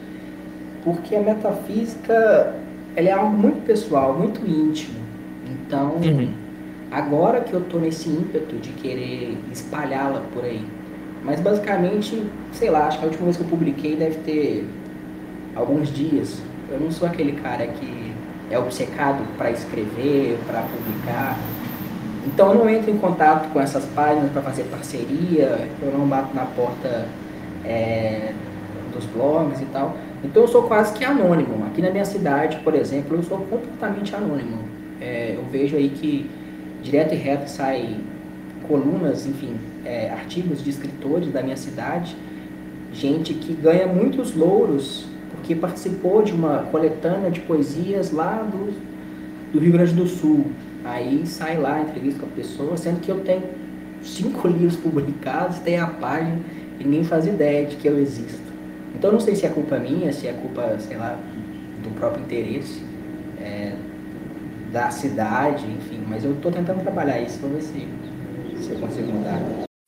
Porque 0.87 1.17
a 1.17 1.19
metafísica 1.19 2.55
ela 2.95 3.09
é 3.09 3.11
algo 3.11 3.35
muito 3.35 3.65
pessoal, 3.65 4.13
muito 4.13 4.39
íntimo. 4.49 4.95
Então, 5.45 5.95
uhum. 5.95 6.31
agora 6.89 7.41
que 7.41 7.51
eu 7.51 7.59
estou 7.59 7.81
nesse 7.81 8.07
ímpeto 8.07 8.55
de 8.55 8.69
querer 8.69 9.37
espalhá-la 9.51 10.21
por 10.33 10.45
aí. 10.45 10.65
Mas 11.25 11.41
basicamente, 11.41 12.23
sei 12.53 12.69
lá, 12.69 12.87
acho 12.87 12.99
que 12.99 13.03
a 13.03 13.07
última 13.09 13.25
vez 13.25 13.35
que 13.35 13.43
eu 13.43 13.49
publiquei 13.49 13.97
deve 13.97 14.15
ter 14.19 14.65
alguns 15.57 15.93
dias. 15.93 16.41
Eu 16.71 16.79
não 16.79 16.89
sou 16.89 17.05
aquele 17.05 17.33
cara 17.33 17.67
que 17.67 18.13
é 18.49 18.57
obcecado 18.57 19.25
para 19.37 19.51
escrever, 19.51 20.39
para 20.47 20.61
publicar. 20.61 21.37
Então 22.25 22.53
eu 22.53 22.59
não 22.59 22.69
entro 22.69 22.89
em 22.89 22.97
contato 22.97 23.51
com 23.51 23.59
essas 23.59 23.83
páginas 23.87 24.31
para 24.31 24.41
fazer 24.41 24.63
parceria, 24.71 25.67
eu 25.81 25.91
não 25.91 26.07
bato 26.07 26.33
na 26.33 26.45
porta 26.45 27.09
é, 27.65 28.31
dos 28.93 29.03
blogs 29.07 29.59
e 29.59 29.65
tal. 29.65 29.97
Então 30.23 30.43
eu 30.43 30.47
sou 30.47 30.63
quase 30.63 30.93
que 30.93 31.03
anônimo. 31.05 31.65
Aqui 31.65 31.81
na 31.81 31.91
minha 31.91 32.05
cidade, 32.05 32.57
por 32.63 32.73
exemplo, 32.73 33.17
eu 33.17 33.23
sou 33.23 33.37
completamente 33.39 34.15
anônimo. 34.15 34.59
É, 34.99 35.33
eu 35.35 35.43
vejo 35.51 35.75
aí 35.75 35.89
que 35.89 36.29
direto 36.81 37.13
e 37.13 37.17
reto 37.17 37.49
sai 37.49 37.97
colunas, 38.67 39.25
enfim, 39.25 39.55
é, 39.85 40.09
artigos 40.09 40.63
de 40.63 40.69
escritores 40.69 41.31
da 41.31 41.41
minha 41.41 41.55
cidade, 41.55 42.15
gente 42.91 43.33
que 43.33 43.53
ganha 43.53 43.87
muitos 43.87 44.35
louros 44.35 45.07
porque 45.31 45.55
participou 45.55 46.21
de 46.21 46.33
uma 46.33 46.63
coletânea 46.71 47.31
de 47.31 47.39
poesias 47.41 48.11
lá 48.11 48.43
do, 48.43 48.73
do 49.53 49.59
Rio 49.59 49.71
Grande 49.71 49.93
do 49.93 50.07
Sul. 50.07 50.47
Aí 50.83 51.25
sai 51.25 51.57
lá, 51.57 51.81
entrevista 51.81 52.19
com 52.19 52.25
a 52.25 52.29
pessoa, 52.29 52.77
sendo 52.77 52.99
que 52.99 53.09
eu 53.09 53.19
tenho 53.21 53.43
cinco 54.01 54.47
livros 54.47 54.75
publicados, 54.75 55.59
tenho 55.59 55.83
a 55.83 55.87
página 55.87 56.39
e 56.79 56.83
ninguém 56.83 57.03
faz 57.03 57.25
ideia 57.25 57.65
de 57.65 57.75
que 57.75 57.87
eu 57.87 57.97
existo. 57.99 58.46
Então 58.97 59.11
não 59.11 59.19
sei 59.19 59.35
se 59.35 59.45
é 59.45 59.49
culpa 59.49 59.77
minha, 59.77 60.11
se 60.11 60.27
é 60.27 60.33
culpa, 60.33 60.79
sei 60.79 60.97
lá, 60.97 61.19
do 61.83 61.91
próprio 61.99 62.23
interesse 62.23 62.83
é, 63.39 63.77
da 64.71 64.89
cidade, 64.89 65.67
enfim, 65.67 66.03
mas 66.07 66.25
eu 66.25 66.33
estou 66.33 66.51
tentando 66.51 66.81
trabalhar 66.81 67.21
isso 67.21 67.39
para 67.39 67.49
ver 67.49 67.61
se, 67.61 67.87
se 68.59 68.71
eu 68.71 68.79
consigo 68.79 69.11
mudar. 69.11 69.39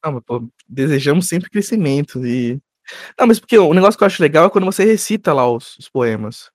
Não, 0.05 0.21
pô, 0.21 0.47
desejamos 0.67 1.27
sempre 1.27 1.49
crescimento 1.49 2.23
e 2.23 2.61
não, 3.17 3.25
mas 3.25 3.39
porque 3.39 3.57
o 3.57 3.73
negócio 3.73 3.97
que 3.97 4.03
eu 4.03 4.07
acho 4.07 4.21
legal 4.21 4.45
é 4.45 4.49
quando 4.49 4.65
você 4.65 4.83
recita 4.83 5.33
lá 5.33 5.51
os, 5.51 5.75
os 5.77 5.89
poemas. 5.89 6.51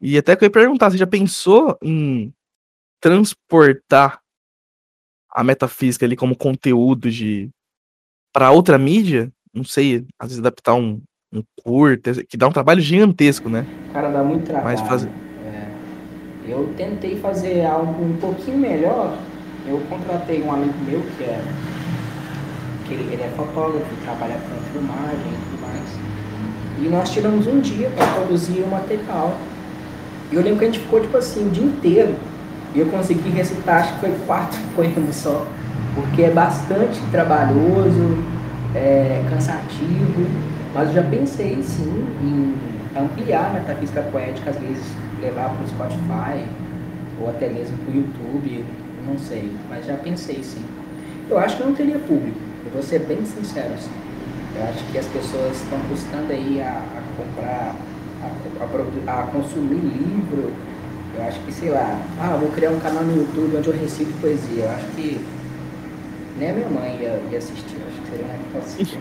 E 0.00 0.18
até 0.18 0.34
que 0.34 0.44
eu 0.44 0.46
ia 0.46 0.52
perguntar, 0.52 0.90
você 0.90 0.98
já 0.98 1.06
pensou 1.06 1.78
em 1.80 2.32
transportar 3.00 4.20
a 5.30 5.44
metafísica 5.44 6.04
ali 6.04 6.16
como 6.16 6.36
conteúdo 6.36 7.08
de 7.08 7.50
para 8.32 8.50
outra 8.50 8.78
mídia? 8.78 9.32
Não 9.52 9.64
sei, 9.64 10.04
às 10.18 10.28
vezes 10.28 10.40
adaptar 10.40 10.74
um, 10.74 11.00
um 11.34 11.44
curto, 11.62 12.24
que 12.26 12.36
dá 12.36 12.46
um 12.46 12.52
trabalho 12.52 12.80
gigantesco, 12.80 13.48
né? 13.48 13.66
Cara, 13.92 14.08
dá 14.08 14.22
muito 14.22 14.44
trabalho. 14.44 14.64
Mas 14.64 14.80
faz... 14.88 15.04
é. 15.04 15.66
Eu 16.46 16.72
tentei 16.76 17.16
fazer 17.16 17.64
algo 17.64 18.04
um 18.04 18.16
pouquinho 18.16 18.58
melhor. 18.58 19.18
Eu 19.66 19.80
contratei 19.88 20.42
um 20.42 20.52
amigo 20.52 20.74
meu 20.86 21.00
que 21.16 21.24
é 21.24 21.42
que 22.86 22.94
ele, 22.94 23.14
ele 23.14 23.22
é 23.22 23.32
fotógrafo, 23.36 23.86
trabalha 24.04 24.34
com 24.34 24.72
filmagem 24.72 25.32
e 25.32 25.50
tudo 25.50 25.62
mais. 25.62 26.04
E 26.80 26.88
nós 26.88 27.10
tiramos 27.10 27.46
um 27.46 27.60
dia 27.60 27.90
para 27.90 28.06
produzir 28.06 28.60
o 28.60 28.68
material. 28.68 29.36
E 30.30 30.34
eu 30.34 30.42
lembro 30.42 30.58
que 30.58 30.64
a 30.64 30.68
gente 30.68 30.80
ficou 30.80 31.00
tipo 31.00 31.16
assim 31.16 31.46
o 31.46 31.50
dia 31.50 31.64
inteiro. 31.64 32.14
E 32.74 32.80
eu 32.80 32.86
consegui 32.86 33.30
recitar, 33.30 33.82
acho 33.82 33.94
que 33.94 34.00
foi 34.00 34.14
quatro 34.26 34.58
poemas 34.76 35.16
só. 35.16 35.46
Porque 35.94 36.22
é 36.22 36.30
bastante 36.30 37.00
trabalhoso, 37.10 38.18
é, 38.74 39.24
cansativo. 39.30 40.53
Mas 40.74 40.92
já 40.92 41.04
pensei 41.04 41.62
sim 41.62 42.04
em 42.20 42.98
ampliar 42.98 43.46
a 43.46 43.50
metafísica 43.60 44.02
poética, 44.02 44.50
às 44.50 44.58
vezes 44.58 44.84
levar 45.20 45.50
para 45.50 45.64
o 45.64 45.68
Spotify 45.68 46.44
ou 47.20 47.30
até 47.30 47.48
mesmo 47.48 47.78
para 47.78 47.92
o 47.92 47.96
YouTube, 47.96 48.64
não 49.06 49.16
sei, 49.16 49.52
mas 49.68 49.86
já 49.86 49.96
pensei 49.96 50.42
sim. 50.42 50.64
Eu 51.30 51.38
acho 51.38 51.56
que 51.56 51.62
não 51.62 51.74
teria 51.74 51.98
público, 52.00 52.38
eu 52.66 52.72
vou 52.72 52.82
ser 52.82 53.00
bem 53.00 53.24
sincero 53.24 53.72
assim. 53.74 53.90
Eu 54.56 54.64
acho 54.64 54.84
que 54.90 54.98
as 54.98 55.06
pessoas 55.06 55.62
estão 55.62 55.78
custando 55.88 56.32
aí 56.32 56.60
a, 56.60 56.70
a 56.70 57.02
comprar, 57.16 57.76
a, 58.22 59.12
a, 59.12 59.20
a, 59.20 59.26
consumir 59.28 59.80
livro. 59.80 60.52
Eu 61.16 61.24
acho 61.24 61.40
que, 61.40 61.52
sei 61.52 61.70
lá, 61.70 62.00
ah, 62.20 62.36
vou 62.36 62.50
criar 62.50 62.70
um 62.70 62.80
canal 62.80 63.04
no 63.04 63.16
YouTube 63.16 63.56
onde 63.56 63.68
eu 63.68 63.74
recito 63.74 64.12
poesia. 64.20 64.64
Eu 64.64 64.70
acho 64.70 64.86
que 64.96 65.24
nem 66.38 66.50
a 66.50 66.52
minha 66.52 66.68
mãe 66.68 66.98
ia, 67.00 67.20
ia 67.30 67.38
assistir. 67.38 67.76
Eu 67.80 67.86
acho 67.88 68.00
que 68.02 68.10
seria 68.10 68.26
um 68.26 68.54
negócio 68.54 68.98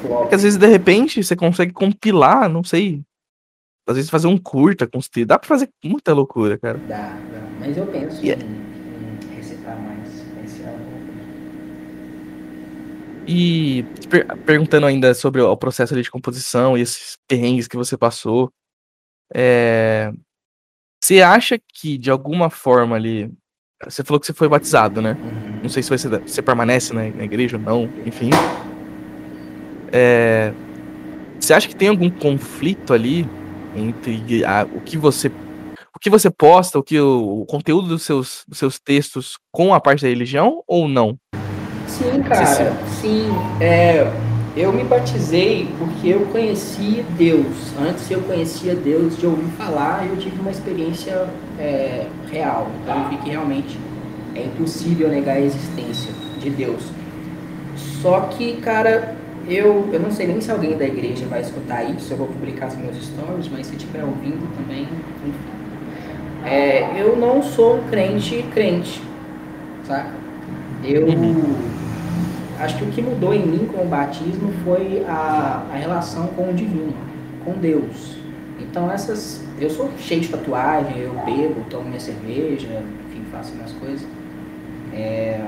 flop. 0.00 0.20
Porque 0.20 0.34
às 0.34 0.42
vezes, 0.42 0.58
de 0.58 0.66
repente, 0.66 1.22
você 1.22 1.36
consegue 1.36 1.72
compilar, 1.72 2.48
não 2.48 2.64
sei. 2.64 3.02
Às 3.88 3.96
vezes 3.96 4.10
fazer 4.10 4.28
um 4.28 4.38
curta, 4.38 4.86
construir. 4.86 5.24
Dá 5.24 5.38
pra 5.38 5.48
fazer 5.48 5.68
muita 5.84 6.12
loucura, 6.12 6.58
cara. 6.58 6.78
Dá, 6.78 7.18
dá. 7.32 7.42
Mas 7.58 7.76
eu 7.76 7.86
penso 7.86 8.24
yeah. 8.24 8.42
em 8.44 8.72
E 13.26 13.84
per 14.08 14.26
perguntando 14.44 14.86
ainda 14.86 15.14
sobre 15.14 15.40
o 15.40 15.56
processo 15.56 16.00
de 16.00 16.10
composição 16.10 16.76
e 16.76 16.80
esses 16.80 17.16
perrengues 17.28 17.68
que 17.68 17.76
você 17.76 17.96
passou, 17.96 18.52
é... 19.32 20.12
você 21.02 21.22
acha 21.22 21.58
que 21.58 21.96
de 21.96 22.10
alguma 22.10 22.50
forma 22.50 22.96
ali. 22.96 23.32
Você 23.84 24.04
falou 24.04 24.20
que 24.20 24.26
você 24.26 24.32
foi 24.32 24.48
batizado, 24.48 25.02
né? 25.02 25.16
Não 25.60 25.68
sei 25.68 25.82
se 25.82 25.90
você, 25.90 26.08
você 26.08 26.40
permanece 26.40 26.92
na 26.92 27.24
igreja 27.24 27.56
ou 27.56 27.62
não, 27.62 27.84
enfim. 28.06 28.30
É... 29.92 30.52
Você 31.38 31.52
acha 31.52 31.68
que 31.68 31.76
tem 31.76 31.88
algum 31.88 32.08
conflito 32.08 32.94
ali 32.94 33.28
entre 33.74 34.44
a, 34.44 34.66
o 34.74 34.80
que 34.80 34.96
você 34.96 35.30
o 35.94 35.98
que 35.98 36.10
você 36.10 36.30
posta, 36.30 36.78
o 36.78 36.82
que 36.82 36.98
o, 36.98 37.42
o 37.42 37.46
conteúdo 37.46 37.88
dos 37.88 38.02
seus, 38.02 38.44
dos 38.48 38.58
seus 38.58 38.78
textos 38.78 39.38
com 39.52 39.74
a 39.74 39.80
parte 39.80 40.02
da 40.02 40.08
religião 40.08 40.62
ou 40.66 40.88
não? 40.88 41.16
Sim, 41.86 42.22
cara, 42.22 42.76
sim. 43.00 43.28
É, 43.60 44.10
eu 44.56 44.72
me 44.72 44.84
batizei 44.84 45.68
porque 45.78 46.08
eu 46.08 46.26
conheci 46.26 47.04
Deus. 47.16 47.46
Antes 47.78 48.10
eu 48.10 48.20
conhecia 48.22 48.74
Deus 48.74 49.16
de 49.16 49.26
ouvir 49.26 49.50
falar 49.52 50.06
e 50.06 50.10
eu 50.10 50.16
tive 50.16 50.40
uma 50.40 50.50
experiência 50.50 51.28
é, 51.58 52.06
real. 52.30 52.70
Então 52.82 53.02
eu 53.04 53.08
vi 53.10 53.16
que 53.18 53.30
realmente 53.30 53.78
é 54.34 54.44
impossível 54.44 55.08
negar 55.08 55.36
a 55.36 55.40
existência 55.40 56.12
de 56.38 56.50
Deus. 56.50 56.82
Só 57.76 58.20
que, 58.20 58.56
cara, 58.56 59.16
eu, 59.48 59.88
eu 59.92 60.00
não 60.00 60.10
sei 60.10 60.26
nem 60.26 60.40
se 60.40 60.50
alguém 60.50 60.76
da 60.76 60.84
igreja 60.84 61.26
vai 61.26 61.40
escutar 61.40 61.82
isso, 61.84 62.12
eu 62.12 62.16
vou 62.16 62.26
publicar 62.26 62.68
os 62.68 62.76
meus 62.76 62.96
stories, 62.96 63.48
mas 63.48 63.66
se 63.66 63.76
estiver 63.76 64.04
ouvindo 64.04 64.48
também, 64.56 64.82
enfim. 64.82 66.44
É, 66.44 67.00
eu 67.00 67.16
não 67.16 67.42
sou 67.42 67.76
um 67.76 67.88
crente 67.88 68.44
crente, 68.52 69.00
saca? 69.84 70.10
Eu. 70.84 71.06
Uhum 71.06 71.72
acho 72.62 72.78
que 72.78 72.84
o 72.84 72.88
que 72.88 73.02
mudou 73.02 73.34
em 73.34 73.44
mim 73.44 73.66
com 73.66 73.82
o 73.82 73.88
batismo 73.88 74.52
foi 74.64 75.04
a, 75.06 75.66
a 75.72 75.76
relação 75.76 76.28
com 76.28 76.50
o 76.50 76.54
divino, 76.54 76.94
com 77.44 77.52
Deus. 77.52 78.16
Então 78.60 78.90
essas. 78.90 79.42
Eu 79.60 79.70
sou 79.70 79.90
cheio 79.98 80.20
de 80.20 80.28
tatuagem, 80.28 80.98
eu 80.98 81.12
bebo, 81.24 81.64
tomo 81.70 81.84
minha 81.84 82.00
cerveja, 82.00 82.66
enfim, 83.08 83.22
faço 83.30 83.54
minhas 83.54 83.72
coisas. 83.72 84.06
É, 84.92 85.40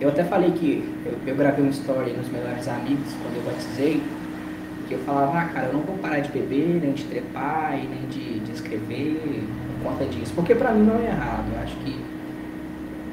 eu 0.00 0.08
até 0.08 0.22
falei 0.24 0.52
que 0.52 0.84
eu, 1.08 1.18
eu 1.26 1.36
gravei 1.36 1.62
uma 1.64 1.70
story 1.70 2.12
nos 2.12 2.28
melhores 2.28 2.68
amigos 2.68 3.14
quando 3.22 3.36
eu 3.36 3.42
batizei, 3.42 4.02
que 4.86 4.94
eu 4.94 4.98
falava, 5.00 5.38
ah 5.38 5.44
cara, 5.46 5.66
eu 5.66 5.74
não 5.74 5.80
vou 5.80 5.96
parar 5.98 6.20
de 6.20 6.30
beber, 6.30 6.80
nem 6.82 6.92
de 6.92 7.04
trepar 7.04 7.78
e 7.78 7.86
nem 7.86 8.08
de, 8.08 8.40
de 8.40 8.52
escrever 8.52 9.20
por 9.82 9.90
conta 9.90 10.04
disso. 10.06 10.32
Porque 10.34 10.54
pra 10.54 10.72
mim 10.72 10.86
não 10.86 10.98
é 10.98 11.06
errado. 11.06 11.44
Eu 11.54 11.62
acho 11.62 11.76
que 11.76 11.98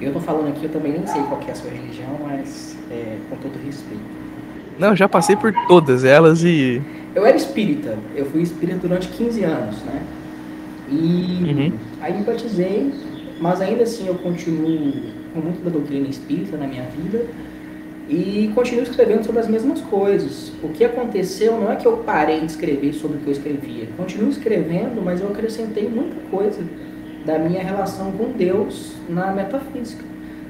eu 0.02 0.14
tô 0.14 0.20
falando 0.20 0.50
aqui, 0.50 0.66
eu 0.66 0.72
também 0.72 0.94
nem 0.94 1.08
sei 1.08 1.22
qual 1.24 1.42
é 1.48 1.52
a 1.52 1.56
sua 1.56 1.72
religião, 1.72 2.20
mas 2.24 2.78
é, 2.92 3.18
com 3.30 3.36
todo 3.38 3.58
respeito. 3.64 4.04
Não, 4.78 4.96
já 4.96 5.08
passei 5.08 5.36
por 5.36 5.54
todas 5.68 6.04
elas 6.04 6.44
e. 6.44 6.82
Eu 7.14 7.26
era 7.26 7.38
espírita, 7.38 7.98
eu 8.14 8.26
fui 8.26 8.42
espírita 8.42 8.80
durante 8.80 9.08
15 9.08 9.44
anos, 9.44 9.82
né? 9.84 10.02
E 10.90 11.44
uhum. 11.44 11.74
aí 12.02 12.14
me 12.14 12.24
batizei, 12.24 12.94
mas 13.40 13.62
ainda 13.62 13.84
assim 13.84 14.08
eu 14.08 14.16
continuo 14.16 14.92
com 15.34 15.40
muito 15.40 15.64
da 15.64 15.70
doutrina 15.70 16.08
espírita 16.08 16.58
na 16.58 16.68
minha 16.68 16.84
vida. 16.84 17.26
E 18.08 18.52
continuo 18.54 18.84
escrevendo 18.84 19.24
sobre 19.24 19.42
as 19.42 19.48
mesmas 19.48 19.82
coisas. 19.82 20.52
O 20.62 20.70
que 20.70 20.84
aconteceu 20.84 21.60
não 21.60 21.72
é 21.72 21.76
que 21.76 21.88
eu 21.88 21.98
parei 21.98 22.40
de 22.40 22.46
escrever 22.46 22.94
sobre 22.94 23.18
o 23.18 23.20
que 23.22 23.28
eu 23.28 23.34
escrevia. 23.34 23.88
Continuo 23.98 24.30
escrevendo, 24.30 25.02
mas 25.04 25.22
eu 25.22 25.28
acrescentei 25.28 25.90
muita 25.90 26.16
coisa 26.30 26.62
da 27.26 27.40
minha 27.40 27.64
relação 27.64 28.12
com 28.12 28.32
Deus 28.32 28.94
na 29.10 29.32
metafísica. 29.32 30.04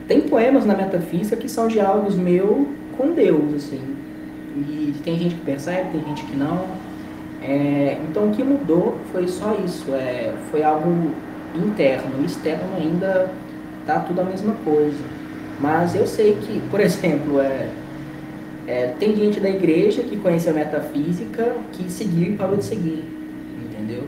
Tem 0.07 0.21
poemas 0.21 0.65
na 0.65 0.75
metafísica 0.75 1.37
que 1.37 1.49
são 1.49 1.67
diálogos 1.67 2.15
meu 2.15 2.67
com 2.97 3.11
Deus, 3.11 3.53
assim. 3.55 3.81
E 4.57 4.93
tem 5.03 5.17
gente 5.17 5.35
que 5.35 5.41
percebe, 5.41 5.91
tem 5.91 6.03
gente 6.03 6.25
que 6.25 6.35
não. 6.35 6.65
É, 7.41 7.97
então 8.09 8.29
o 8.29 8.31
que 8.31 8.43
mudou 8.43 8.97
foi 9.11 9.27
só 9.27 9.57
isso. 9.65 9.93
É, 9.93 10.33
foi 10.51 10.61
algo 10.61 11.11
interno. 11.55 12.21
O 12.21 12.25
externo 12.25 12.75
ainda 12.77 13.31
tá 13.85 13.99
tudo 13.99 14.19
a 14.19 14.23
mesma 14.25 14.55
coisa. 14.65 15.14
Mas 15.59 15.95
eu 15.95 16.05
sei 16.05 16.35
que, 16.35 16.59
por 16.69 16.79
exemplo, 16.79 17.39
é, 17.39 17.69
é, 18.67 18.87
tem 18.99 19.15
gente 19.15 19.39
da 19.39 19.49
igreja 19.49 20.03
que 20.03 20.17
conhece 20.17 20.49
a 20.49 20.53
metafísica 20.53 21.55
que 21.71 21.89
seguiu 21.89 22.33
e 22.33 22.37
parou 22.37 22.57
de 22.57 22.65
seguir, 22.65 23.03
entendeu? 23.63 24.03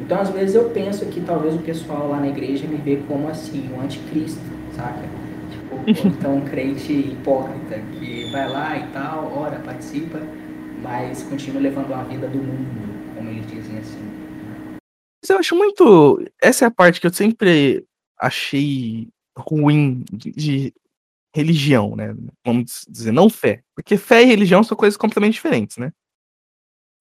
Então, 0.00 0.20
às 0.20 0.30
vezes 0.30 0.54
eu 0.54 0.70
penso 0.70 1.06
que 1.06 1.20
talvez 1.20 1.54
o 1.54 1.58
pessoal 1.58 2.08
lá 2.08 2.20
na 2.20 2.28
igreja 2.28 2.66
me 2.66 2.76
vê 2.76 2.98
como 3.08 3.28
assim, 3.28 3.70
um 3.72 3.80
anticristo, 3.80 4.40
saca? 4.76 5.02
Tipo, 5.50 6.08
então 6.08 6.36
um 6.36 6.40
crente 6.42 6.92
hipócrita 6.92 7.80
que 7.98 8.30
vai 8.30 8.48
lá 8.48 8.78
e 8.78 8.86
tal, 8.92 9.32
ora, 9.36 9.58
participa, 9.60 10.20
mas 10.82 11.22
continua 11.22 11.60
levando 11.62 11.86
uma 11.86 12.04
vida 12.04 12.26
do 12.26 12.38
mundo, 12.38 13.14
como 13.16 13.30
eles 13.30 13.46
dizem 13.46 13.78
assim. 13.78 14.02
Mas 15.22 15.30
eu 15.30 15.38
acho 15.38 15.54
muito. 15.54 16.24
Essa 16.42 16.64
é 16.64 16.68
a 16.68 16.70
parte 16.70 17.00
que 17.00 17.06
eu 17.06 17.12
sempre 17.12 17.84
achei 18.18 19.08
ruim 19.38 20.04
de 20.12 20.72
religião, 21.34 21.96
né? 21.96 22.14
Vamos 22.44 22.84
dizer, 22.88 23.12
não 23.12 23.30
fé. 23.30 23.62
Porque 23.74 23.96
fé 23.96 24.22
e 24.22 24.26
religião 24.26 24.62
são 24.62 24.76
coisas 24.76 24.96
completamente 24.96 25.34
diferentes, 25.34 25.76
né? 25.76 25.92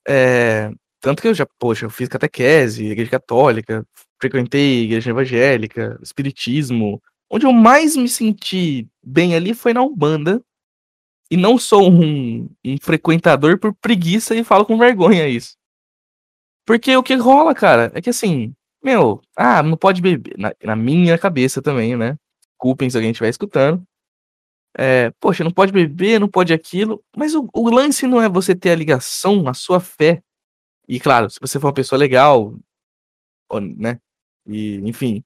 É, 0.07 0.71
tanto 1.01 1.21
que 1.21 1.27
eu 1.27 1.33
já, 1.33 1.45
poxa, 1.59 1.85
eu 1.85 1.89
fiz 1.89 2.07
catequese, 2.07 2.85
igreja 2.85 3.11
católica, 3.11 3.85
frequentei 4.19 4.83
igreja 4.83 5.09
evangélica, 5.09 5.99
espiritismo. 6.01 7.01
Onde 7.29 7.45
eu 7.45 7.53
mais 7.53 7.95
me 7.95 8.07
senti 8.07 8.87
bem 9.03 9.35
ali 9.35 9.53
foi 9.53 9.73
na 9.73 9.81
Umbanda. 9.81 10.41
E 11.29 11.37
não 11.37 11.57
sou 11.57 11.89
um, 11.89 12.49
um 12.65 12.77
frequentador 12.81 13.57
por 13.57 13.73
preguiça 13.73 14.35
e 14.35 14.43
falo 14.43 14.65
com 14.65 14.77
vergonha 14.77 15.27
isso. 15.27 15.55
Porque 16.65 16.95
o 16.95 17.03
que 17.03 17.15
rola, 17.15 17.55
cara, 17.55 17.91
é 17.95 18.01
que 18.01 18.09
assim, 18.09 18.53
meu, 18.83 19.21
ah, 19.35 19.63
não 19.63 19.77
pode 19.77 20.01
beber. 20.01 20.35
Na, 20.37 20.53
na 20.63 20.75
minha 20.75 21.17
cabeça 21.17 21.61
também, 21.61 21.95
né? 21.95 22.17
Culpem 22.57 22.89
se 22.89 22.97
alguém 22.97 23.11
estiver 23.11 23.29
escutando. 23.29 23.81
É, 24.77 25.11
poxa, 25.19 25.43
não 25.43 25.51
pode 25.51 25.71
beber, 25.71 26.19
não 26.19 26.27
pode 26.27 26.53
aquilo. 26.53 27.03
Mas 27.15 27.35
o, 27.35 27.47
o, 27.53 27.69
lance 27.69 28.07
não 28.07 28.21
é 28.21 28.29
você 28.29 28.55
ter 28.55 28.71
a 28.71 28.75
ligação, 28.75 29.47
a 29.47 29.53
sua 29.53 29.79
fé. 29.79 30.23
E 30.87 30.99
claro, 30.99 31.29
se 31.29 31.39
você 31.39 31.59
for 31.59 31.67
uma 31.67 31.73
pessoa 31.73 31.99
legal, 31.99 32.55
né? 33.77 33.99
E, 34.47 34.77
enfim. 34.87 35.23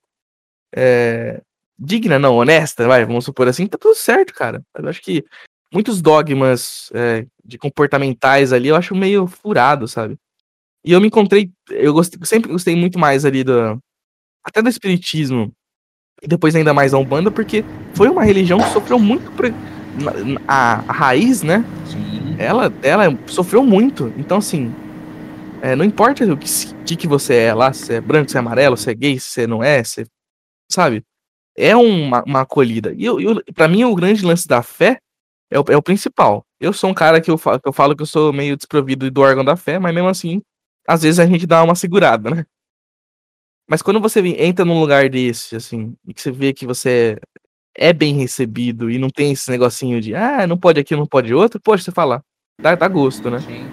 É, 0.75 1.41
digna, 1.77 2.19
não, 2.19 2.35
honesta, 2.35 2.87
vai, 2.87 3.05
vamos 3.05 3.25
supor 3.25 3.47
assim, 3.47 3.67
tá 3.67 3.77
tudo 3.77 3.95
certo, 3.95 4.33
cara. 4.33 4.63
Eu 4.75 4.87
acho 4.89 5.01
que 5.01 5.23
muitos 5.71 6.01
dogmas 6.01 6.91
é, 6.93 7.27
de 7.43 7.57
comportamentais 7.57 8.53
ali 8.53 8.69
eu 8.69 8.75
acho 8.75 8.95
meio 8.95 9.27
furado, 9.27 9.87
sabe? 9.87 10.17
E 10.83 10.91
eu 10.91 11.01
me 11.01 11.07
encontrei, 11.07 11.51
eu 11.69 11.93
gostei, 11.93 12.19
sempre 12.25 12.51
gostei 12.51 12.75
muito 12.75 12.99
mais 12.99 13.25
ali 13.25 13.43
do. 13.43 13.79
Até 14.43 14.61
do 14.61 14.69
espiritismo 14.69 15.53
e 16.25 16.27
depois 16.27 16.55
ainda 16.55 16.73
mais 16.73 16.91
a 16.91 16.97
Umbanda, 16.97 17.29
porque 17.29 17.63
foi 17.93 18.09
uma 18.09 18.23
religião 18.23 18.57
que 18.57 18.69
sofreu 18.71 18.97
muito. 18.97 19.31
Pre... 19.33 19.53
A, 20.47 20.83
a, 20.87 20.91
raiz, 20.91 21.43
né? 21.43 21.63
Sim. 21.85 22.35
Ela, 22.39 22.73
ela 22.81 23.17
sofreu 23.27 23.63
muito. 23.63 24.11
Então, 24.17 24.39
assim, 24.39 24.73
é, 25.61 25.75
não 25.75 25.85
importa 25.85 26.25
o 26.25 26.35
que, 26.35 26.95
que 26.95 27.07
você 27.07 27.35
é 27.35 27.53
lá, 27.53 27.71
se 27.71 27.93
é 27.93 28.01
branco, 28.01 28.31
se 28.31 28.37
é 28.37 28.39
amarelo, 28.39 28.75
se 28.75 28.89
é 28.89 28.93
gay, 28.95 29.19
se 29.19 29.45
não 29.45 29.63
é, 29.63 29.83
se, 29.83 30.07
sabe? 30.69 31.03
É 31.55 31.75
uma, 31.75 32.23
uma 32.23 32.41
acolhida. 32.41 32.91
E 32.97 33.05
eu, 33.05 33.21
eu, 33.21 33.43
pra 33.53 33.67
mim, 33.67 33.83
o 33.83 33.95
grande 33.95 34.25
lance 34.25 34.47
da 34.47 34.63
fé 34.63 34.97
é 35.51 35.59
o, 35.59 35.63
é 35.69 35.77
o 35.77 35.83
principal. 35.83 36.43
Eu 36.59 36.73
sou 36.73 36.89
um 36.89 36.93
cara 36.93 37.21
que 37.21 37.29
eu, 37.29 37.37
falo, 37.37 37.61
que 37.61 37.69
eu 37.69 37.73
falo 37.73 37.95
que 37.95 38.01
eu 38.01 38.07
sou 38.07 38.33
meio 38.33 38.57
desprovido 38.57 39.09
do 39.11 39.21
órgão 39.21 39.45
da 39.45 39.55
fé, 39.55 39.77
mas 39.77 39.93
mesmo 39.93 40.09
assim, 40.09 40.41
às 40.87 41.03
vezes 41.03 41.19
a 41.19 41.25
gente 41.27 41.45
dá 41.45 41.63
uma 41.63 41.75
segurada, 41.75 42.31
né? 42.31 42.45
Mas 43.67 43.81
quando 43.81 43.99
você 43.99 44.19
entra 44.39 44.63
num 44.63 44.79
lugar 44.79 45.09
desse, 45.09 45.55
assim, 45.55 45.95
e 46.07 46.13
que 46.13 46.21
você 46.21 46.31
vê 46.31 46.53
que 46.53 46.65
você 46.65 47.17
é 47.75 47.91
bem 47.91 48.13
recebido 48.15 48.89
e 48.89 48.97
não 48.97 49.09
tem 49.09 49.31
esse 49.31 49.49
negocinho 49.49 49.99
de, 49.99 50.15
ah, 50.15 50.45
não 50.47 50.57
pode 50.57 50.79
aqui, 50.79 50.95
não 50.95 51.05
pode 51.05 51.33
outro, 51.33 51.59
poxa, 51.59 51.83
você 51.83 51.91
fala, 51.91 52.23
dá, 52.61 52.75
dá 52.75 52.87
gosto, 52.87 53.29
né? 53.29 53.39
Sim. 53.39 53.65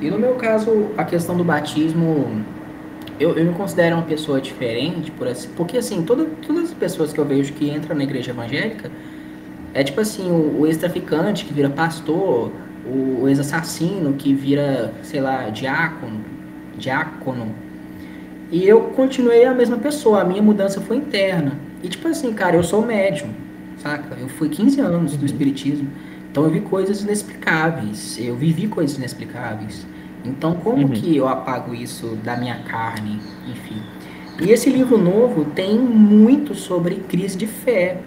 E 0.00 0.10
no 0.10 0.18
meu 0.18 0.34
caso, 0.34 0.90
a 0.96 1.04
questão 1.04 1.36
do 1.36 1.44
batismo, 1.44 2.44
eu, 3.20 3.36
eu 3.36 3.44
me 3.44 3.54
considero 3.54 3.96
uma 3.96 4.04
pessoa 4.04 4.40
diferente, 4.40 5.10
por 5.10 5.28
assim, 5.28 5.48
porque 5.56 5.78
assim, 5.78 6.02
toda, 6.02 6.26
todas 6.46 6.64
as 6.64 6.74
pessoas 6.74 7.12
que 7.12 7.18
eu 7.18 7.24
vejo 7.24 7.52
que 7.52 7.70
entram 7.70 7.96
na 7.96 8.04
igreja 8.04 8.30
evangélica, 8.30 8.90
é 9.72 9.84
tipo 9.84 10.00
assim, 10.00 10.30
o, 10.30 10.60
o 10.60 10.66
ex-traficante 10.66 11.44
que 11.44 11.52
vira 11.52 11.70
pastor, 11.70 12.50
o, 12.86 13.22
o 13.22 13.28
ex-assassino 13.28 14.14
que 14.14 14.34
vira, 14.34 14.92
sei 15.02 15.20
lá, 15.20 15.50
diácono, 15.50 16.24
diácono, 16.76 17.54
e 18.50 18.66
eu 18.66 18.80
continuei 18.96 19.44
a 19.44 19.54
mesma 19.54 19.76
pessoa, 19.76 20.20
a 20.20 20.24
minha 20.24 20.42
mudança 20.42 20.80
foi 20.80 20.96
interna. 20.96 21.58
E 21.82 21.88
tipo 21.88 22.06
assim, 22.08 22.32
cara, 22.32 22.56
eu 22.56 22.62
sou 22.62 22.84
médium, 22.84 23.30
saca? 23.78 24.16
Eu 24.20 24.28
fui 24.28 24.48
15 24.48 24.80
anos 24.80 25.12
do 25.12 25.20
uhum. 25.20 25.26
espiritismo, 25.26 25.88
então 26.30 26.44
eu 26.44 26.50
vi 26.50 26.60
coisas 26.60 27.02
inexplicáveis, 27.02 28.18
eu 28.18 28.36
vivi 28.36 28.68
coisas 28.68 28.96
inexplicáveis. 28.96 29.86
Então 30.24 30.54
como 30.54 30.86
uhum. 30.86 30.92
que 30.92 31.16
eu 31.16 31.28
apago 31.28 31.74
isso 31.74 32.18
da 32.22 32.36
minha 32.36 32.58
carne, 32.64 33.20
enfim. 33.48 33.82
E 34.40 34.50
esse 34.50 34.68
livro 34.68 34.98
novo 34.98 35.44
tem 35.46 35.78
muito 35.78 36.54
sobre 36.54 36.96
crise 36.96 37.36
de 37.36 37.46
fé. 37.46 37.98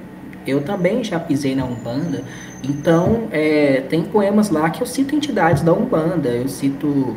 Eu 0.45 0.61
também 0.61 1.03
já 1.03 1.19
pisei 1.19 1.55
na 1.55 1.65
Umbanda, 1.65 2.23
então 2.63 3.27
é, 3.31 3.81
tem 3.89 4.03
poemas 4.03 4.49
lá 4.49 4.69
que 4.69 4.81
eu 4.81 4.87
cito 4.87 5.15
entidades 5.15 5.61
da 5.61 5.73
Umbanda, 5.73 6.29
eu 6.29 6.47
cito 6.47 7.15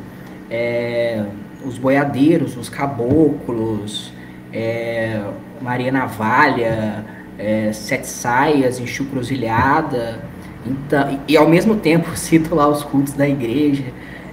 é, 0.51 1.25
os 1.65 1.79
boiadeiros, 1.79 2.57
os 2.57 2.69
caboclos, 2.69 4.13
é, 4.53 5.23
Maria 5.61 5.91
Navalha, 5.91 7.05
é, 7.39 7.73
Sete 7.73 8.07
Saias, 8.07 8.79
Enxucruzilhada, 8.79 10.21
então, 10.67 11.21
e, 11.27 11.33
e, 11.33 11.37
ao 11.37 11.49
mesmo 11.49 11.77
tempo 11.77 12.15
cito 12.17 12.55
lá 12.55 12.69
os 12.69 12.83
cultos 12.83 13.13
da 13.15 13.29
igreja. 13.29 13.85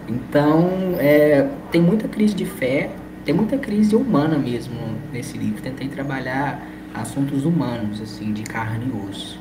Então, 0.08 0.96
é, 0.98 1.48
tem 1.72 1.82
muita 1.82 2.08
crise 2.08 2.34
de 2.34 2.46
fé, 2.46 2.90
tem 3.26 3.34
muita 3.34 3.58
crise 3.58 3.96
humana 3.96 4.38
mesmo 4.38 4.76
nesse 5.12 5.38
livro. 5.38 5.62
Tentei 5.62 5.88
trabalhar 5.88 6.68
assuntos 6.94 7.46
humanos, 7.46 8.02
assim, 8.02 8.34
de 8.34 8.44
carne 8.44 8.88
e 8.88 9.10
osso. 9.10 9.40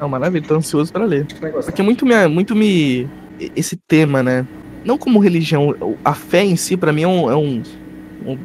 Não, 0.00 0.08
maravilha, 0.08 0.46
tô 0.46 0.54
ansioso 0.54 0.92
para 0.92 1.04
ler. 1.04 1.26
Porque 1.64 1.82
muito 1.82 2.06
me, 2.06 2.28
muito 2.28 2.54
me. 2.54 3.08
Esse 3.56 3.76
tema, 3.76 4.22
né? 4.22 4.46
Não 4.84 4.98
como 4.98 5.18
religião, 5.18 5.74
a 6.04 6.14
fé 6.14 6.44
em 6.44 6.56
si, 6.56 6.76
para 6.76 6.92
mim, 6.92 7.02
é 7.02 7.08
um, 7.08 7.30
é 7.30 7.36
um, 7.36 7.62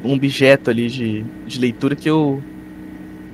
um, 0.04 0.12
objeto 0.12 0.70
ali 0.70 0.88
de, 0.88 1.24
de 1.46 1.58
leitura 1.60 1.94
que 1.94 2.08
eu, 2.08 2.42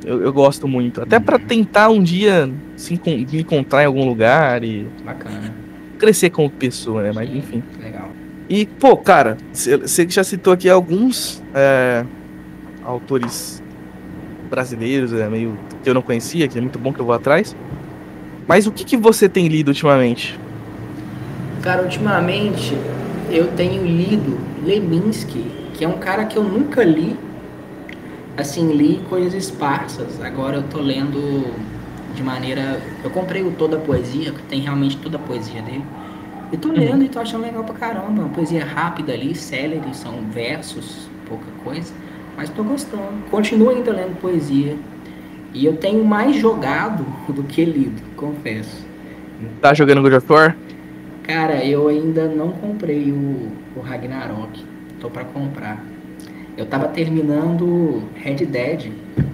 eu, 0.05 0.23
eu 0.23 0.33
gosto 0.33 0.67
muito. 0.69 1.03
Até 1.03 1.19
para 1.19 1.39
tentar 1.39 1.89
um 1.89 2.03
dia 2.03 2.51
se, 2.77 3.01
me 3.05 3.41
encontrar 3.41 3.83
em 3.83 3.87
algum 3.87 4.07
lugar 4.07 4.65
e. 4.65 4.87
Bacana. 5.05 5.55
Crescer 5.99 6.31
como 6.31 6.49
pessoa, 6.49 7.03
né? 7.03 7.13
Mas 7.15 7.29
enfim. 7.35 7.63
Legal. 7.81 8.11
E, 8.49 8.67
pô, 8.67 8.97
cara, 8.97 9.37
você 9.53 10.09
já 10.09 10.25
citou 10.25 10.53
aqui 10.53 10.69
alguns 10.69 11.43
é, 11.55 12.05
autores 12.83 13.63
brasileiros, 14.51 15.13
é, 15.13 15.29
meio 15.29 15.57
que 15.83 15.89
eu 15.89 15.95
não 15.95 16.03
conhecia, 16.03 16.49
que 16.49 16.59
é 16.59 16.61
muito 16.61 16.79
bom 16.79 16.93
que 16.93 17.01
eu 17.01 17.05
vou 17.05 17.15
atrás. 17.15 17.55
Mas 18.49 18.67
o 18.67 18.73
que, 18.73 18.85
que 18.85 18.97
você 18.97 19.29
tem 19.29 19.47
lido 19.47 19.69
ultimamente? 19.69 20.37
Cara, 21.63 21.83
ultimamente 21.83 22.75
eu 23.31 23.49
tenho 23.49 23.85
lido 23.85 24.39
Leminski, 24.65 25.45
que 25.75 25.85
é 25.85 25.89
um 25.89 25.99
cara 25.99 26.25
que 26.25 26.37
eu 26.37 26.43
nunca 26.43 26.83
li. 26.83 27.17
Assim, 28.37 28.73
li 28.73 29.03
coisas 29.11 29.35
esparsas. 29.35 30.23
Agora 30.23 30.57
eu 30.57 30.63
tô 30.63 30.81
lendo 30.81 31.53
de 32.15 32.23
maneira. 32.23 32.81
Eu 33.05 33.11
comprei 33.11 33.43
o 33.43 33.51
Toda 33.53 33.77
a 33.77 33.81
Poesia, 33.81 34.33
que 34.33 34.43
tem 34.45 34.61
realmente 34.61 34.97
toda 34.97 35.17
a 35.17 35.21
poesia 35.21 35.61
dele. 35.61 35.85
E 36.51 36.57
tô 36.57 36.69
lendo 36.73 36.99
uhum. 36.99 37.03
e 37.03 37.09
tô 37.09 37.21
achando 37.21 37.43
legal 37.43 37.63
pra 37.63 37.75
caramba. 37.75 38.23
Uma 38.23 38.29
poesia 38.31 38.65
rápida 38.65 39.13
ali, 39.13 39.35
célere, 39.35 39.95
são 39.95 40.23
versos, 40.33 41.09
pouca 41.29 41.45
coisa. 41.63 41.93
Mas 42.37 42.49
tô 42.49 42.65
gostando. 42.65 43.23
Continuo 43.31 43.69
ainda 43.69 43.93
lendo 43.93 44.19
poesia. 44.19 44.77
E 45.53 45.67
eu 45.67 45.77
tenho 45.77 46.05
mais 46.05 46.37
jogado 46.37 47.05
do 47.29 47.43
que 47.43 47.65
lido, 47.65 48.01
confesso. 48.17 48.89
Tá 49.61 49.75
jogando 49.75 50.03
God 50.03 50.15
of 50.15 50.33
War? 50.33 50.57
Cara, 51.31 51.65
eu 51.65 51.87
ainda 51.87 52.27
não 52.27 52.51
comprei 52.51 53.13
o, 53.13 53.53
o 53.77 53.81
Ragnarok. 53.81 54.67
Tô 54.99 55.09
para 55.09 55.25
comprar. 55.27 55.81
Eu 56.57 56.67
tava 56.67 56.89
terminando 56.89 58.03
Red 58.17 58.47
Dead. 58.47 58.91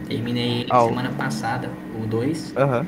Terminei 0.06 0.66
oh. 0.70 0.88
semana 0.88 1.08
passada, 1.16 1.70
o 1.98 2.06
2. 2.06 2.54
Uhum. 2.54 2.86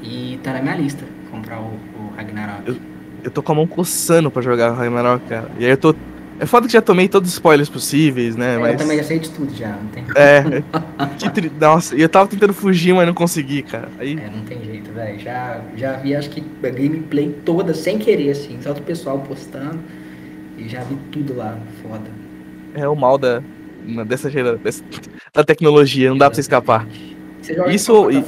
E 0.00 0.38
tá 0.44 0.52
na 0.52 0.62
minha 0.62 0.76
lista. 0.76 1.04
comprar 1.28 1.58
o, 1.58 1.72
o 1.98 2.12
Ragnarok. 2.16 2.68
Eu, 2.68 2.76
eu 3.24 3.30
tô 3.32 3.42
com 3.42 3.50
a 3.50 3.54
mão 3.56 3.66
coçando 3.66 4.30
pra 4.30 4.40
jogar 4.40 4.70
o 4.70 4.74
Ragnarok, 4.76 5.26
cara. 5.26 5.50
E 5.58 5.64
aí 5.64 5.72
eu 5.72 5.76
tô. 5.76 5.92
É 6.38 6.46
foda 6.46 6.66
que 6.66 6.72
já 6.72 6.82
tomei 6.82 7.08
todos 7.08 7.28
os 7.30 7.34
spoilers 7.34 7.68
possíveis, 7.68 8.36
né? 8.36 8.56
É, 8.56 8.58
mas... 8.58 8.72
Eu 8.72 8.78
também 8.78 8.98
já 8.98 9.04
sei 9.04 9.18
de 9.18 9.30
tudo 9.30 9.54
já, 9.54 9.70
não 9.70 9.86
tem 9.88 10.04
É. 10.14 10.62
que 11.18 11.30
tri... 11.30 11.50
Nossa, 11.60 11.96
e 11.96 12.02
eu 12.02 12.08
tava 12.08 12.28
tentando 12.28 12.52
fugir, 12.52 12.94
mas 12.94 13.06
não 13.06 13.14
consegui, 13.14 13.62
cara. 13.62 13.88
Aí. 13.98 14.12
É, 14.18 14.30
não 14.30 14.42
tem 14.44 14.62
jeito, 14.64 14.92
velho. 14.92 15.18
Já, 15.18 15.60
já 15.76 15.92
vi, 15.96 16.14
acho 16.14 16.30
que 16.30 16.42
a 16.62 16.68
gameplay 16.70 17.34
toda 17.44 17.72
sem 17.74 17.98
querer, 17.98 18.30
assim, 18.30 18.58
só 18.60 18.72
do 18.72 18.82
pessoal 18.82 19.18
postando. 19.20 19.78
E 20.58 20.68
já 20.68 20.82
vi 20.82 20.96
tudo 21.10 21.36
lá, 21.36 21.58
foda. 21.82 22.10
É 22.74 22.88
o 22.88 22.94
mal 22.94 23.18
da. 23.18 23.42
dessa 24.06 24.30
geração. 24.30 24.58
Da 25.32 25.44
tecnologia, 25.44 26.10
não 26.10 26.18
dá 26.18 26.26
pra 26.26 26.34
você 26.34 26.40
escapar. 26.40 26.86
Você 27.40 27.54
joga 27.54 27.72
Isso 27.72 28.10
em? 28.10 28.24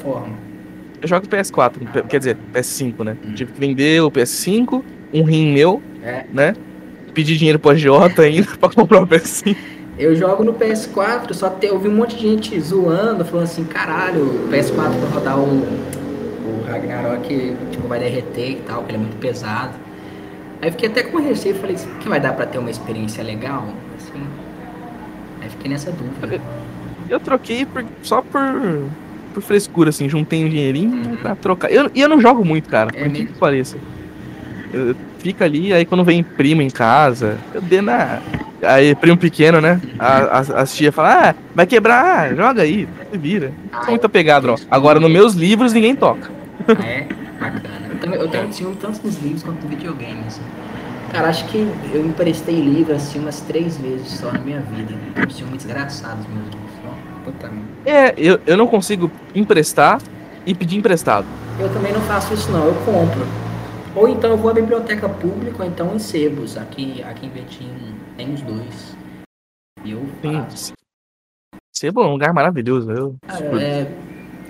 Eu 1.00 1.06
jogo 1.08 1.26
PS4, 1.28 1.78
P- 1.92 2.02
quer 2.02 2.18
dizer, 2.18 2.36
PS5, 2.52 3.04
né? 3.04 3.16
Tive 3.34 3.52
que 3.52 3.60
vender 3.60 4.02
o 4.02 4.10
PS5, 4.10 4.82
um 5.14 5.22
rim 5.22 5.52
meu, 5.52 5.80
É. 6.02 6.24
né? 6.32 6.54
Pedir 7.18 7.36
dinheiro 7.36 7.58
pro 7.58 7.70
agiota 7.72 8.22
ainda 8.22 8.46
pra 8.60 8.68
comprar 8.68 9.02
o 9.02 9.06
PS5. 9.08 9.56
Eu 9.98 10.14
jogo 10.14 10.44
no 10.44 10.54
PS4, 10.54 11.32
só 11.34 11.50
te, 11.50 11.66
eu 11.66 11.76
vi 11.76 11.88
um 11.88 11.96
monte 11.96 12.14
de 12.14 12.22
gente 12.22 12.60
zoando, 12.60 13.24
falando 13.24 13.42
assim, 13.46 13.64
caralho, 13.64 14.22
o 14.22 14.48
PS4 14.48 14.72
pra 15.00 15.08
rodar 15.12 15.36
o, 15.36 15.42
o 15.42 16.64
Ragnarok 16.68 17.56
tipo, 17.72 17.88
vai 17.88 17.98
derreter 17.98 18.50
e 18.52 18.54
tal, 18.64 18.76
porque 18.82 18.92
ele 18.92 18.98
é 18.98 19.04
muito 19.04 19.16
pesado. 19.18 19.72
Aí 20.62 20.70
fiquei 20.70 20.88
até 20.88 21.02
com 21.02 21.18
receio, 21.18 21.56
falei 21.56 21.74
assim, 21.74 21.88
que 21.98 22.08
vai 22.08 22.20
dar 22.20 22.34
pra 22.34 22.46
ter 22.46 22.58
uma 22.58 22.70
experiência 22.70 23.24
legal? 23.24 23.66
Assim. 23.96 24.22
Aí 25.42 25.48
fiquei 25.50 25.72
nessa 25.72 25.90
dúvida. 25.90 26.40
Eu 27.10 27.18
troquei 27.18 27.66
por- 27.66 27.84
só 28.00 28.22
por, 28.22 28.40
por 29.34 29.42
frescura, 29.42 29.90
assim, 29.90 30.08
juntei 30.08 30.44
um 30.44 30.48
dinheirinho 30.48 30.92
Uhum. 30.92 31.16
pra 31.16 31.34
trocar. 31.34 31.68
Eu- 31.72 31.90
E 31.92 32.00
eu, 32.00 32.08
não 32.08 32.20
jogo 32.20 32.44
muito, 32.44 32.68
cara, 32.68 32.90
É 32.94 33.02
por 33.02 33.12
que 33.12 33.26
que 33.26 33.32
pareça. 33.32 33.76
Eu, 34.72 34.94
eu 35.18 35.22
fico 35.22 35.42
ali, 35.42 35.72
aí 35.72 35.84
quando 35.84 36.04
vem 36.04 36.22
primo 36.22 36.62
em 36.62 36.70
casa, 36.70 37.38
eu 37.52 37.60
dei 37.60 37.80
na. 37.80 38.20
Aí, 38.62 38.94
primo 38.94 39.16
pequeno, 39.16 39.60
né? 39.60 39.80
A, 39.98 40.38
as, 40.38 40.50
as 40.50 40.74
tia 40.74 40.90
falam, 40.90 41.12
ah, 41.12 41.34
vai 41.54 41.66
quebrar, 41.66 42.34
joga 42.34 42.62
aí, 42.62 42.88
vira. 43.12 43.52
Não 43.72 43.80
sou 43.80 43.90
muito 43.90 44.04
apegado, 44.04 44.48
não. 44.48 44.56
Agora, 44.68 44.98
nos 44.98 45.10
meus 45.10 45.34
livros, 45.34 45.72
ninguém 45.72 45.94
toca. 45.94 46.30
Ah, 46.66 46.84
é? 46.84 47.06
Bacana. 47.38 47.88
Eu, 47.88 47.98
também, 47.98 48.20
eu 48.20 48.28
tenho 48.28 48.52
ciúme 48.52 48.76
tanto 48.76 49.00
nos 49.04 49.16
livros 49.22 49.44
quanto 49.44 49.62
no 49.62 49.68
videogame, 49.68 50.24
assim. 50.26 50.42
Cara, 51.12 51.28
acho 51.28 51.46
que 51.46 51.56
eu 51.92 52.04
emprestei 52.04 52.60
livro 52.60 52.94
assim 52.94 53.20
umas 53.20 53.40
três 53.40 53.76
vezes 53.78 54.08
só 54.08 54.30
na 54.32 54.40
minha 54.40 54.60
vida. 54.60 54.92
Um 55.24 55.30
ciúme 55.30 55.56
desgraçado 55.56 56.20
os 56.20 56.26
meus 56.26 56.44
livros. 56.46 56.70
ó. 56.84 57.24
Puta. 57.24 57.50
É, 57.86 58.12
eu, 58.18 58.40
eu 58.44 58.56
não 58.56 58.66
consigo 58.66 59.10
emprestar 59.34 60.00
e 60.44 60.54
pedir 60.54 60.76
emprestado. 60.76 61.26
Eu 61.58 61.68
também 61.70 61.92
não 61.92 62.00
faço 62.02 62.34
isso 62.34 62.50
não, 62.50 62.66
eu 62.66 62.74
compro. 62.84 63.47
Ou 63.98 64.08
então 64.08 64.30
eu 64.30 64.36
vou 64.36 64.52
à 64.52 64.54
biblioteca 64.54 65.08
pública, 65.08 65.64
ou 65.64 65.68
então 65.68 65.92
em 65.92 65.98
sebos. 65.98 66.56
Aqui, 66.56 67.02
aqui 67.02 67.26
em 67.26 67.30
Betim 67.30 67.68
tem 68.16 68.32
os 68.32 68.40
dois. 68.42 68.96
E 69.84 69.90
eu 69.90 70.06
faço. 70.22 70.72
Sebo 71.74 72.02
é 72.02 72.06
um 72.06 72.12
lugar 72.12 72.32
maravilhoso. 72.32 72.92
Eu... 72.92 73.16
Cara, 73.26 73.60
é, 73.60 73.92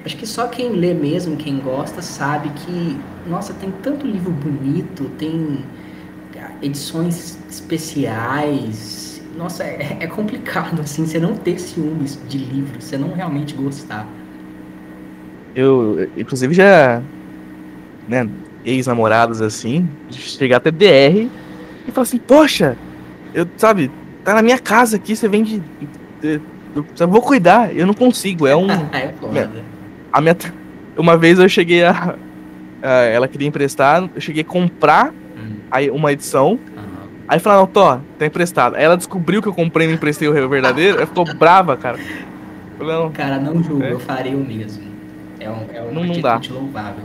acho 0.05 0.18
que 0.18 0.26
só 0.26 0.49
quem 0.49 0.72
lê 0.72 0.92
mesmo, 0.92 1.34
quem 1.38 1.59
gosta, 1.61 2.03
sabe 2.03 2.51
que, 2.51 3.01
nossa, 3.26 3.55
tem 3.55 3.70
tanto 3.82 4.07
livro 4.07 4.30
bonito, 4.30 5.09
tem 5.16 5.64
edições 6.61 7.38
especiais. 7.49 9.22
Nossa, 9.34 9.64
é, 9.64 9.96
é 10.01 10.07
complicado, 10.07 10.80
assim, 10.82 11.07
você 11.07 11.18
não 11.18 11.34
ter 11.34 11.59
ciúmes 11.59 12.20
de 12.28 12.36
livro, 12.36 12.82
você 12.82 12.99
não 12.99 13.14
realmente 13.14 13.55
gostar. 13.55 14.07
Eu, 15.55 16.07
inclusive, 16.18 16.53
já. 16.53 17.03
Né, 18.07 18.28
ex-namorados 18.64 19.40
assim, 19.40 19.88
de 20.09 20.18
chegar 20.18 20.59
até 20.59 20.70
DR 20.70 21.28
e 21.86 21.92
falar 21.92 22.02
assim: 22.02 22.18
Poxa, 22.18 22.76
eu, 23.34 23.46
sabe, 23.56 23.90
tá 24.24 24.34
na 24.34 24.42
minha 24.42 24.59
casa 24.59 24.96
aqui, 24.96 25.14
você 25.16 25.28
vende. 25.28 25.62
Eu, 26.22 26.40
eu, 26.76 26.84
eu 26.98 27.09
vou 27.09 27.22
cuidar, 27.22 27.74
eu 27.74 27.86
não 27.86 27.94
consigo. 27.94 28.46
É 28.46 28.54
um. 28.56 28.70
é 28.92 29.12
foda. 29.20 29.50
A 30.12 30.20
minha, 30.20 30.36
uma 30.96 31.16
vez 31.16 31.38
eu 31.38 31.48
cheguei 31.48 31.84
a. 31.84 32.14
a- 32.82 32.88
ela 33.04 33.28
queria 33.28 33.48
emprestar, 33.48 34.09
eu 34.14 34.20
cheguei 34.20 34.42
a 34.42 34.44
comprar 34.46 35.12
Hum, 35.36 35.56
aí 35.70 35.90
uma 35.90 36.12
edição. 36.12 36.59
aham. 36.76 36.86
Aí 37.28 37.38
falaram, 37.38 37.66
Tó, 37.66 38.00
tá 38.18 38.26
emprestado. 38.26 38.74
Aí 38.76 38.82
ela 38.84 38.96
descobriu 38.96 39.40
que 39.42 39.48
eu 39.48 39.52
comprei 39.54 39.86
e 39.86 39.88
não 39.88 39.94
emprestei 39.96 40.26
o 40.28 40.48
verdadeiro, 40.48 40.96
ela 40.96 41.06
ficou 41.06 41.24
brava, 41.34 41.76
cara. 41.76 41.98
Falei, 42.78 42.94
não, 42.96 43.11
Cara, 43.12 43.38
não 43.38 43.62
julgo, 43.62 43.82
É. 43.82 43.92
eu 43.92 44.00
faria 44.00 44.36
o 44.36 44.40
mesmo. 44.44 44.82
É, 45.40 45.50
um, 45.50 45.64
é 45.72 45.80
uma 45.82 45.92
Não- 45.92 46.04
não 46.04 46.20
dá. 46.20 46.40
louvável. 46.50 47.04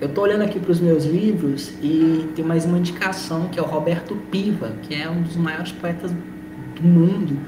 Eu 0.00 0.08
tô 0.08 0.22
olhando 0.22 0.42
aqui 0.42 0.58
para 0.58 0.72
os 0.72 0.80
meus 0.80 1.04
livros 1.04 1.74
e 1.82 2.26
tem 2.34 2.42
mais 2.42 2.64
uma 2.64 2.78
indicação 2.78 3.48
que 3.48 3.58
é 3.58 3.62
o 3.62 3.66
Roberto 3.66 4.16
Piva, 4.30 4.72
que 4.82 4.94
é 4.94 5.06
um 5.10 5.20
dos 5.20 5.36
maiores 5.36 5.72
poetas 5.72 6.10
do 6.10 6.82
mundo. 6.82 7.38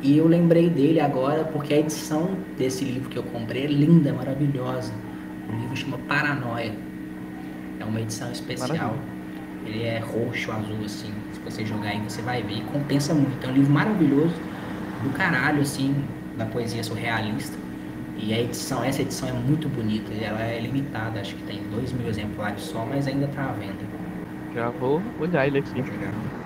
E 0.00 0.16
eu 0.16 0.26
lembrei 0.26 0.70
dele 0.70 1.00
agora 1.00 1.44
porque 1.44 1.74
a 1.74 1.78
edição 1.78 2.30
desse 2.56 2.82
livro 2.82 3.10
que 3.10 3.18
eu 3.18 3.22
comprei 3.24 3.64
é 3.64 3.66
linda, 3.66 4.10
maravilhosa. 4.10 4.90
O 5.50 5.60
livro 5.60 5.76
chama 5.76 5.98
Paranoia. 6.08 6.72
É 7.78 7.84
uma 7.84 8.00
edição 8.00 8.32
especial. 8.32 8.70
Maravilha. 8.70 9.02
Ele 9.66 9.82
é 9.82 9.98
roxo, 9.98 10.50
azul, 10.50 10.78
assim. 10.86 11.12
Se 11.34 11.40
você 11.40 11.66
jogar 11.66 11.90
aí, 11.90 12.00
você 12.00 12.22
vai 12.22 12.42
ver. 12.42 12.54
E 12.54 12.60
compensa 12.62 13.12
muito. 13.12 13.46
É 13.46 13.50
um 13.50 13.52
livro 13.52 13.70
maravilhoso, 13.70 14.34
do 15.02 15.10
caralho, 15.10 15.60
assim, 15.60 15.94
da 16.38 16.46
poesia 16.46 16.82
surrealista. 16.82 17.58
E 18.20 18.34
a 18.34 18.40
edição, 18.40 18.82
essa 18.84 19.00
edição 19.02 19.28
é 19.28 19.32
muito 19.32 19.68
bonita. 19.68 20.12
e 20.12 20.24
Ela 20.24 20.42
é 20.42 20.60
limitada, 20.60 21.20
acho 21.20 21.34
que 21.36 21.42
tem 21.44 21.62
dois 21.70 21.92
mil 21.92 22.08
exemplares 22.08 22.62
só, 22.62 22.84
mas 22.84 23.06
ainda 23.06 23.28
tá 23.28 23.44
à 23.50 23.52
venda. 23.52 23.78
já 24.54 24.70
vou 24.70 25.00
olhar 25.20 25.46
ele 25.46 25.58
aqui. 25.58 25.82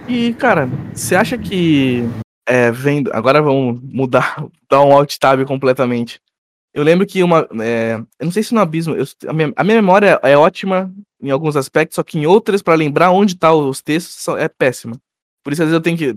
E, 0.09 0.35
cara, 0.35 0.69
você 0.93 1.15
acha 1.17 1.39
que 1.39 2.03
é, 2.47 2.71
vendo. 2.71 3.11
Agora 3.15 3.41
vamos 3.41 3.81
mudar, 3.83 4.37
dar 4.71 4.83
um 4.83 4.93
alt 4.93 5.17
tab 5.19 5.45
completamente. 5.47 6.21
Eu 6.75 6.83
lembro 6.83 7.07
que 7.07 7.23
uma. 7.23 7.47
é, 7.61 7.95
eu 8.19 8.25
não 8.25 8.33
sei 8.33 8.43
se 8.43 8.55
no 8.55 8.61
abismo. 8.61 8.95
eu- 8.95 9.05
a, 9.29 9.33
minha, 9.33 9.53
a 9.57 9.65
minha 9.65 9.77
memória 9.77 10.19
é 10.23 10.37
ótima 10.37 10.93
em 11.23 11.31
alguns 11.31 11.57
aspectos, 11.57 11.97
só 11.97 12.03
que 12.03 12.19
em 12.19 12.27
outras, 12.27 12.63
pra 12.63 12.75
lembrar 12.75 13.11
onde 13.13 13.37
tá 13.37 13.53
os 13.55 13.81
textos, 13.83 14.27
é 14.37 14.49
péssima. 14.49 14.97
Por 15.45 15.53
isso, 15.53 15.63
às 15.63 15.69
vezes, 15.69 15.75
eu 15.79 15.83
tenho 15.83 15.97
que. 15.97 16.17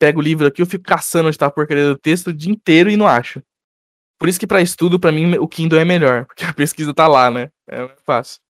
Pego 0.00 0.20
o 0.20 0.22
livro 0.22 0.46
aqui, 0.46 0.62
eu 0.62 0.66
fico 0.66 0.84
caçando 0.84 1.26
onde 1.28 1.36
tá 1.36 1.46
a 1.46 1.50
porcaria 1.50 1.88
do 1.88 1.98
texto 1.98 2.28
o 2.28 2.32
dia 2.32 2.52
inteiro 2.52 2.88
e 2.88 2.96
não 2.96 3.06
acho. 3.06 3.42
Por 4.18 4.28
isso 4.28 4.40
que 4.40 4.46
pra 4.46 4.60
estudo, 4.60 4.98
pra 4.98 5.12
mim, 5.12 5.36
o 5.36 5.46
Kindle 5.46 5.78
é 5.78 5.84
melhor, 5.84 6.24
porque 6.24 6.44
a 6.44 6.52
pesquisa 6.52 6.92
tá 6.92 7.06
lá, 7.06 7.30
né? 7.30 7.48
É 7.70 7.88
fácil. 8.04 8.40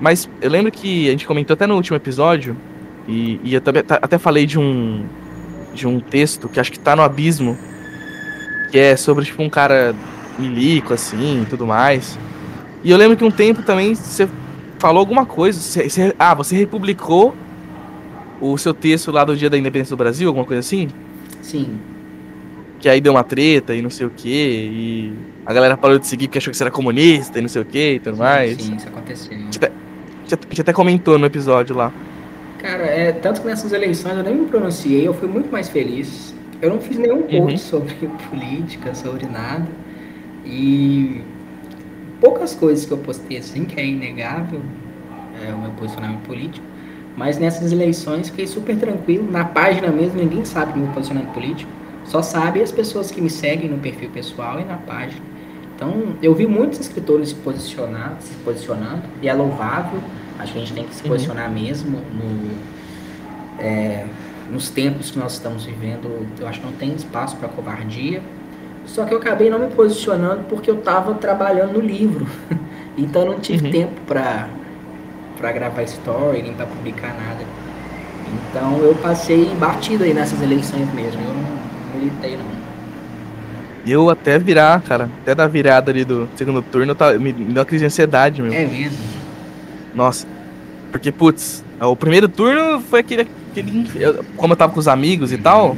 Mas 0.00 0.28
eu 0.40 0.50
lembro 0.50 0.72
que 0.72 1.08
a 1.08 1.10
gente 1.12 1.26
comentou 1.26 1.54
até 1.54 1.66
no 1.66 1.74
último 1.76 1.96
episódio, 1.96 2.56
e, 3.06 3.38
e 3.44 3.54
eu 3.54 3.60
também 3.60 3.82
ta- 3.82 3.98
até 4.00 4.18
falei 4.18 4.46
de 4.46 4.58
um 4.58 5.06
de 5.74 5.88
um 5.88 5.98
texto 5.98 6.48
que 6.48 6.60
acho 6.60 6.70
que 6.70 6.78
tá 6.78 6.94
no 6.94 7.02
abismo, 7.02 7.58
que 8.70 8.78
é 8.78 8.96
sobre 8.96 9.24
tipo 9.24 9.42
um 9.42 9.50
cara 9.50 9.92
milico 10.38 10.94
assim, 10.94 11.42
e 11.42 11.46
tudo 11.46 11.66
mais. 11.66 12.16
E 12.84 12.90
eu 12.92 12.96
lembro 12.96 13.16
que 13.16 13.24
um 13.24 13.30
tempo 13.30 13.62
também 13.62 13.94
você 13.94 14.28
falou 14.78 15.00
alguma 15.00 15.26
coisa, 15.26 15.58
você- 15.60 15.88
você- 15.90 16.14
ah, 16.18 16.32
você 16.32 16.54
republicou 16.56 17.34
o 18.40 18.56
seu 18.56 18.72
texto 18.72 19.10
lá 19.10 19.24
do 19.24 19.36
Dia 19.36 19.50
da 19.50 19.58
Independência 19.58 19.96
do 19.96 19.98
Brasil, 19.98 20.28
alguma 20.28 20.44
coisa 20.46 20.60
assim, 20.60 20.88
Sim, 21.42 21.78
que 22.84 22.88
aí 22.90 23.00
deu 23.00 23.14
uma 23.14 23.24
treta 23.24 23.74
e 23.74 23.80
não 23.80 23.88
sei 23.88 24.06
o 24.06 24.10
que 24.10 24.28
e 24.28 25.14
a 25.46 25.54
galera 25.54 25.74
parou 25.74 25.98
de 25.98 26.06
seguir 26.06 26.28
porque 26.28 26.36
achou 26.36 26.50
que 26.50 26.56
você 26.58 26.64
era 26.64 26.70
comunista 26.70 27.38
e 27.38 27.40
não 27.40 27.48
sei 27.48 27.62
o 27.62 27.64
que 27.64 27.94
e 27.94 27.98
tudo 27.98 28.18
mais. 28.18 28.60
sim, 28.60 28.76
isso 28.76 28.86
aconteceu. 28.88 29.32
A 29.32 29.40
gente 29.40 29.58
a 29.64 30.28
gente 30.50 30.60
até 30.60 30.70
comentou 30.70 31.18
no 31.18 31.24
episódio 31.24 31.74
lá. 31.74 31.90
Cara, 32.58 32.82
é, 32.82 33.10
tanto 33.12 33.40
que 33.40 33.46
nessas 33.46 33.72
eleições 33.72 34.18
eu 34.18 34.22
nem 34.22 34.34
me 34.34 34.44
pronunciei, 34.46 35.08
eu 35.08 35.14
fui 35.14 35.26
muito 35.26 35.50
mais 35.50 35.70
feliz. 35.70 36.34
Eu 36.60 36.68
não 36.68 36.78
fiz 36.78 36.98
nenhum 36.98 37.22
post 37.22 37.36
Uhum. 37.40 37.56
sobre 37.56 37.94
política, 38.28 38.94
sobre 38.94 39.24
nada. 39.24 39.66
E 40.44 41.22
poucas 42.20 42.54
coisas 42.54 42.84
que 42.84 42.92
eu 42.92 42.98
postei 42.98 43.38
assim, 43.38 43.64
que 43.64 43.80
é 43.80 43.86
inegável, 43.86 44.60
é 45.42 45.54
o 45.54 45.58
meu 45.58 45.70
posicionamento 45.70 46.20
político. 46.20 46.66
Mas 47.16 47.38
nessas 47.38 47.72
eleições 47.72 48.28
fiquei 48.28 48.46
super 48.46 48.76
tranquilo. 48.76 49.26
Na 49.30 49.46
página 49.46 49.88
mesmo 49.88 50.18
ninguém 50.20 50.44
sabe 50.44 50.74
do 50.74 50.80
meu 50.80 50.88
posicionamento 50.88 51.32
político. 51.32 51.70
Só 52.04 52.22
sabe 52.22 52.62
as 52.62 52.70
pessoas 52.70 53.10
que 53.10 53.20
me 53.20 53.30
seguem 53.30 53.68
no 53.68 53.78
perfil 53.78 54.10
pessoal 54.10 54.60
e 54.60 54.64
na 54.64 54.76
página. 54.76 55.20
Então, 55.74 56.14
eu 56.22 56.34
vi 56.34 56.46
muitos 56.46 56.78
escritores 56.80 57.30
se 57.30 57.34
posicionar, 57.36 58.16
se 58.20 58.32
posicionando, 58.44 59.02
e 59.20 59.28
é 59.28 59.34
louvável. 59.34 59.98
Acho 60.38 60.52
que 60.52 60.58
a 60.58 60.60
gente 60.60 60.72
tem 60.72 60.84
que 60.84 60.94
se 60.94 61.02
Uhum. 61.02 61.08
posicionar 61.08 61.50
mesmo 61.50 61.98
no, 62.12 62.50
é, 63.62 64.04
nos 64.50 64.70
tempos 64.70 65.10
que 65.10 65.18
nós 65.18 65.32
estamos 65.34 65.64
vivendo. 65.64 66.26
Eu 66.38 66.46
acho 66.46 66.60
que 66.60 66.66
não 66.66 66.72
tem 66.72 66.92
espaço 66.94 67.36
para 67.36 67.48
covardia. 67.48 68.22
Só 68.86 69.04
que 69.04 69.14
eu 69.14 69.18
acabei 69.18 69.48
não 69.48 69.58
me 69.58 69.68
posicionando 69.68 70.44
porque 70.44 70.70
eu 70.70 70.78
estava 70.78 71.14
trabalhando 71.14 71.72
no 71.74 71.80
livro. 71.80 72.26
então, 72.98 73.22
eu 73.22 73.32
não 73.32 73.40
tive 73.40 73.66
Uhum. 73.66 73.72
tempo 73.72 74.00
para 74.06 74.48
para 75.36 75.50
gravar 75.50 75.82
story, 75.82 76.42
nem 76.42 76.54
para 76.54 76.64
publicar 76.64 77.08
nada. 77.08 77.44
Então, 78.50 78.78
eu 78.78 78.94
passei 78.94 79.46
batido 79.56 80.04
aí 80.04 80.14
nessas 80.14 80.40
eleições 80.40 80.90
mesmo. 80.94 81.20
Eu 81.20 81.34
não 81.34 81.53
não. 82.06 82.64
Eu 83.86 84.08
até 84.08 84.38
virar, 84.38 84.80
cara, 84.82 85.10
até 85.22 85.34
da 85.34 85.46
virada 85.46 85.90
ali 85.90 86.04
do 86.04 86.26
segundo 86.36 86.62
turno, 86.62 86.94
tava- 86.94 87.18
me, 87.18 87.32
me 87.32 87.44
deu 87.52 87.60
uma 87.60 87.64
crise 87.66 87.82
de 87.82 87.86
ansiedade, 87.86 88.40
meu. 88.40 88.52
É 88.52 88.64
mesmo. 88.64 88.96
Nossa. 89.94 90.26
Porque, 90.90 91.12
putz, 91.12 91.62
o 91.80 91.94
primeiro 91.94 92.28
turno 92.28 92.80
foi 92.80 93.00
aquele. 93.00 93.28
aquele 93.50 93.86
eu- 93.96 94.24
como 94.36 94.52
eu 94.54 94.56
tava 94.56 94.72
com 94.72 94.80
os 94.80 94.88
amigos 94.88 95.32
e 95.32 95.38
tal, 95.38 95.76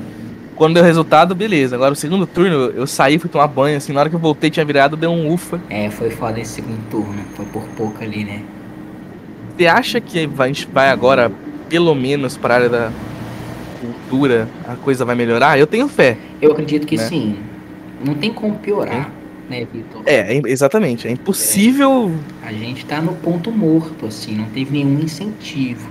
quando 0.54 0.74
deu 0.74 0.84
resultado, 0.84 1.34
beleza. 1.34 1.74
Agora 1.74 1.92
o 1.94 1.96
segundo 1.96 2.26
turno, 2.28 2.70
eu 2.76 2.86
saí, 2.86 3.18
fui 3.18 3.28
tomar 3.28 3.48
banho, 3.48 3.76
assim, 3.76 3.92
na 3.92 4.00
hora 4.00 4.08
que 4.08 4.14
eu 4.14 4.20
voltei 4.20 4.50
tinha 4.50 4.64
virado, 4.64 4.96
deu 4.96 5.10
um 5.10 5.32
ufa. 5.32 5.60
É, 5.68 5.90
foi 5.90 6.10
foda 6.10 6.38
esse 6.38 6.52
segundo 6.52 6.88
turno. 6.90 7.18
Foi 7.34 7.44
por 7.46 7.62
pouco 7.76 8.02
ali, 8.04 8.24
né? 8.24 8.40
Você 9.56 9.66
acha 9.66 10.00
que 10.00 10.28
a 10.38 10.46
gente 10.46 10.68
vai 10.72 10.90
agora, 10.90 11.32
pelo 11.68 11.92
menos, 11.94 12.36
pra 12.36 12.54
área 12.54 12.68
da 12.68 12.90
cultura, 14.06 14.48
a 14.66 14.76
coisa 14.76 15.04
vai 15.04 15.14
melhorar? 15.14 15.58
Eu 15.58 15.66
tenho 15.66 15.88
fé. 15.88 16.16
Eu 16.40 16.52
acredito 16.52 16.86
que 16.86 16.96
Né? 16.96 17.02
sim. 17.08 17.36
Não 18.04 18.14
tem 18.14 18.32
como 18.32 18.56
piorar, 18.58 19.10
né, 19.48 19.66
Vitor? 19.72 20.02
É, 20.06 20.36
é- 20.36 20.42
exatamente. 20.46 21.08
É 21.08 21.10
impossível. 21.10 22.12
A 22.42 22.52
gente 22.52 22.84
tá 22.84 23.00
no 23.00 23.14
ponto 23.14 23.50
morto, 23.50 24.06
assim, 24.06 24.36
não 24.36 24.46
teve 24.46 24.72
nenhum 24.72 25.00
incentivo. 25.00 25.88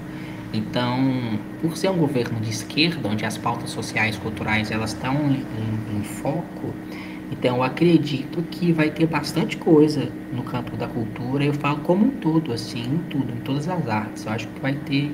Então, 0.54 1.38
por 1.62 1.76
ser 1.76 1.90
um 1.90 1.98
governo 1.98 2.40
de 2.40 2.50
esquerda, 2.50 3.10
onde 3.10 3.26
as 3.26 3.38
pautas 3.38 3.72
sociais 3.72 4.16
culturais 4.18 4.72
elas 4.72 4.92
estão 4.92 5.14
em, 5.30 5.44
em 5.98 6.04
foco, 6.04 6.74
então 7.30 7.58
eu 7.58 7.64
acredito 7.64 8.42
que 8.52 8.72
vai 8.72 8.90
ter 8.90 9.06
bastante 9.06 9.58
coisa 9.58 10.08
no 10.32 10.44
campo 10.44 10.78
da 10.78 10.88
cultura. 10.88 11.44
Eu 11.44 11.54
falo 11.54 11.80
como 11.80 12.06
um 12.06 12.10
todo, 12.10 12.54
assim, 12.54 12.84
em 12.84 13.00
tudo, 13.10 13.34
em 13.34 13.40
todas 13.42 13.68
as 13.68 13.88
artes. 13.90 14.26
Eu 14.26 14.32
acho 14.32 14.48
que 14.48 14.62
vai 14.62 14.74
ter 14.86 15.12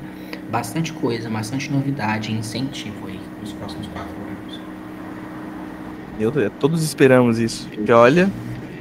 bastante 0.51 0.91
coisa, 0.93 1.29
bastante 1.29 1.71
novidade 1.71 2.31
e 2.31 2.35
incentivo 2.35 3.07
aí 3.07 3.19
nos 3.39 3.53
próximos 3.53 3.87
quatro 3.87 4.11
anos. 4.11 4.59
Eu, 6.19 6.49
todos 6.51 6.83
esperamos 6.83 7.39
isso. 7.39 7.67
Porque 7.69 7.91
olha, 7.91 8.29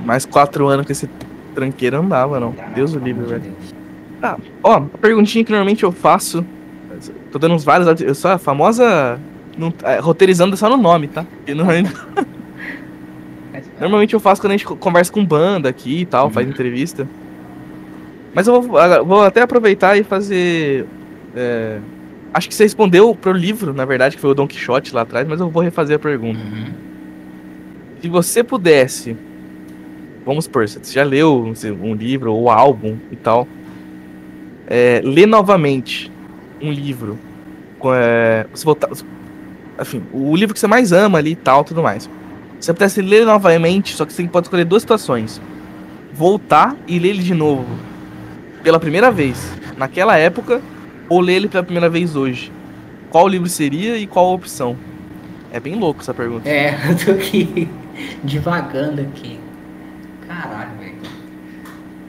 mais 0.05 0.27
quatro 0.27 0.67
anos 0.67 0.85
com 0.85 0.93
esse 0.93 1.09
tranqueiro 1.55 1.99
não 2.03 2.09
dava, 2.09 2.41
não. 2.41 2.55
Deus 2.75 2.95
o 2.95 2.99
livre, 2.99 3.25
velho. 3.25 3.41
Deus. 3.43 3.75
Ah, 4.23 4.37
ó, 4.63 4.77
a 4.77 4.99
perguntinha 4.99 5.45
que 5.45 5.51
normalmente 5.51 5.85
eu 5.85 5.93
faço. 5.93 6.45
Tô 7.31 7.39
dando 7.39 7.55
uns 7.55 7.65
vários. 7.65 8.01
Eu 8.01 8.15
sou 8.15 8.31
a 8.33 8.37
famosa. 8.39 9.19
não- 9.57 9.73
é, 9.85 9.99
roteirizando 10.01 10.57
só 10.57 10.69
no 10.69 10.77
nome, 10.77 11.07
tá? 11.09 11.25
Normalmente, 11.49 11.95
normalmente 13.81 14.13
eu 14.15 14.21
faço 14.21 14.41
quando 14.41 14.51
a 14.53 14.57
gente 14.57 14.67
co- 14.67 14.77
conversa 14.77 15.11
com 15.13 15.25
banda 15.25 15.69
aqui 15.69 16.01
e 16.01 16.07
tal, 16.07 16.29
faz 16.31 16.47
entrevista. 16.49 17.09
Mas 18.35 18.47
eu 18.47 18.61
vou, 18.61 18.79
vou 19.07 19.23
até 19.25 19.41
aproveitar 19.43 19.97
e 19.97 20.03
fazer. 20.05 20.87
É, 21.35 21.81
acho 22.33 22.49
que 22.49 22.55
você 22.55 22.65
respondeu 22.65 23.15
pro 23.15 23.33
livro, 23.33 23.73
na 23.73 23.85
verdade, 23.85 24.17
que 24.17 24.21
foi 24.21 24.31
o 24.31 24.35
Don 24.35 24.47
Quixote 24.47 24.95
lá 24.95 25.03
atrás, 25.03 25.27
mas 25.27 25.41
eu 25.41 25.49
vou 25.49 25.63
refazer 25.63 25.97
a 25.97 25.99
pergunta. 25.99 26.41
Uhum. 26.41 26.73
Se 28.01 28.09
você 28.09 28.43
pudesse, 28.43 29.17
vamos 30.25 30.45
supor, 30.45 30.69
você 30.69 30.81
já 30.93 31.05
leu 31.05 31.53
um 31.83 31.95
livro 31.95 32.33
ou 32.33 32.51
álbum 32.51 32.97
e 33.11 33.17
tal, 33.17 33.47
é, 34.67 35.01
ler 35.05 35.27
novamente 35.27 36.11
um 36.61 36.71
livro, 36.71 37.19
com, 37.79 37.93
é, 37.95 38.47
você 38.53 38.65
voltar, 38.65 38.89
enfim, 39.81 40.03
o 40.13 40.37
livro 40.37 40.55
que 40.55 40.61
você 40.61 40.67
mais 40.67 40.93
ama 40.93 41.19
ali 41.19 41.33
e 41.33 41.37
tal, 41.37 41.65
tudo 41.65 41.83
mais. 41.83 42.05
Se 42.59 42.67
você 42.67 42.75
pudesse 42.75 43.03
ler 43.03 43.25
novamente, 43.25 43.95
só 43.95 44.05
que 44.05 44.13
você 44.13 44.23
pode 44.29 44.47
escolher 44.47 44.65
duas 44.65 44.83
situações: 44.83 45.41
voltar 46.13 46.77
e 46.87 46.99
ler 46.99 47.09
ele 47.11 47.23
de 47.23 47.35
novo 47.35 47.67
pela 48.63 48.79
primeira 48.79 49.11
vez 49.11 49.51
naquela 49.79 50.19
época 50.19 50.61
ou 51.11 51.21
ler 51.21 51.35
ele 51.35 51.49
pela 51.49 51.65
primeira 51.65 51.91
vez 51.91 52.15
hoje. 52.15 52.51
Qual 53.11 53.27
livro 53.27 53.49
seria 53.49 53.99
e 53.99 54.07
qual 54.07 54.27
a 54.27 54.35
opção? 54.35 54.77
É 55.53 55.59
bem 55.59 55.75
louco 55.75 56.01
essa 56.01 56.15
pergunta. 56.15 56.49
É, 56.49 56.71
eu 56.89 57.05
tô 57.05 57.11
aqui 57.11 57.69
divagando 58.23 59.03
aqui. 59.03 59.39
Caralho, 60.27 60.79
velho. 60.79 60.95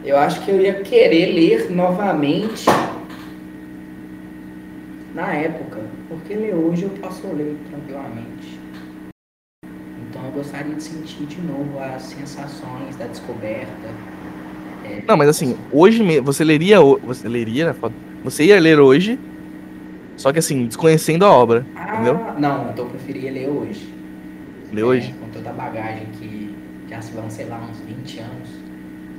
Eu 0.05 0.17
acho 0.17 0.41
que 0.41 0.51
eu 0.51 0.61
ia 0.61 0.81
querer 0.83 1.33
ler 1.33 1.71
novamente 1.71 2.65
na 5.13 5.33
época, 5.33 5.81
porque 6.07 6.35
ler 6.35 6.53
hoje 6.53 6.83
eu 6.83 6.89
posso 6.89 7.25
ler 7.27 7.57
tranquilamente. 7.69 8.59
Então 10.09 10.23
eu 10.25 10.31
gostaria 10.31 10.75
de 10.75 10.83
sentir 10.83 11.25
de 11.25 11.41
novo 11.41 11.79
as 11.79 12.03
sensações 12.03 12.95
da 12.97 13.07
descoberta. 13.07 13.89
Não, 15.07 15.17
mas 15.17 15.29
assim, 15.29 15.57
hoje 15.71 16.19
você 16.19 16.43
leria. 16.43 16.79
Você 16.79 17.27
leria, 17.27 17.67
né. 17.67 17.91
Você 18.24 18.45
ia 18.45 18.59
ler 18.59 18.80
hoje, 18.80 19.19
só 20.15 20.32
que 20.32 20.39
assim, 20.39 20.67
desconhecendo 20.67 21.26
a 21.26 21.32
obra. 21.32 21.65
Ah, 21.76 21.95
Entendeu? 21.95 22.19
não, 22.38 22.69
então 22.69 22.86
eu 22.86 22.91
preferia 22.91 23.32
ler 23.32 23.49
hoje. 23.49 23.93
Ler 24.72 24.84
hoje. 24.84 25.09
É, 25.17 25.26
com 25.26 25.32
toda 25.32 25.49
a 25.49 25.53
bagagem 25.53 26.05
que 26.19 26.55
já 26.89 27.01
se 27.01 27.11
vão, 27.13 27.30
sei 27.30 27.45
lá, 27.45 27.59
uns 27.69 27.80
20 27.80 28.19
anos. 28.19 28.49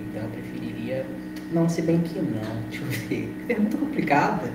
Então 0.01 0.23
eu 0.23 0.29
preferiria. 0.29 1.05
Não, 1.53 1.69
se 1.69 1.83
bem 1.83 2.01
que 2.01 2.19
não. 2.19 2.41
Deixa 2.71 2.85
eu 2.85 3.09
ver. 3.09 3.35
É 3.49 3.59
muito 3.59 3.77
complicada. 3.77 4.51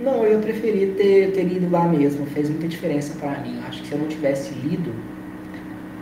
Não, 0.00 0.24
eu 0.24 0.40
preferia 0.40 0.88
ter, 0.94 1.32
ter 1.32 1.44
lido 1.44 1.70
lá 1.70 1.86
mesmo. 1.86 2.26
Fez 2.26 2.48
muita 2.48 2.66
diferença 2.66 3.14
pra 3.18 3.38
mim. 3.40 3.60
Acho 3.68 3.82
que 3.82 3.88
se 3.88 3.94
eu 3.94 3.98
não 3.98 4.08
tivesse 4.08 4.52
lido, 4.54 4.92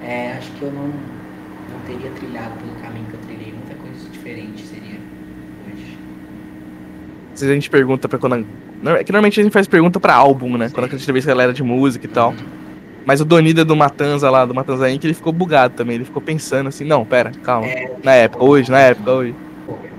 é, 0.02 0.32
acho 0.38 0.50
que 0.52 0.62
eu 0.62 0.72
não, 0.72 0.86
não 0.86 1.80
teria 1.86 2.10
trilhado 2.12 2.56
pelo 2.58 2.74
caminho 2.76 3.06
que 3.06 3.14
eu 3.14 3.20
trilhei. 3.20 3.52
Muita 3.52 3.74
coisa 3.74 4.08
diferente 4.08 4.62
seria 4.66 4.94
hoje. 4.94 5.07
Às 7.38 7.42
vezes 7.42 7.52
a 7.52 7.54
gente 7.54 7.70
pergunta 7.70 8.08
pra 8.08 8.18
quando. 8.18 8.44
É 8.96 9.04
que 9.04 9.12
normalmente 9.12 9.38
a 9.38 9.42
gente 9.44 9.52
faz 9.52 9.68
pergunta 9.68 10.00
pra 10.00 10.12
álbum, 10.14 10.56
né? 10.56 10.68
Quando 10.70 10.86
a 10.92 10.96
gente 10.96 11.12
vê 11.12 11.20
se 11.20 11.26
galera 11.28 11.52
de 11.52 11.62
música 11.62 12.04
e 12.04 12.08
tal. 12.08 12.34
Mas 13.06 13.20
o 13.20 13.24
Donida 13.24 13.64
do 13.64 13.76
Matanza 13.76 14.28
lá, 14.28 14.44
do 14.44 14.52
Matanza 14.52 14.90
Inc., 14.90 15.04
ele 15.04 15.14
ficou 15.14 15.32
bugado 15.32 15.74
também. 15.74 15.94
Ele 15.94 16.04
ficou 16.04 16.20
pensando 16.20 16.66
assim, 16.68 16.84
não, 16.84 17.04
pera, 17.04 17.30
calma. 17.44 17.68
Na 18.02 18.12
época, 18.12 18.44
hoje, 18.44 18.70
na 18.72 18.80
época, 18.80 19.12
hoje. 19.12 19.34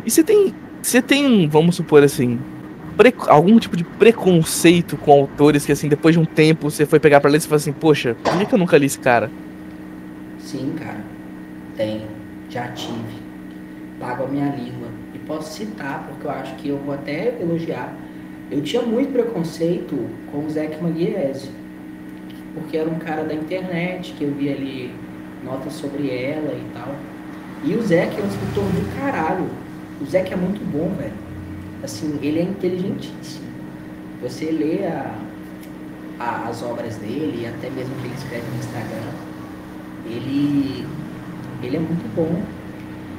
E 0.06 0.12
você 0.12 0.22
tem. 0.22 0.54
Você 0.82 1.02
tem, 1.02 1.48
vamos 1.48 1.78
supor 1.78 2.04
assim, 2.04 2.40
pre- 2.98 3.14
algum 3.28 3.58
tipo 3.58 3.78
de 3.78 3.84
preconceito 3.86 4.98
com 4.98 5.12
autores 5.12 5.66
que, 5.66 5.72
assim, 5.72 5.88
depois 5.88 6.14
de 6.16 6.20
um 6.20 6.26
tempo 6.26 6.70
você 6.70 6.86
foi 6.86 7.00
pegar 7.00 7.22
pra 7.22 7.30
ler 7.32 7.38
e 7.38 7.42
você 7.42 7.48
fala 7.48 7.58
assim, 7.58 7.72
poxa, 7.74 8.16
por 8.22 8.38
que, 8.38 8.46
que 8.46 8.54
eu 8.54 8.60
nunca 8.60 8.78
li 8.78 8.86
esse 8.86 9.00
cara? 9.00 9.32
Sim, 10.40 10.74
cara. 10.78 11.00
Tenho. 11.78 12.02
Já 12.50 12.68
tive. 12.74 13.18
Pago 14.00 14.26
a 14.26 14.28
minha 14.28 14.54
língua. 14.56 14.89
Posso 15.30 15.54
citar, 15.54 16.08
porque 16.08 16.26
eu 16.28 16.32
acho 16.32 16.56
que 16.56 16.70
eu 16.70 16.78
vou 16.80 16.94
até 16.94 17.38
elogiar. 17.40 17.94
Eu 18.50 18.62
tinha 18.64 18.82
muito 18.82 19.14
preconceito 19.14 19.96
com 20.32 20.40
o 20.46 20.50
Zac 20.50 20.76
Maguiese. 20.82 21.52
Porque 22.56 22.76
era 22.76 22.90
um 22.90 22.98
cara 22.98 23.24
da 23.24 23.34
internet, 23.34 24.14
que 24.18 24.24
eu 24.24 24.34
via 24.34 24.54
ali 24.54 24.92
notas 25.46 25.74
sobre 25.74 26.10
ela 26.10 26.52
e 26.52 26.64
tal. 26.74 26.96
E 27.64 27.76
o 27.76 27.82
Zac 27.84 28.20
é 28.20 28.24
um 28.24 28.28
escritor 28.28 28.64
do 28.64 29.00
caralho. 29.00 29.46
O 30.02 30.06
Zac 30.06 30.34
é 30.34 30.36
muito 30.36 30.60
bom, 30.72 30.90
velho. 30.96 31.14
Assim, 31.84 32.18
ele 32.24 32.40
é 32.40 32.44
inteligentíssimo. 32.44 33.46
Você 34.24 34.46
lê 34.52 34.86
a, 34.88 35.14
a- 36.20 36.48
as 36.50 36.64
obras 36.64 36.98
dele, 36.98 37.46
até 37.48 37.70
mesmo 37.70 37.94
que 38.02 38.08
ele 38.08 38.16
escreve 38.16 38.46
no 38.52 38.60
Instagram, 38.60 39.12
ele, 40.08 40.86
ele 41.64 41.78
é 41.78 41.80
muito 41.80 42.16
bom. 42.16 42.42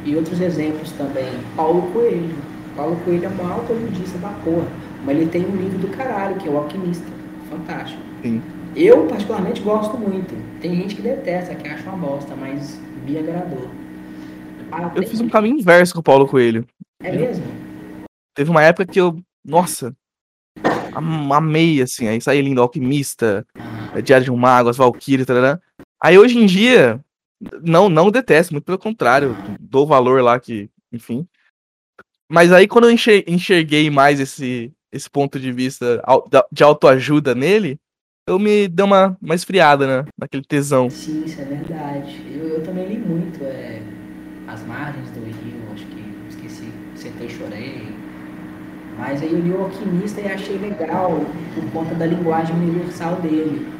E 0.05 0.17
outros 0.17 0.41
exemplos 0.41 0.91
também, 0.93 1.29
Paulo 1.57 1.83
Coelho. 1.93 2.35
Paulo 2.77 2.97
Coelho 3.05 3.27
é 3.27 3.29
o 3.29 3.35
maior 3.37 3.53
autodidista 3.61 4.19
da 4.19 4.29
porra. 4.45 4.67
Mas 5.05 5.17
ele 5.17 5.27
tem 5.31 5.45
um 5.45 5.57
livro 5.57 5.79
do 5.79 5.89
caralho, 5.89 6.37
que 6.37 6.49
é 6.49 6.51
O 6.51 6.57
Alquimista. 6.59 7.07
Fantástico. 7.49 8.01
Sim. 8.23 8.41
Eu, 8.77 9.07
particularmente, 9.07 9.61
gosto 9.61 9.99
muito. 9.99 10.35
Tem 10.61 10.75
gente 10.77 10.95
que 10.95 11.03
detesta, 11.03 11.55
que 11.55 11.69
acha 11.69 11.89
uma 11.91 11.99
bosta, 11.99 12.35
mas 12.37 12.81
me 13.07 13.19
agradou. 13.19 13.69
Ah, 14.71 14.83
Eu 14.95 15.03
tem- 15.03 15.11
fiz 15.11 15.21
um 15.21 15.29
caminho 15.29 15.59
inverso 15.59 15.95
com 15.95 16.01
o 16.01 16.03
Paulo 16.03 16.29
Coelho. 16.29 16.65
É 17.03 17.11
mesmo? 17.11 17.45
Teve 18.37 18.51
uma 18.51 18.63
época 18.63 18.87
que 18.87 19.01
eu, 19.01 19.19
nossa, 19.45 19.93
am- 20.95 21.33
amei, 21.33 21.83
assim, 21.83 22.07
aí 22.07 22.21
saí 22.21 22.41
lindo, 22.41 22.61
Alquimista, 22.63 23.45
Ah, 23.57 24.01
Diário 24.01 24.25
de 24.25 24.31
um 24.31 24.37
Mago, 24.37 24.69
As 24.69 24.77
Valkyries, 24.77 25.27
tarará. 25.27 25.59
Aí 26.01 26.17
hoje 26.17 26.39
em 26.39 26.47
dia, 26.47 27.01
não, 27.63 27.89
não 27.89 28.11
detesto, 28.11 28.53
muito 28.53 28.65
pelo 28.65 28.79
contrário, 28.79 29.39
dou 29.61 29.87
valor 29.87 30.23
lá 30.23 30.39
que, 30.39 30.69
enfim. 30.93 31.27
Mas 32.29 32.53
aí 32.53 32.69
quando 32.69 32.85
eu 32.85 32.91
enxer- 32.91 33.25
enxerguei 33.27 33.91
mais 33.91 34.21
esse, 34.21 34.73
esse 34.93 35.11
ponto 35.11 35.39
de 35.39 35.53
vista 35.53 36.03
de 36.53 36.63
autoajuda 36.63 37.35
nele, 37.35 37.79
eu 38.27 38.39
me 38.39 38.69
dei 38.69 38.85
uma, 38.85 39.17
uma 39.21 39.35
esfriada, 39.35 39.87
né, 39.87 40.09
naquele 40.17 40.45
tesão. 40.45 40.89
sim, 40.91 41.25
isso 41.25 41.41
é 41.41 41.45
verdade. 41.45 42.17
Eu, 42.33 42.49
eu 42.49 42.63
também 42.63 42.87
li 42.87 42.99
muito 42.99 43.43
é, 43.45 43.81
As 44.47 44.65
Margens 44.67 45.11
do 45.11 45.21
Rio, 45.25 45.61
acho 45.75 45.85
que 45.87 46.05
esqueci, 46.29 46.73
Sentei 46.95 47.27
e 47.27 47.31
Chorei. 47.31 47.83
Mas 48.99 49.23
aí 49.23 49.33
eu 49.33 49.41
li 49.41 49.51
o 49.51 49.63
Alquimista 49.63 50.21
e 50.21 50.27
achei 50.27 50.59
legal 50.59 51.11
por 51.55 51.73
conta 51.73 51.95
da 51.95 52.07
linguagem 52.07 52.55
universal 52.55 53.17
dele. 53.17 53.80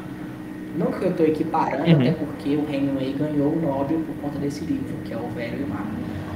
Não 0.77 0.87
que 0.91 1.03
eu 1.03 1.11
estou 1.11 1.25
equiparando, 1.25 1.83
Uhum. 1.89 1.99
até 2.01 2.11
porque 2.11 2.49
o 2.55 2.65
Hemingway 2.73 3.13
ganhou 3.17 3.53
o 3.53 3.59
Nobel 3.61 3.99
por 4.05 4.15
conta 4.21 4.39
desse 4.39 4.63
livro, 4.63 4.95
que 5.05 5.13
é 5.13 5.17
O 5.17 5.27
Velho 5.35 5.59
e 5.59 5.63
o 5.63 5.67
Mar. 5.67 5.85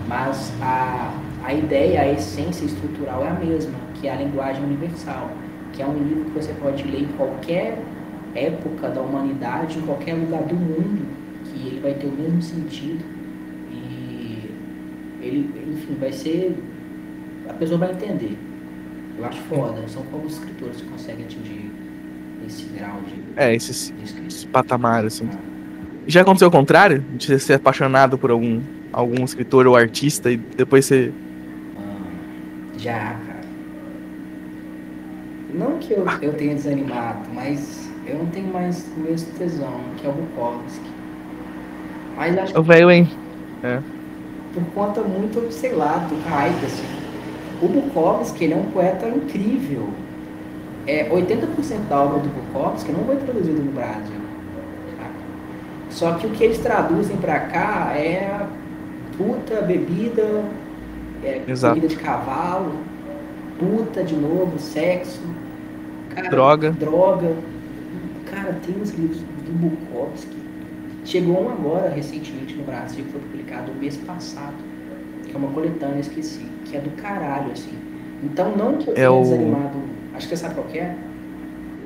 Mas 0.07 0.51
a, 0.61 1.13
a 1.43 1.53
ideia, 1.53 2.01
a 2.01 2.11
essência 2.11 2.65
estrutural 2.65 3.23
é 3.25 3.29
a 3.29 3.33
mesma, 3.33 3.73
que 3.95 4.07
é 4.07 4.13
a 4.13 4.15
linguagem 4.17 4.63
universal, 4.63 5.29
que 5.73 5.81
é 5.81 5.85
um 5.85 5.93
livro 5.97 6.25
que 6.25 6.31
você 6.31 6.53
pode 6.53 6.83
ler 6.83 7.01
em 7.03 7.07
qualquer 7.17 7.79
época 8.35 8.89
da 8.89 9.01
humanidade, 9.01 9.79
em 9.79 9.81
qualquer 9.83 10.13
lugar 10.13 10.43
do 10.43 10.55
mundo, 10.55 11.05
que 11.45 11.67
ele 11.67 11.79
vai 11.79 11.93
ter 11.93 12.07
o 12.07 12.11
mesmo 12.11 12.41
sentido 12.41 13.03
e 13.71 14.49
ele, 15.21 15.49
enfim, 15.73 15.95
vai 15.99 16.11
ser 16.11 16.55
a 17.49 17.53
pessoa 17.53 17.77
vai 17.79 17.91
entender. 17.93 18.37
Eu 19.17 19.25
acho 19.25 19.39
foda. 19.43 19.87
São 19.87 20.01
poucos 20.03 20.33
escritores 20.33 20.81
que 20.81 20.87
conseguem 20.89 21.25
atingir 21.25 21.71
esse 22.45 22.65
grau 22.65 22.99
de. 23.07 23.23
É, 23.35 23.55
escrita. 23.55 24.27
esse 24.27 24.47
patamar, 24.47 25.05
assim. 25.05 25.29
Já 26.07 26.21
aconteceu 26.21 26.47
o 26.47 26.51
contrário? 26.51 27.03
De 27.15 27.25
você 27.25 27.39
ser 27.39 27.53
apaixonado 27.53 28.17
por 28.17 28.31
algum, 28.31 28.61
algum 28.91 29.23
escritor 29.23 29.67
ou 29.67 29.75
artista 29.75 30.31
e 30.31 30.37
depois 30.37 30.85
você. 30.85 31.11
ah, 31.77 32.77
já, 32.77 32.93
cara. 32.93 33.41
Não 35.53 35.77
que 35.79 35.93
eu, 35.93 36.05
eu 36.21 36.33
tenha 36.33 36.53
desanimado, 36.55 37.29
mas 37.33 37.89
eu 38.05 38.17
não 38.19 38.25
tenho 38.27 38.51
mais 38.51 38.85
o 38.95 38.99
mesmo 38.99 39.31
tesão, 39.33 39.79
que 39.97 40.05
é 40.05 40.09
o 40.09 40.13
Bukowski. 40.13 40.91
Mas 42.15 42.37
acho 42.37 42.59
Ô, 42.59 42.63
velho, 42.63 42.91
hein? 42.91 43.09
por 44.53 44.63
conta 44.73 45.01
muito, 45.01 45.51
sei 45.51 45.73
lá, 45.73 45.97
do 45.97 46.15
hype, 46.29 46.65
assim. 46.65 46.85
O 47.61 47.67
Bukowski, 47.67 48.45
ele 48.45 48.53
é 48.53 48.57
um 48.57 48.65
poeta 48.65 49.07
incrível. 49.09 49.89
É, 50.87 51.09
80% 51.09 51.87
da 51.89 51.99
obra 52.01 52.19
do 52.19 52.29
Bukowski 52.29 52.91
não 52.91 53.03
foi 53.05 53.15
traduzida 53.17 53.59
no 53.59 53.71
Brasil. 53.71 54.15
saca? 54.97 55.09
Só 55.89 56.13
que 56.13 56.27
o 56.27 56.29
que 56.31 56.43
eles 56.43 56.59
traduzem 56.59 57.17
pra 57.17 57.39
cá 57.39 57.93
é 57.95 58.45
puta, 59.17 59.61
bebida, 59.61 60.43
é, 61.23 61.39
de 61.87 61.95
cavalo, 61.95 62.73
puta 63.57 64.03
de 64.03 64.15
novo, 64.15 64.59
sexo, 64.59 65.21
cara, 66.13 66.29
Droga. 66.29 66.71
droga. 66.71 67.33
Cara, 68.29 68.57
tem 68.65 68.75
uns 68.81 68.91
livros 68.91 69.19
do 69.19 69.51
Bukowski. 69.53 70.35
Chegou 71.05 71.45
um 71.45 71.49
agora, 71.49 71.89
recentemente, 71.89 72.55
no 72.55 72.63
Brasil, 72.63 73.05
que 73.05 73.11
foi 73.11 73.21
publicado 73.21 73.71
no 73.71 73.79
mês 73.79 73.95
passado. 73.97 74.55
Que 75.25 75.33
é 75.33 75.37
uma 75.37 75.47
coletânea, 75.49 75.99
esqueci. 75.99 76.45
Que 76.65 76.77
é 76.77 76.79
do 76.79 76.89
caralho, 77.01 77.51
assim. 77.51 77.77
Então, 78.23 78.55
não 78.57 78.77
que 78.77 78.87
eu 78.87 78.93
É 78.93 78.95
tenha 78.95 79.11
o- 79.11 79.21
desanimado. 79.21 79.77
Acho 80.15 80.27
que 80.27 80.35
você 80.35 80.37
sabe 80.37 80.55
qual 80.55 80.65
que 80.67 80.79
é? 80.79 80.95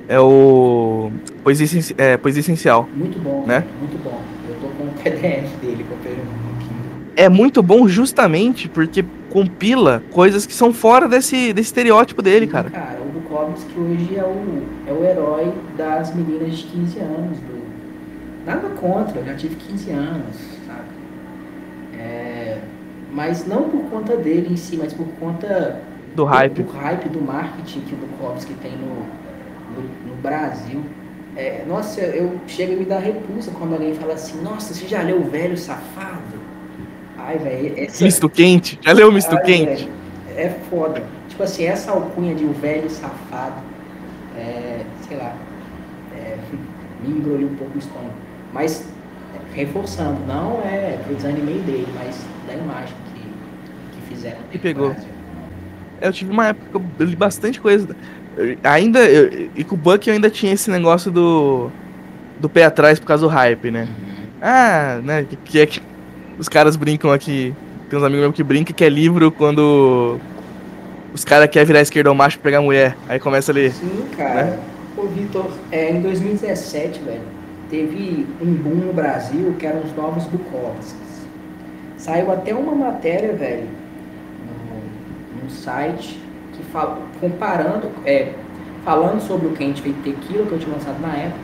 É 0.07 0.19
o. 0.19 1.11
Poesia, 1.43 1.95
é, 1.97 2.17
Poesia 2.17 2.39
Essencial. 2.41 2.87
Muito 2.95 3.19
bom, 3.19 3.45
Né? 3.45 3.63
muito 3.79 4.03
bom. 4.03 4.19
Eu 4.47 4.55
tô 4.55 4.67
com 4.69 4.83
o 4.83 4.93
PDF 5.03 5.49
dele, 5.61 5.83
que 5.83 5.95
peguei 6.03 6.17
no 6.17 6.59
Kindle. 6.59 7.13
É 7.15 7.29
muito 7.29 7.61
bom 7.61 7.87
justamente 7.87 8.67
porque 8.67 9.05
compila 9.29 10.01
coisas 10.11 10.45
que 10.47 10.53
são 10.53 10.73
fora 10.73 11.07
desse, 11.07 11.53
desse 11.53 11.67
estereótipo 11.67 12.21
dele, 12.21 12.45
Sim, 12.47 12.51
cara. 12.51 12.69
Cara, 12.71 12.99
o 13.01 13.11
Bukowski 13.19 13.79
hoje 13.79 14.15
é 14.17 14.23
o, 14.23 14.63
é 14.87 14.91
o 14.93 15.03
herói 15.03 15.53
das 15.77 16.13
meninas 16.15 16.57
de 16.57 16.63
15 16.65 16.99
anos. 16.99 17.37
Do... 17.39 17.59
Nada 18.45 18.69
contra, 18.69 19.19
eu 19.19 19.25
já 19.25 19.35
tive 19.35 19.55
15 19.55 19.91
anos, 19.91 20.35
sabe? 20.65 21.99
É, 21.99 22.57
Mas 23.13 23.45
não 23.45 23.63
por 23.69 23.81
conta 23.91 24.15
dele 24.17 24.47
em 24.51 24.55
si, 24.57 24.77
mas 24.77 24.93
por 24.93 25.05
conta 25.19 25.81
Do 26.15 26.25
hype. 26.25 26.63
do 26.63 26.71
hype 26.71 27.09
do 27.09 27.21
marketing 27.21 27.81
que 27.81 27.93
o 27.93 27.97
Bukowski 27.97 28.53
tem 28.55 28.71
no, 28.71 29.05
no, 29.75 29.81
no 30.07 30.21
Brasil. 30.21 30.81
É, 31.35 31.63
nossa, 31.67 32.01
eu 32.01 32.39
chego 32.47 32.73
a 32.73 32.75
me 32.75 32.85
dar 32.85 32.99
repulsa 32.99 33.51
quando 33.57 33.73
alguém 33.73 33.93
fala 33.93 34.13
assim, 34.13 34.41
nossa, 34.41 34.73
você 34.73 34.87
já 34.87 35.01
leu 35.01 35.21
o 35.21 35.29
velho 35.29 35.57
safado? 35.57 36.39
Ai, 37.17 37.37
velho, 37.37 37.73
essa... 37.77 38.03
Misto 38.03 38.29
quente. 38.29 38.79
Já 38.81 38.91
leu 38.91 39.09
o 39.09 39.11
misto 39.11 39.35
Ai, 39.35 39.43
quente? 39.43 39.83
velho, 39.85 39.91
É 40.35 40.49
foda. 40.69 41.03
Tipo 41.29 41.43
assim, 41.43 41.65
essa 41.65 41.91
alcunha 41.91 42.35
de 42.35 42.43
o 42.43 42.51
velho 42.51 42.89
safado, 42.89 43.61
é, 44.37 44.81
sei 45.07 45.15
lá, 45.17 45.33
é, 46.17 46.37
me 47.01 47.15
embrulhou 47.17 47.49
um 47.49 47.55
pouco 47.55 47.75
o 47.75 47.79
estômago. 47.79 48.13
Mas, 48.51 48.89
reforçando, 49.53 50.19
não 50.27 50.61
é 50.63 50.99
eu 51.07 51.15
desanimei 51.15 51.59
dele, 51.59 51.87
mas 51.95 52.19
da 52.47 52.53
imagem 52.55 52.95
que, 53.13 53.21
que 53.95 54.13
fizeram. 54.13 54.39
E 54.51 54.57
pegou. 54.57 54.89
Brasil. 54.89 55.18
Eu 56.01 56.11
tive 56.13 56.31
uma 56.31 56.47
época 56.47 56.79
que 56.79 57.03
eu 57.03 57.05
li 57.05 57.15
bastante 57.15 57.59
coisa. 57.59 57.95
Eu- 58.37 58.57
ainda. 58.63 58.99
eu- 58.99 59.49
e 59.55 59.63
com 59.63 59.75
o 59.75 59.77
Buck 59.77 60.07
eu 60.07 60.13
ainda 60.13 60.29
tinha 60.29 60.53
esse 60.53 60.69
negócio 60.69 61.11
do. 61.11 61.69
Do 62.39 62.47
pé 62.47 62.63
atrás 62.63 62.99
por 62.99 63.05
causa 63.05 63.23
do 63.23 63.29
hype, 63.29 63.69
né? 63.69 63.87
Ah, 64.41 64.99
né? 65.03 65.25
Que, 65.29 65.35
que 65.35 65.59
é 65.59 65.65
que 65.65 65.81
os 66.37 66.47
caras 66.47 66.75
brincam 66.77 67.11
aqui. 67.11 67.53
Tem 67.89 67.99
uns 67.99 68.03
amigos 68.03 68.21
meus 68.21 68.35
que 68.35 68.43
brincam 68.43 68.73
que 68.73 68.83
é 68.85 68.87
livro 68.89 69.29
quando 69.31 70.17
os 71.13 71.25
caras 71.25 71.49
querem 71.49 71.65
virar 71.65 71.81
esquerda 71.81 72.09
ou 72.09 72.15
macho 72.15 72.37
pra 72.39 72.43
pegar 72.49 72.61
mulher. 72.61 72.95
Aí 73.09 73.19
começa 73.19 73.51
a 73.51 73.55
ler. 73.55 73.71
Sim, 73.73 74.05
cara. 74.15 74.43
Né? 74.43 74.59
Ô, 74.95 75.03
Vitor, 75.07 75.51
é, 75.71 75.91
em 75.91 76.01
2017, 76.01 77.01
velho, 77.01 77.21
teve 77.69 78.25
um 78.41 78.53
boom 78.53 78.75
no 78.87 78.93
Brasil 78.93 79.55
que 79.59 79.65
eram 79.65 79.81
os 79.81 79.93
novos 79.95 80.23
Bukowskis. 80.25 81.27
Saiu 81.97 82.31
até 82.31 82.53
uma 82.53 82.73
matéria, 82.73 83.33
velho, 83.33 83.67
site 85.49 86.19
que 86.53 86.63
fala, 86.71 86.99
comparando, 87.19 87.89
é, 88.05 88.33
falando 88.83 89.21
sobre 89.21 89.47
o 89.47 89.51
Quente 89.51 89.81
Feito 89.81 90.01
Tequila, 90.03 90.45
que 90.45 90.51
eu 90.53 90.59
tinha 90.59 90.73
lançado 90.73 90.99
na 91.01 91.13
época, 91.15 91.39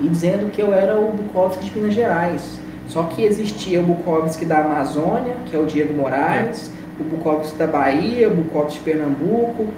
e 0.00 0.08
dizendo 0.08 0.50
que 0.50 0.60
eu 0.60 0.72
era 0.72 0.98
o 0.98 1.12
Bukowski 1.12 1.64
de 1.66 1.78
Minas 1.78 1.94
Gerais. 1.94 2.58
Só 2.88 3.04
que 3.04 3.22
existia 3.22 3.80
o 3.80 3.84
Bukowski 3.84 4.44
da 4.44 4.58
Amazônia, 4.58 5.34
que 5.46 5.56
é 5.56 5.58
o 5.58 5.64
Diego 5.66 5.94
Moraes, 5.94 6.70
o 7.00 7.04
Bukowski 7.04 7.56
da 7.56 7.66
Bahia, 7.66 8.28
o 8.28 8.34
Bukowski 8.34 8.78
de 8.78 8.84
Pernambuco. 8.84 9.68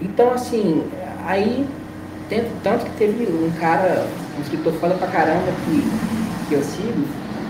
Então, 0.00 0.32
assim, 0.32 0.82
aí, 1.26 1.66
tem- 2.28 2.44
tanto 2.62 2.84
que 2.86 2.90
teve 2.96 3.24
um 3.24 3.50
cara, 3.60 4.06
um 4.36 4.42
escritor 4.42 4.72
foda 4.74 4.94
pra 4.94 5.06
caramba 5.08 5.46
que, 5.64 5.82
que 6.48 6.54
eu 6.54 6.62
sigo, 6.62 7.04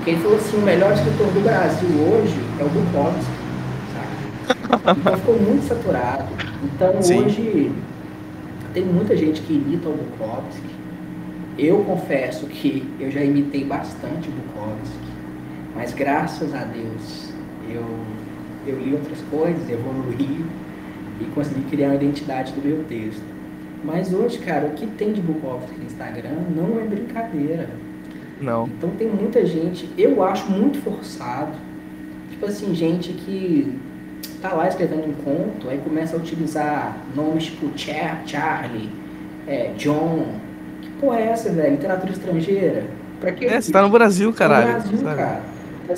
que 0.05 0.11
ele 0.11 0.21
falou 0.21 0.37
assim, 0.37 0.57
o 0.59 0.63
melhor 0.63 0.93
escritor 0.93 1.27
do 1.29 1.43
Brasil 1.43 1.89
hoje 1.89 2.39
é 2.61 2.65
o 2.65 2.69
Bukowski? 2.69 3.36
Então 4.67 5.17
ficou 5.17 5.39
muito 5.41 5.63
saturado. 5.67 6.25
Então 6.63 7.03
Sim. 7.03 7.25
hoje 7.25 7.73
tem 8.73 8.85
muita 8.85 9.17
gente 9.17 9.41
que 9.43 9.55
imita 9.55 9.89
o 9.89 9.93
Bukowski. 9.93 10.77
Eu 11.59 11.79
confesso 11.85 12.47
que 12.47 12.87
eu 13.01 13.11
já 13.11 13.23
imitei 13.23 13.65
bastante 13.65 14.29
o 14.29 14.33
Bukowski, 14.33 15.09
mas 15.75 15.95
graças 15.95 16.55
a 16.55 16.65
Deus 16.65 17.33
eu, 17.71 17.85
eu 18.67 18.79
li 18.79 18.93
outras 18.93 19.21
coisas, 19.31 19.69
evoluí 19.71 20.45
e 21.21 21.25
consegui 21.35 21.63
criar 21.71 21.89
uma 21.89 21.95
identidade 21.95 22.53
do 22.53 22.63
meu 22.63 22.85
texto. 22.85 23.25
Mas 23.83 24.13
hoje, 24.13 24.39
cara, 24.39 24.67
o 24.67 24.71
que 24.73 24.87
tem 24.87 25.13
de 25.13 25.21
Bukowski 25.21 25.79
no 25.79 25.87
Instagram 25.87 26.37
não 26.55 26.79
é 26.79 26.85
brincadeira. 26.85 27.71
Não. 28.41 28.67
Então 28.67 28.91
tem 28.91 29.09
muita 29.09 29.47
gente, 29.47 29.89
eu 29.97 30.23
acho 30.23 30.51
muito 30.51 30.79
forçado. 30.83 31.53
Tipo 32.31 32.47
assim, 32.47 32.75
gente 32.75 33.13
que 33.15 33.73
tá 34.49 34.55
lá 34.55 34.69
escrevendo 34.69 35.07
um 35.09 35.13
conto, 35.13 35.69
aí 35.69 35.79
começa 35.79 36.17
a 36.17 36.19
utilizar 36.19 36.97
nomes 37.15 37.45
tipo 37.45 37.71
Char, 37.77 38.23
Charlie, 38.27 38.89
é, 39.47 39.71
John. 39.77 40.27
Que 40.83 40.89
porra 41.01 41.19
é 41.21 41.29
essa, 41.29 41.51
velho? 41.51 41.73
Literatura 41.73 42.13
estrangeira? 42.13 42.85
Pra 43.21 43.33
que 43.33 43.47
É, 43.47 43.61
você 43.61 43.73
tá 43.73 43.83
no 43.83 43.89
Brasil, 43.89 44.33
caralho. 44.33 44.67
No 44.67 44.73
Brasil, 44.75 44.99
sabe? 44.99 45.17
cara. 45.17 45.41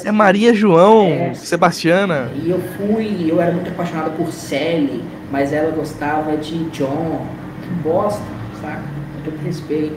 É 0.04 0.12
Maria 0.12 0.52
João, 0.52 1.06
É. 1.06 1.32
Sebastiana. 1.34 2.30
E 2.34 2.50
eu 2.50 2.60
fui, 2.76 3.26
eu 3.30 3.40
era 3.40 3.52
muito 3.52 3.70
apaixonado 3.70 4.10
por 4.16 4.30
Sally, 4.32 5.02
mas 5.32 5.52
ela 5.52 5.70
gostava 5.70 6.36
de 6.36 6.64
John. 6.70 7.26
Que 7.62 7.70
bosta, 7.88 8.22
saca? 8.60 8.82
Todo 9.24 9.36
respeito. 9.44 9.96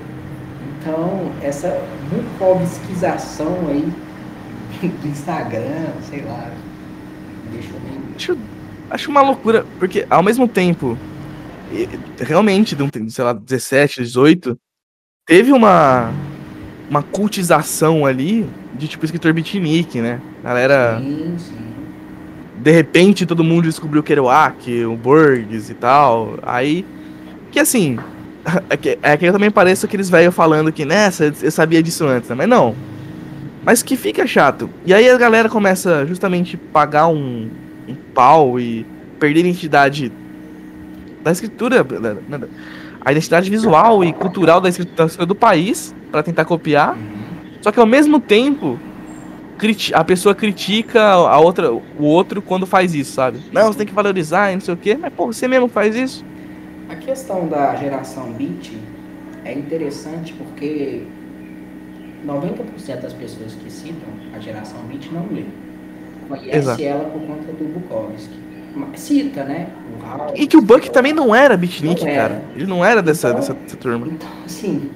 Então, 0.80 1.32
essa 1.44 1.80
Bukowskização 2.10 3.56
aí 3.70 3.92
do 4.82 5.08
Instagram, 5.08 5.88
sei 6.10 6.24
lá. 6.24 6.50
Acho, 8.16 8.38
acho 8.90 9.10
uma 9.10 9.22
loucura, 9.22 9.66
porque 9.80 10.06
ao 10.10 10.22
mesmo 10.22 10.48
tempo, 10.48 10.98
realmente, 12.20 12.76
de 12.76 12.84
um, 12.84 12.90
sei 13.10 13.24
lá, 13.24 13.34
17, 13.34 14.02
18, 14.02 14.58
teve 15.26 15.52
uma, 15.52 16.12
uma 16.90 17.02
cultização 17.02 18.06
ali 18.06 18.48
de 18.74 18.88
tipo 18.88 19.06
escritor 19.06 19.34
beatnik, 19.34 20.00
né? 20.02 20.22
Galera, 20.44 21.00
Sim, 21.00 21.36
sim. 21.38 21.74
de 22.58 22.72
repente 22.72 23.26
todo 23.26 23.44
mundo 23.44 23.64
descobriu 23.64 24.02
o 24.02 24.04
Kerouac, 24.04 24.86
o 24.86 24.96
Borges 24.96 25.70
e 25.70 25.74
tal. 25.74 26.38
Aí, 26.42 26.86
que 27.52 27.60
assim, 27.60 27.98
é 28.70 28.78
que, 28.78 29.00
é 29.02 29.18
que 29.18 29.26
eu 29.26 29.34
também 29.34 29.52
pareço 29.52 29.86
aqueles 29.86 30.10
velhos 30.10 30.34
falando 30.34 30.72
que 30.72 30.86
nessa 30.86 31.34
eu 31.42 31.52
sabia 31.52 31.82
disso 31.82 32.06
antes, 32.06 32.30
né? 32.30 32.36
Mas 32.36 32.50
não. 32.50 32.76
Mas 33.64 33.84
que 33.84 33.96
fica 33.96 34.26
chato. 34.26 34.70
E 34.86 34.94
aí 34.94 35.10
a 35.10 35.18
galera 35.18 35.48
começa 35.50 36.06
justamente 36.06 36.58
pagar 36.58 37.08
um, 37.08 37.50
um 37.88 37.96
pau 38.14 38.60
e 38.60 38.86
perder 39.20 39.42
a 39.42 39.44
identidade 39.48 40.12
da 41.24 41.32
escritura, 41.32 41.84
da- 41.84 42.14
da- 42.38 42.48
a 43.04 43.12
identidade 43.12 43.50
visual 43.50 44.04
e 44.04 44.12
cultural 44.14 44.60
da 44.60 44.70
escritura, 44.70 45.26
do 45.26 45.36
país 45.36 45.94
pra 46.12 46.24
tentar 46.24 46.46
copiar. 46.46 46.98
Só 47.62 47.72
que 47.72 47.80
ao 47.80 47.86
mesmo 47.86 48.20
tempo 48.20 48.80
a 49.94 50.04
pessoa 50.04 50.34
critica 50.34 51.04
a 51.04 51.38
outra, 51.40 51.72
o 51.72 51.84
outro 52.00 52.42
quando 52.42 52.66
faz 52.66 52.96
isso, 52.96 53.14
sabe? 53.14 53.38
Não, 53.52 53.68
você 53.72 53.78
tem 53.78 53.86
que 53.88 53.94
valorizar 53.94 54.52
e 54.52 54.56
não 54.56 54.62
sei 54.62 54.74
o 54.74 54.78
quê. 54.78 54.98
Mas, 55.00 55.14
pô, 55.14 55.28
você 55.28 55.48
mesmo 55.48 55.68
faz 55.68 55.96
isso? 55.96 56.26
A 56.90 56.96
questão 56.96 57.48
da 57.48 57.76
geração 57.76 58.32
beat 58.34 58.72
é 59.46 59.54
interessante 59.54 60.34
porque 60.34 61.04
90% 62.26 63.02
das 63.02 63.14
pessoas 63.14 63.54
que 63.54 63.72
citam 63.72 64.10
a 64.36 64.40
geração 64.40 64.80
beat 64.88 65.12
não 65.12 65.26
lê. 65.32 65.44
Conhece 66.28 66.58
Exato. 66.58 66.82
ela 66.82 67.04
por 67.06 67.22
conta 67.22 67.52
do 67.52 67.74
Bukowski. 67.74 68.40
cita, 68.96 69.44
né? 69.44 69.68
e 70.36 70.48
que 70.48 70.56
o 70.56 70.62
Buck 70.62 70.90
também 70.92 71.14
não 71.14 71.36
era 71.36 71.58
beatnik, 71.58 72.06
cara. 72.06 72.42
Ele 72.56 72.66
não 72.66 72.86
era 72.86 73.02
dessa, 73.02 73.30
então, 73.30 73.40
dessa, 73.40 73.54
dessa, 73.54 73.78
turma. 73.78 74.08
Então, 74.08 74.30
assim, 74.46 74.90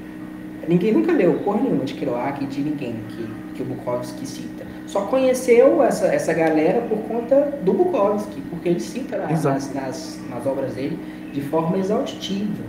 ninguém 0.68 0.94
nunca 0.94 1.12
leu 1.12 1.34
porra 1.40 1.62
nenhuma 1.62 1.84
de 1.84 1.94
Kerouac 1.94 2.46
de 2.46 2.62
ninguém 2.62 2.96
que, 3.10 3.28
que 3.56 3.62
o 3.62 3.66
Bukowski 3.66 4.26
cita. 4.26 4.66
Só 4.88 5.02
conheceu 5.02 5.84
essa, 5.84 6.06
essa 6.08 6.34
galera 6.34 6.82
por 6.82 7.00
conta 7.00 7.58
do 7.64 7.74
Bukowski, 7.74 8.42
porque 8.50 8.70
ele 8.70 8.80
cita 8.80 9.18
nas, 9.18 9.44
nas, 9.74 10.20
nas 10.30 10.46
obras 10.46 10.74
dele 10.76 10.98
de 11.34 11.42
forma 11.42 11.78
exaustiva. 11.78 12.64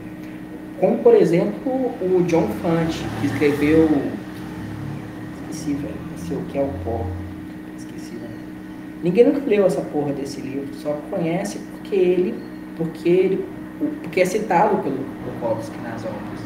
Como, 0.81 0.99
por 0.99 1.15
exemplo, 1.15 1.73
o 2.03 2.23
John 2.27 2.49
Fante, 2.63 3.05
que 3.21 3.27
escreveu. 3.27 3.89
Esqueci, 5.57 5.73
velho. 5.73 6.41
o 6.41 6.45
que 6.45 6.59
é 6.59 6.63
o 6.63 6.69
pó. 6.85 7.07
Esqueci, 7.77 8.15
né? 8.17 8.29
Ninguém 9.03 9.25
nunca 9.25 9.41
leu 9.47 9.65
essa 9.65 9.81
porra 9.81 10.13
desse 10.13 10.41
livro, 10.43 10.69
só 10.75 10.93
conhece 11.11 11.59
porque 11.59 11.97
ele. 11.97 12.35
Porque 12.77 13.09
ele. 13.09 13.45
Porque 13.79 14.21
é 14.21 14.25
citado 14.27 14.77
pelo 14.83 14.97
Bukowski 14.97 15.77
nas 15.83 16.05
obras. 16.05 16.37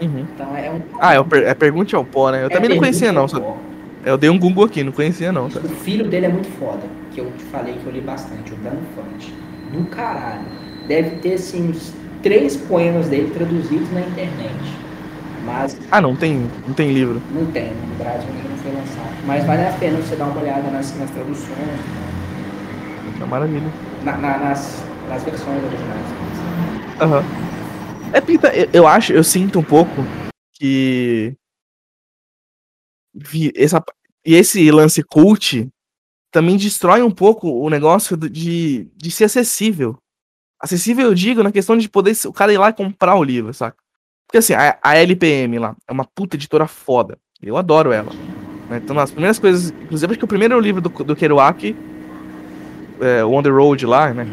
Uhum. 0.00 0.26
Então 0.34 0.56
é 0.56 0.70
um. 0.70 0.80
Ah, 0.98 1.14
é, 1.14 1.22
per 1.22 1.42
é 1.42 1.54
Pergunte 1.54 1.94
ao 1.94 2.04
Pó, 2.04 2.30
né? 2.30 2.42
Eu 2.42 2.46
é 2.46 2.48
também 2.48 2.70
não 2.70 2.78
conhecia, 2.78 3.12
não. 3.12 3.28
Só... 3.28 3.58
Eu 4.04 4.16
dei 4.16 4.30
um 4.30 4.38
Google 4.38 4.64
aqui, 4.64 4.82
não 4.82 4.92
conhecia, 4.92 5.32
não. 5.32 5.48
Tá? 5.50 5.60
O 5.60 5.68
filho 5.68 6.06
dele 6.08 6.26
é 6.26 6.28
muito 6.28 6.48
foda, 6.58 6.82
que 7.12 7.20
eu 7.20 7.30
te 7.36 7.44
falei 7.44 7.74
que 7.74 7.86
eu 7.86 7.92
li 7.92 8.00
bastante, 8.00 8.52
o 8.52 8.56
Dan 8.56 8.76
Fante. 8.94 9.34
Do 9.72 9.84
caralho. 9.86 10.44
Deve 10.86 11.16
ter, 11.16 11.34
assim, 11.34 11.70
uns 11.70 11.92
três 12.22 12.56
poemas 12.56 13.08
dele 13.08 13.30
traduzidos 13.30 13.90
na 13.92 14.00
internet. 14.00 14.85
Mas. 15.46 15.78
Ah, 15.92 16.00
não 16.00 16.16
tem, 16.16 16.50
não 16.66 16.74
tem 16.74 16.92
livro? 16.92 17.22
Não 17.30 17.46
tem, 17.52 17.72
no 17.72 17.94
Brasil 17.94 18.28
ainda 18.28 18.48
não 18.48 18.58
foi 18.58 18.72
lançado. 18.72 19.16
Mas 19.24 19.44
vale 19.44 19.64
a 19.64 19.72
pena 19.74 19.98
você 19.98 20.16
dar 20.16 20.26
uma 20.26 20.40
olhada 20.40 20.68
nas, 20.70 20.98
nas 20.98 21.10
traduções. 21.12 21.56
É 23.20 23.24
maravilha. 23.24 23.70
Na, 24.02 24.16
na, 24.18 24.38
nas, 24.38 24.84
nas 25.08 25.22
versões 25.22 25.62
originais. 25.62 27.00
Aham. 27.00 27.18
Uhum. 27.20 28.12
É 28.12 28.20
Pita, 28.20 28.54
eu, 28.54 28.68
eu 28.72 28.86
acho, 28.86 29.12
eu 29.12 29.22
sinto 29.22 29.60
um 29.60 29.64
pouco 29.64 30.04
que. 30.52 31.34
Essa, 33.54 33.82
e 34.26 34.34
esse 34.34 34.70
lance 34.70 35.02
cult 35.02 35.68
também 36.32 36.56
destrói 36.56 37.02
um 37.02 37.10
pouco 37.10 37.48
o 37.48 37.70
negócio 37.70 38.16
de, 38.16 38.90
de 38.94 39.10
ser 39.10 39.24
acessível. 39.24 39.96
Acessível, 40.60 41.06
eu 41.06 41.14
digo, 41.14 41.42
na 41.42 41.52
questão 41.52 41.76
de 41.78 41.88
poder 41.88 42.14
o 42.26 42.32
cara 42.32 42.52
ir 42.52 42.58
lá 42.58 42.70
e 42.70 42.74
comprar 42.74 43.14
o 43.14 43.24
livro, 43.24 43.54
saca? 43.54 43.85
Porque 44.26 44.38
assim, 44.38 44.54
a, 44.54 44.76
a 44.82 44.96
LPM 44.96 45.58
lá 45.58 45.74
é 45.88 45.92
uma 45.92 46.04
puta 46.04 46.36
editora 46.36 46.66
foda. 46.66 47.18
Eu 47.42 47.56
adoro 47.56 47.92
ela. 47.92 48.10
Né? 48.68 48.80
Então, 48.82 48.98
as 48.98 49.10
primeiras 49.10 49.38
coisas. 49.38 49.72
Inclusive, 49.82 50.12
acho 50.12 50.18
que 50.18 50.24
o 50.24 50.28
primeiro 50.28 50.58
livro 50.58 50.80
do, 50.80 50.88
do 50.88 51.16
Kerouac, 51.16 51.74
é, 53.00 53.24
On 53.24 53.42
the 53.42 53.50
Road 53.50 53.86
lá, 53.86 54.12
né? 54.12 54.26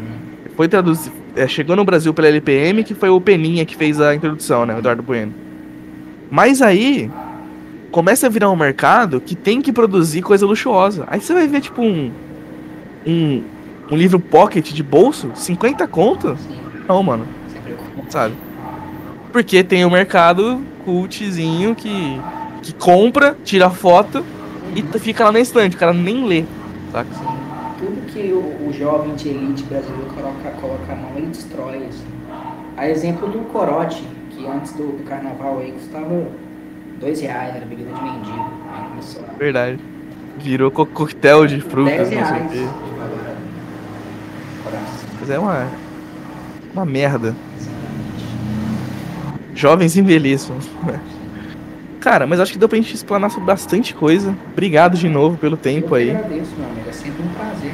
Foi 0.56 0.68
traduzido. 0.68 1.14
É, 1.36 1.48
chegou 1.48 1.74
no 1.74 1.84
Brasil 1.84 2.14
pela 2.14 2.28
LPM, 2.28 2.84
que 2.84 2.94
foi 2.94 3.08
o 3.08 3.20
Peninha 3.20 3.64
que 3.64 3.76
fez 3.76 4.00
a 4.00 4.14
introdução, 4.14 4.64
né? 4.64 4.74
O 4.74 4.78
Eduardo 4.78 5.02
Bueno. 5.02 5.34
Mas 6.30 6.60
aí. 6.60 7.10
Começa 7.90 8.26
a 8.26 8.28
virar 8.28 8.50
um 8.50 8.56
mercado 8.56 9.20
que 9.20 9.36
tem 9.36 9.62
que 9.62 9.72
produzir 9.72 10.20
coisa 10.20 10.44
luxuosa. 10.44 11.04
Aí 11.06 11.20
você 11.20 11.32
vai 11.32 11.46
ver, 11.46 11.60
tipo, 11.60 11.80
um. 11.80 12.10
Um, 13.06 13.44
um 13.88 13.96
livro 13.96 14.18
pocket 14.18 14.72
de 14.72 14.82
bolso, 14.82 15.30
50 15.34 15.86
conto? 15.86 16.36
Não, 16.88 17.02
mano. 17.04 17.24
Sabe? 18.08 18.34
Porque 19.34 19.64
tem 19.64 19.84
o 19.84 19.90
mercado 19.90 20.62
cultzinho 20.84 21.74
que, 21.74 22.20
que 22.62 22.72
compra, 22.72 23.36
tira 23.42 23.68
foto 23.68 24.24
e 24.76 24.98
fica 25.00 25.24
lá 25.24 25.32
na 25.32 25.40
estante. 25.40 25.74
O 25.74 25.78
cara 25.78 25.92
nem 25.92 26.24
lê, 26.24 26.44
saca? 26.92 27.10
Tudo 27.76 28.06
que 28.12 28.32
o, 28.32 28.68
o 28.68 28.72
jovem 28.72 29.12
de 29.16 29.30
elite 29.30 29.64
brasileiro 29.64 30.06
coloca, 30.14 30.50
coloca 30.60 30.92
a 30.92 30.94
mão, 30.94 31.10
ele 31.16 31.26
destrói. 31.26 31.78
Assim. 31.78 32.04
A 32.76 32.88
exemplo 32.88 33.28
do 33.28 33.40
corote, 33.50 34.06
que 34.30 34.46
antes 34.46 34.72
do, 34.74 34.98
do 34.98 35.02
carnaval 35.02 35.58
aí 35.58 35.72
custava 35.72 36.28
dois 37.00 37.20
reais, 37.20 37.56
era 37.56 37.66
bebida 37.66 37.92
de 37.92 38.02
mendigo. 38.02 38.52
Verdade. 39.36 39.80
Virou 40.38 40.70
co 40.70 40.86
coquetel 40.86 41.44
de 41.48 41.60
frutas, 41.60 42.08
não 42.08 42.24
sei 42.24 42.40
o 42.40 42.48
quê. 42.50 42.68
Mas 45.18 45.28
é 45.28 45.40
uma. 45.40 45.66
Uma 46.72 46.84
merda. 46.84 47.34
Jovens 49.54 49.96
envelheçam. 49.96 50.56
Cara, 52.00 52.26
mas 52.26 52.38
acho 52.40 52.52
que 52.52 52.58
deu 52.58 52.68
pra 52.68 52.76
gente 52.76 52.94
explanar 52.94 53.30
sobre 53.30 53.46
bastante 53.46 53.94
coisa. 53.94 54.36
Obrigado 54.52 54.96
de 54.96 55.08
novo 55.08 55.38
pelo 55.38 55.56
tempo 55.56 55.90
eu 55.90 55.94
aí. 55.94 56.08
Eu 56.10 56.16
agradeço, 56.16 56.50
meu 56.58 56.68
amigo. 56.68 56.88
É 56.88 56.92
sempre 56.92 57.22
um 57.22 57.28
prazer. 57.28 57.72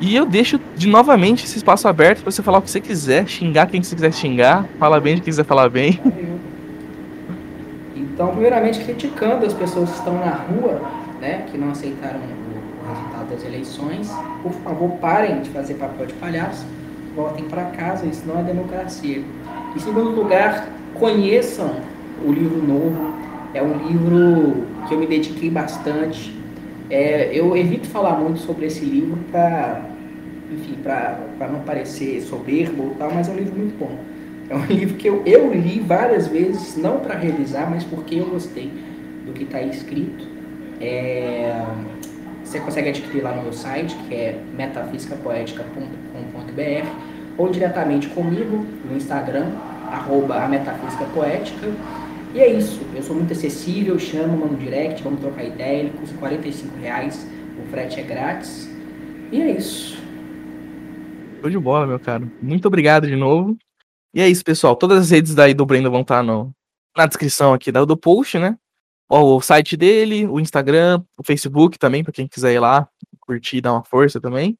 E 0.00 0.14
eu 0.14 0.26
deixo 0.26 0.60
de 0.76 0.86
novamente 0.86 1.44
esse 1.44 1.56
espaço 1.56 1.88
aberto 1.88 2.22
para 2.22 2.30
você 2.30 2.42
falar 2.42 2.58
o 2.58 2.62
que 2.62 2.70
você 2.70 2.80
quiser, 2.80 3.26
xingar 3.26 3.66
quem 3.66 3.82
você 3.82 3.94
quiser 3.94 4.12
xingar, 4.12 4.66
falar 4.78 5.00
bem 5.00 5.14
de 5.14 5.22
quem 5.22 5.30
quiser 5.30 5.44
falar 5.44 5.70
bem. 5.70 6.00
Então, 7.96 8.28
primeiramente, 8.28 8.80
criticando 8.80 9.46
as 9.46 9.54
pessoas 9.54 9.90
que 9.90 9.96
estão 9.96 10.14
na 10.14 10.32
rua, 10.32 10.82
né, 11.20 11.46
que 11.50 11.56
não 11.56 11.70
aceitaram 11.70 12.20
o 12.20 12.88
resultado 12.88 13.30
das 13.30 13.44
eleições, 13.44 14.12
por 14.42 14.52
favor, 14.52 14.90
parem 14.98 15.40
de 15.40 15.50
fazer 15.50 15.74
papel 15.74 16.06
de 16.06 16.12
palhaço, 16.14 16.66
voltem 17.14 17.44
para 17.46 17.64
casa, 17.66 18.06
isso 18.06 18.24
não 18.26 18.40
é 18.40 18.42
democracia. 18.42 19.22
Em 19.74 19.78
segundo 19.78 20.10
lugar, 20.10 20.68
conheçam 20.94 21.76
o 22.24 22.32
livro 22.32 22.62
novo, 22.62 23.14
é 23.52 23.62
um 23.62 23.76
livro 23.86 24.66
que 24.88 24.94
eu 24.94 24.98
me 24.98 25.06
dediquei 25.06 25.50
bastante. 25.50 26.34
É, 26.90 27.30
eu 27.32 27.56
evito 27.56 27.86
falar 27.88 28.18
muito 28.18 28.40
sobre 28.40 28.66
esse 28.66 28.84
livro 28.84 29.18
para, 29.30 29.82
enfim, 30.50 30.76
para 30.82 31.48
não 31.50 31.60
parecer 31.60 32.20
soberbo 32.22 32.84
ou 32.84 32.90
tal, 32.90 33.12
mas 33.12 33.28
é 33.28 33.32
um 33.32 33.36
livro 33.36 33.56
muito 33.56 33.78
bom. 33.78 33.98
É 34.48 34.54
um 34.54 34.66
livro 34.72 34.96
que 34.96 35.08
eu, 35.08 35.22
eu 35.24 35.52
li 35.52 35.80
várias 35.80 36.26
vezes, 36.28 36.76
não 36.76 37.00
para 37.00 37.16
revisar, 37.16 37.70
mas 37.70 37.84
porque 37.84 38.16
eu 38.16 38.26
gostei 38.26 38.70
do 39.24 39.32
que 39.32 39.44
está 39.44 39.62
escrito. 39.62 40.26
É, 40.80 41.64
você 42.44 42.60
consegue 42.60 42.90
adquirir 42.90 43.22
lá 43.22 43.34
no 43.34 43.42
meu 43.42 43.52
site, 43.52 43.96
que 44.08 44.14
é 44.14 44.38
ou 47.36 47.48
diretamente 47.48 48.08
comigo 48.08 48.66
no 48.84 48.96
Instagram, 48.96 49.52
arroba 49.90 50.42
a 50.42 50.48
Metafísica 50.48 51.04
Poética. 51.06 51.68
E 52.34 52.40
é 52.40 52.52
isso, 52.52 52.80
eu 52.94 53.02
sou 53.02 53.14
muito 53.14 53.32
acessível, 53.32 53.98
chamo, 53.98 54.36
mando 54.36 54.56
direct, 54.56 55.02
vamos 55.02 55.20
trocar 55.20 55.44
ideia, 55.44 55.80
ele 55.80 55.90
custa 55.90 56.16
45 56.18 56.78
reais, 56.78 57.26
o 57.62 57.70
frete 57.70 58.00
é 58.00 58.02
grátis. 58.02 58.68
E 59.30 59.40
é 59.40 59.50
isso. 59.52 59.96
Show 61.40 61.50
de 61.50 61.58
bola, 61.58 61.86
meu 61.86 62.00
caro. 62.00 62.30
Muito 62.42 62.66
obrigado 62.66 63.06
de 63.06 63.16
novo. 63.16 63.56
E 64.12 64.20
é 64.20 64.28
isso, 64.28 64.44
pessoal. 64.44 64.74
Todas 64.74 64.98
as 64.98 65.10
redes 65.10 65.34
daí 65.34 65.54
do 65.54 65.66
Brenda 65.66 65.90
vão 65.90 66.00
estar 66.00 66.22
no, 66.22 66.52
na 66.96 67.06
descrição 67.06 67.52
aqui 67.52 67.70
do 67.70 67.96
post, 67.96 68.38
né? 68.38 68.56
o 69.08 69.40
site 69.40 69.76
dele, 69.76 70.26
o 70.26 70.40
Instagram, 70.40 71.02
o 71.16 71.22
Facebook 71.22 71.78
também, 71.78 72.02
para 72.02 72.12
quem 72.12 72.26
quiser 72.26 72.54
ir 72.54 72.58
lá, 72.58 72.88
curtir 73.20 73.60
dar 73.60 73.72
uma 73.72 73.84
força 73.84 74.20
também. 74.20 74.56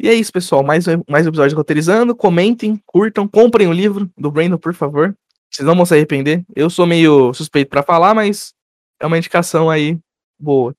E 0.00 0.08
é 0.08 0.14
isso, 0.14 0.32
pessoal. 0.32 0.62
Mais, 0.62 0.84
mais 1.08 1.26
um 1.26 1.28
episódio 1.28 1.56
roteirizando. 1.56 2.14
Comentem, 2.14 2.80
curtam, 2.86 3.26
comprem 3.26 3.66
o 3.66 3.72
livro 3.72 4.08
do 4.16 4.30
Brandon, 4.30 4.56
por 4.56 4.72
favor. 4.72 5.14
Vocês 5.50 5.66
não 5.66 5.74
vão 5.74 5.84
se 5.84 5.94
arrepender. 5.94 6.44
Eu 6.54 6.70
sou 6.70 6.86
meio 6.86 7.32
suspeito 7.34 7.70
para 7.70 7.82
falar, 7.82 8.14
mas 8.14 8.52
é 9.00 9.06
uma 9.06 9.18
indicação 9.18 9.68
aí 9.68 9.98
boa. 10.38 10.74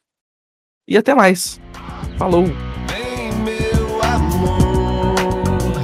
E 0.88 0.98
até 0.98 1.14
mais. 1.14 1.60
Falou. 2.18 2.46
Vem, 2.46 3.34
meu 3.44 4.02
amor, 4.04 5.16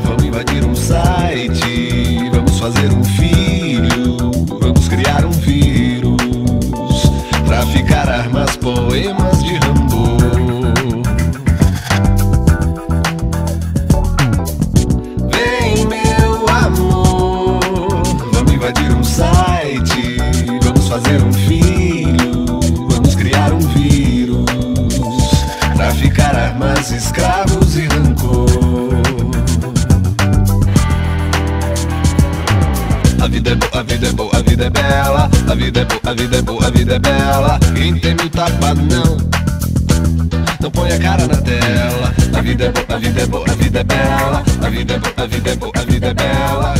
vamos 0.04 0.24
invadir 0.24 0.64
um 0.64 0.76
site, 0.76 2.30
vamos 2.32 2.60
fazer 2.60 2.92
um 2.92 3.04
filho, 3.04 4.18
vamos 4.60 4.88
criar 4.88 5.26
um 5.26 5.32
vírus, 5.32 6.16
armas, 8.16 8.56
poemas 8.58 9.35
escravos 26.92 27.78
e 27.78 27.88
rancor 27.88 28.50
A 33.22 33.28
vida 33.28 33.52
é 33.52 33.56
boa, 33.56 33.80
a 33.80 33.84
vida 33.84 34.08
é 34.08 34.12
boa, 34.12 34.38
a 34.38 34.42
vida 34.42 34.66
é 34.66 34.70
bela 34.70 35.30
A 35.50 35.56
vida 35.56 35.82
é 35.82 35.86
boa, 35.86 36.02
a 36.04 36.14
vida 36.14 36.38
é 36.38 36.42
boa, 36.42 36.68
a 36.68 36.70
vida 36.70 36.96
é 36.96 37.00
bela 37.00 37.60
Quem 37.76 38.00
tem 38.00 38.14
o 38.14 38.30
tapa 38.30 38.74
não 38.74 39.18
não 40.62 40.72
põe 40.72 40.92
a 40.92 41.00
cara 41.00 41.28
na 41.28 41.38
tela 41.38 42.14
A 42.36 42.42
vida 42.42 42.66
é 42.66 42.72
boa, 42.72 42.86
a 42.90 42.98
vida 42.98 43.22
é 43.22 43.26
boa, 43.28 43.46
a 43.48 43.56
vida 43.56 43.80
é 43.80 43.84
bela 43.84 44.44
A 44.64 44.70
vida 44.70 44.94
é 44.94 44.98
boa, 45.00 45.14
a 45.18 45.28
vida 45.28 45.50
é 45.52 45.56
boa, 45.56 45.72
a 45.76 45.82
vida 45.82 46.08
é 46.08 46.14
bela 46.14 46.76